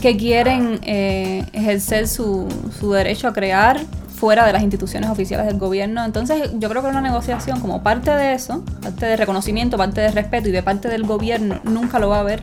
que 0.00 0.16
quieren 0.16 0.80
eh, 0.82 1.44
ejercer 1.52 2.08
su 2.08 2.48
derecho 2.80 3.28
a 3.28 3.34
crear 3.34 3.80
fuera 4.20 4.44
de 4.44 4.52
las 4.52 4.62
instituciones 4.62 5.08
oficiales 5.08 5.46
del 5.46 5.58
gobierno. 5.58 6.04
Entonces 6.04 6.50
yo 6.58 6.68
creo 6.68 6.82
que 6.82 6.88
una 6.88 7.00
negociación 7.00 7.58
como 7.58 7.82
parte 7.82 8.10
de 8.10 8.34
eso, 8.34 8.62
parte 8.82 9.06
de 9.06 9.16
reconocimiento, 9.16 9.78
parte 9.78 10.02
de 10.02 10.10
respeto 10.10 10.50
y 10.50 10.52
de 10.52 10.62
parte 10.62 10.88
del 10.88 11.04
gobierno 11.04 11.58
nunca 11.64 11.98
lo 11.98 12.10
va 12.10 12.18
a 12.18 12.20
haber. 12.20 12.42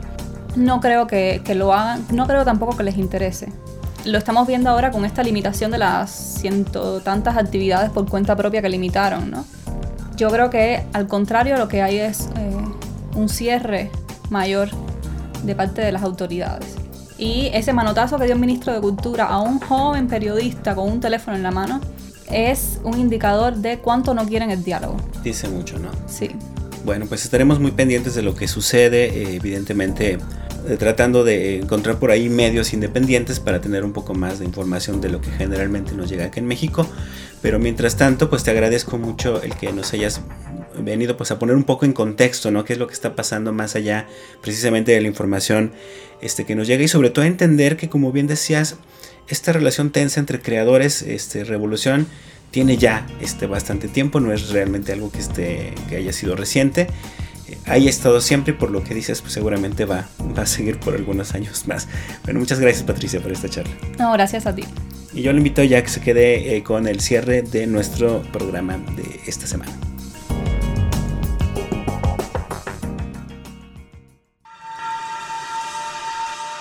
No 0.56 0.80
creo 0.80 1.06
que, 1.06 1.40
lo 1.54 1.72
hagan, 1.72 2.04
no 2.10 2.26
creo 2.26 2.44
tampoco 2.44 2.76
que 2.76 2.82
les 2.82 2.98
interese. 2.98 3.52
Lo 4.04 4.18
estamos 4.18 4.48
viendo 4.48 4.70
ahora 4.70 4.90
con 4.90 5.04
esta 5.04 5.22
limitación 5.22 5.70
de 5.70 5.78
las 5.78 6.10
ciento 6.10 7.00
tantas 7.00 7.36
actividades 7.36 7.90
por 7.90 8.08
cuenta 8.08 8.34
propia 8.34 8.60
que 8.60 8.68
limitaron, 8.68 9.30
¿no? 9.30 9.44
Yo 10.16 10.30
creo 10.30 10.50
que 10.50 10.84
al 10.92 11.06
contrario 11.06 11.56
lo 11.58 11.68
que 11.68 11.80
hay 11.80 11.98
es 11.98 12.28
eh, 12.36 12.56
un 13.14 13.28
cierre 13.28 13.92
mayor 14.30 14.70
de 15.44 15.54
parte 15.54 15.80
de 15.80 15.92
las 15.92 16.02
autoridades. 16.02 16.74
Y 17.18 17.50
ese 17.52 17.72
manotazo 17.72 18.16
que 18.16 18.24
dio 18.24 18.34
el 18.34 18.40
ministro 18.40 18.72
de 18.72 18.80
Cultura 18.80 19.26
a 19.26 19.40
un 19.40 19.58
joven 19.58 20.06
periodista 20.06 20.74
con 20.74 20.88
un 20.88 21.00
teléfono 21.00 21.36
en 21.36 21.42
la 21.42 21.50
mano 21.50 21.80
es 22.30 22.78
un 22.84 22.98
indicador 22.98 23.56
de 23.56 23.78
cuánto 23.78 24.14
no 24.14 24.26
quieren 24.26 24.50
el 24.50 24.62
diálogo. 24.62 24.96
Dice 25.24 25.48
mucho, 25.48 25.78
¿no? 25.78 25.90
Sí. 26.06 26.30
Bueno, 26.84 27.06
pues 27.06 27.24
estaremos 27.24 27.58
muy 27.58 27.72
pendientes 27.72 28.14
de 28.14 28.22
lo 28.22 28.34
que 28.34 28.46
sucede, 28.46 29.06
eh, 29.06 29.36
evidentemente 29.36 30.18
eh, 30.68 30.76
tratando 30.76 31.24
de 31.24 31.58
encontrar 31.58 31.98
por 31.98 32.10
ahí 32.10 32.28
medios 32.28 32.72
independientes 32.72 33.40
para 33.40 33.60
tener 33.60 33.84
un 33.84 33.92
poco 33.92 34.14
más 34.14 34.38
de 34.38 34.44
información 34.44 35.00
de 35.00 35.08
lo 35.08 35.20
que 35.20 35.30
generalmente 35.30 35.92
nos 35.92 36.08
llega 36.10 36.26
aquí 36.26 36.40
en 36.40 36.46
México. 36.46 36.86
Pero 37.40 37.58
mientras 37.58 37.96
tanto, 37.96 38.28
pues 38.28 38.42
te 38.42 38.50
agradezco 38.50 38.98
mucho 38.98 39.42
el 39.42 39.54
que 39.54 39.72
nos 39.72 39.92
hayas 39.92 40.20
venido 40.82 41.16
pues 41.16 41.30
a 41.30 41.38
poner 41.38 41.56
un 41.56 41.64
poco 41.64 41.84
en 41.84 41.92
contexto, 41.92 42.50
¿no? 42.50 42.64
Qué 42.64 42.74
es 42.74 42.78
lo 42.78 42.86
que 42.86 42.94
está 42.94 43.14
pasando 43.14 43.52
más 43.52 43.76
allá 43.76 44.06
precisamente 44.42 44.92
de 44.92 45.00
la 45.00 45.08
información 45.08 45.72
este, 46.20 46.44
que 46.44 46.54
nos 46.54 46.66
llega 46.66 46.82
y 46.82 46.88
sobre 46.88 47.10
todo 47.10 47.24
entender 47.24 47.76
que 47.76 47.88
como 47.88 48.12
bien 48.12 48.26
decías, 48.26 48.76
esta 49.28 49.52
relación 49.52 49.90
tensa 49.90 50.20
entre 50.20 50.40
creadores, 50.40 51.02
este, 51.02 51.44
revolución, 51.44 52.06
tiene 52.50 52.78
ya 52.78 53.06
este, 53.20 53.46
bastante 53.46 53.88
tiempo, 53.88 54.20
no 54.20 54.32
es 54.32 54.50
realmente 54.50 54.92
algo 54.92 55.12
que, 55.12 55.18
esté, 55.18 55.74
que 55.88 55.96
haya 55.96 56.12
sido 56.12 56.34
reciente. 56.34 56.86
Eh, 57.48 57.58
ahí 57.66 57.86
ha 57.86 57.90
estado 57.90 58.20
siempre 58.20 58.54
y 58.54 58.56
por 58.56 58.70
lo 58.70 58.82
que 58.82 58.94
dices, 58.94 59.20
pues 59.20 59.34
seguramente 59.34 59.84
va, 59.84 60.08
va 60.36 60.42
a 60.42 60.46
seguir 60.46 60.78
por 60.78 60.94
algunos 60.94 61.34
años 61.34 61.68
más. 61.68 61.88
Bueno, 62.24 62.40
muchas 62.40 62.58
gracias 62.58 62.84
Patricia 62.84 63.20
por 63.20 63.32
esta 63.32 63.48
charla. 63.48 63.74
No, 63.98 64.12
gracias 64.12 64.46
a 64.46 64.54
ti. 64.54 64.64
Y 65.12 65.22
yo 65.22 65.32
le 65.32 65.38
invito 65.38 65.62
ya 65.62 65.78
a 65.78 65.82
que 65.82 65.88
se 65.88 66.00
quede 66.00 66.56
eh, 66.56 66.62
con 66.62 66.86
el 66.86 67.00
cierre 67.00 67.42
de 67.42 67.66
nuestro 67.66 68.22
programa 68.32 68.78
de 68.96 69.20
esta 69.26 69.46
semana. 69.46 69.72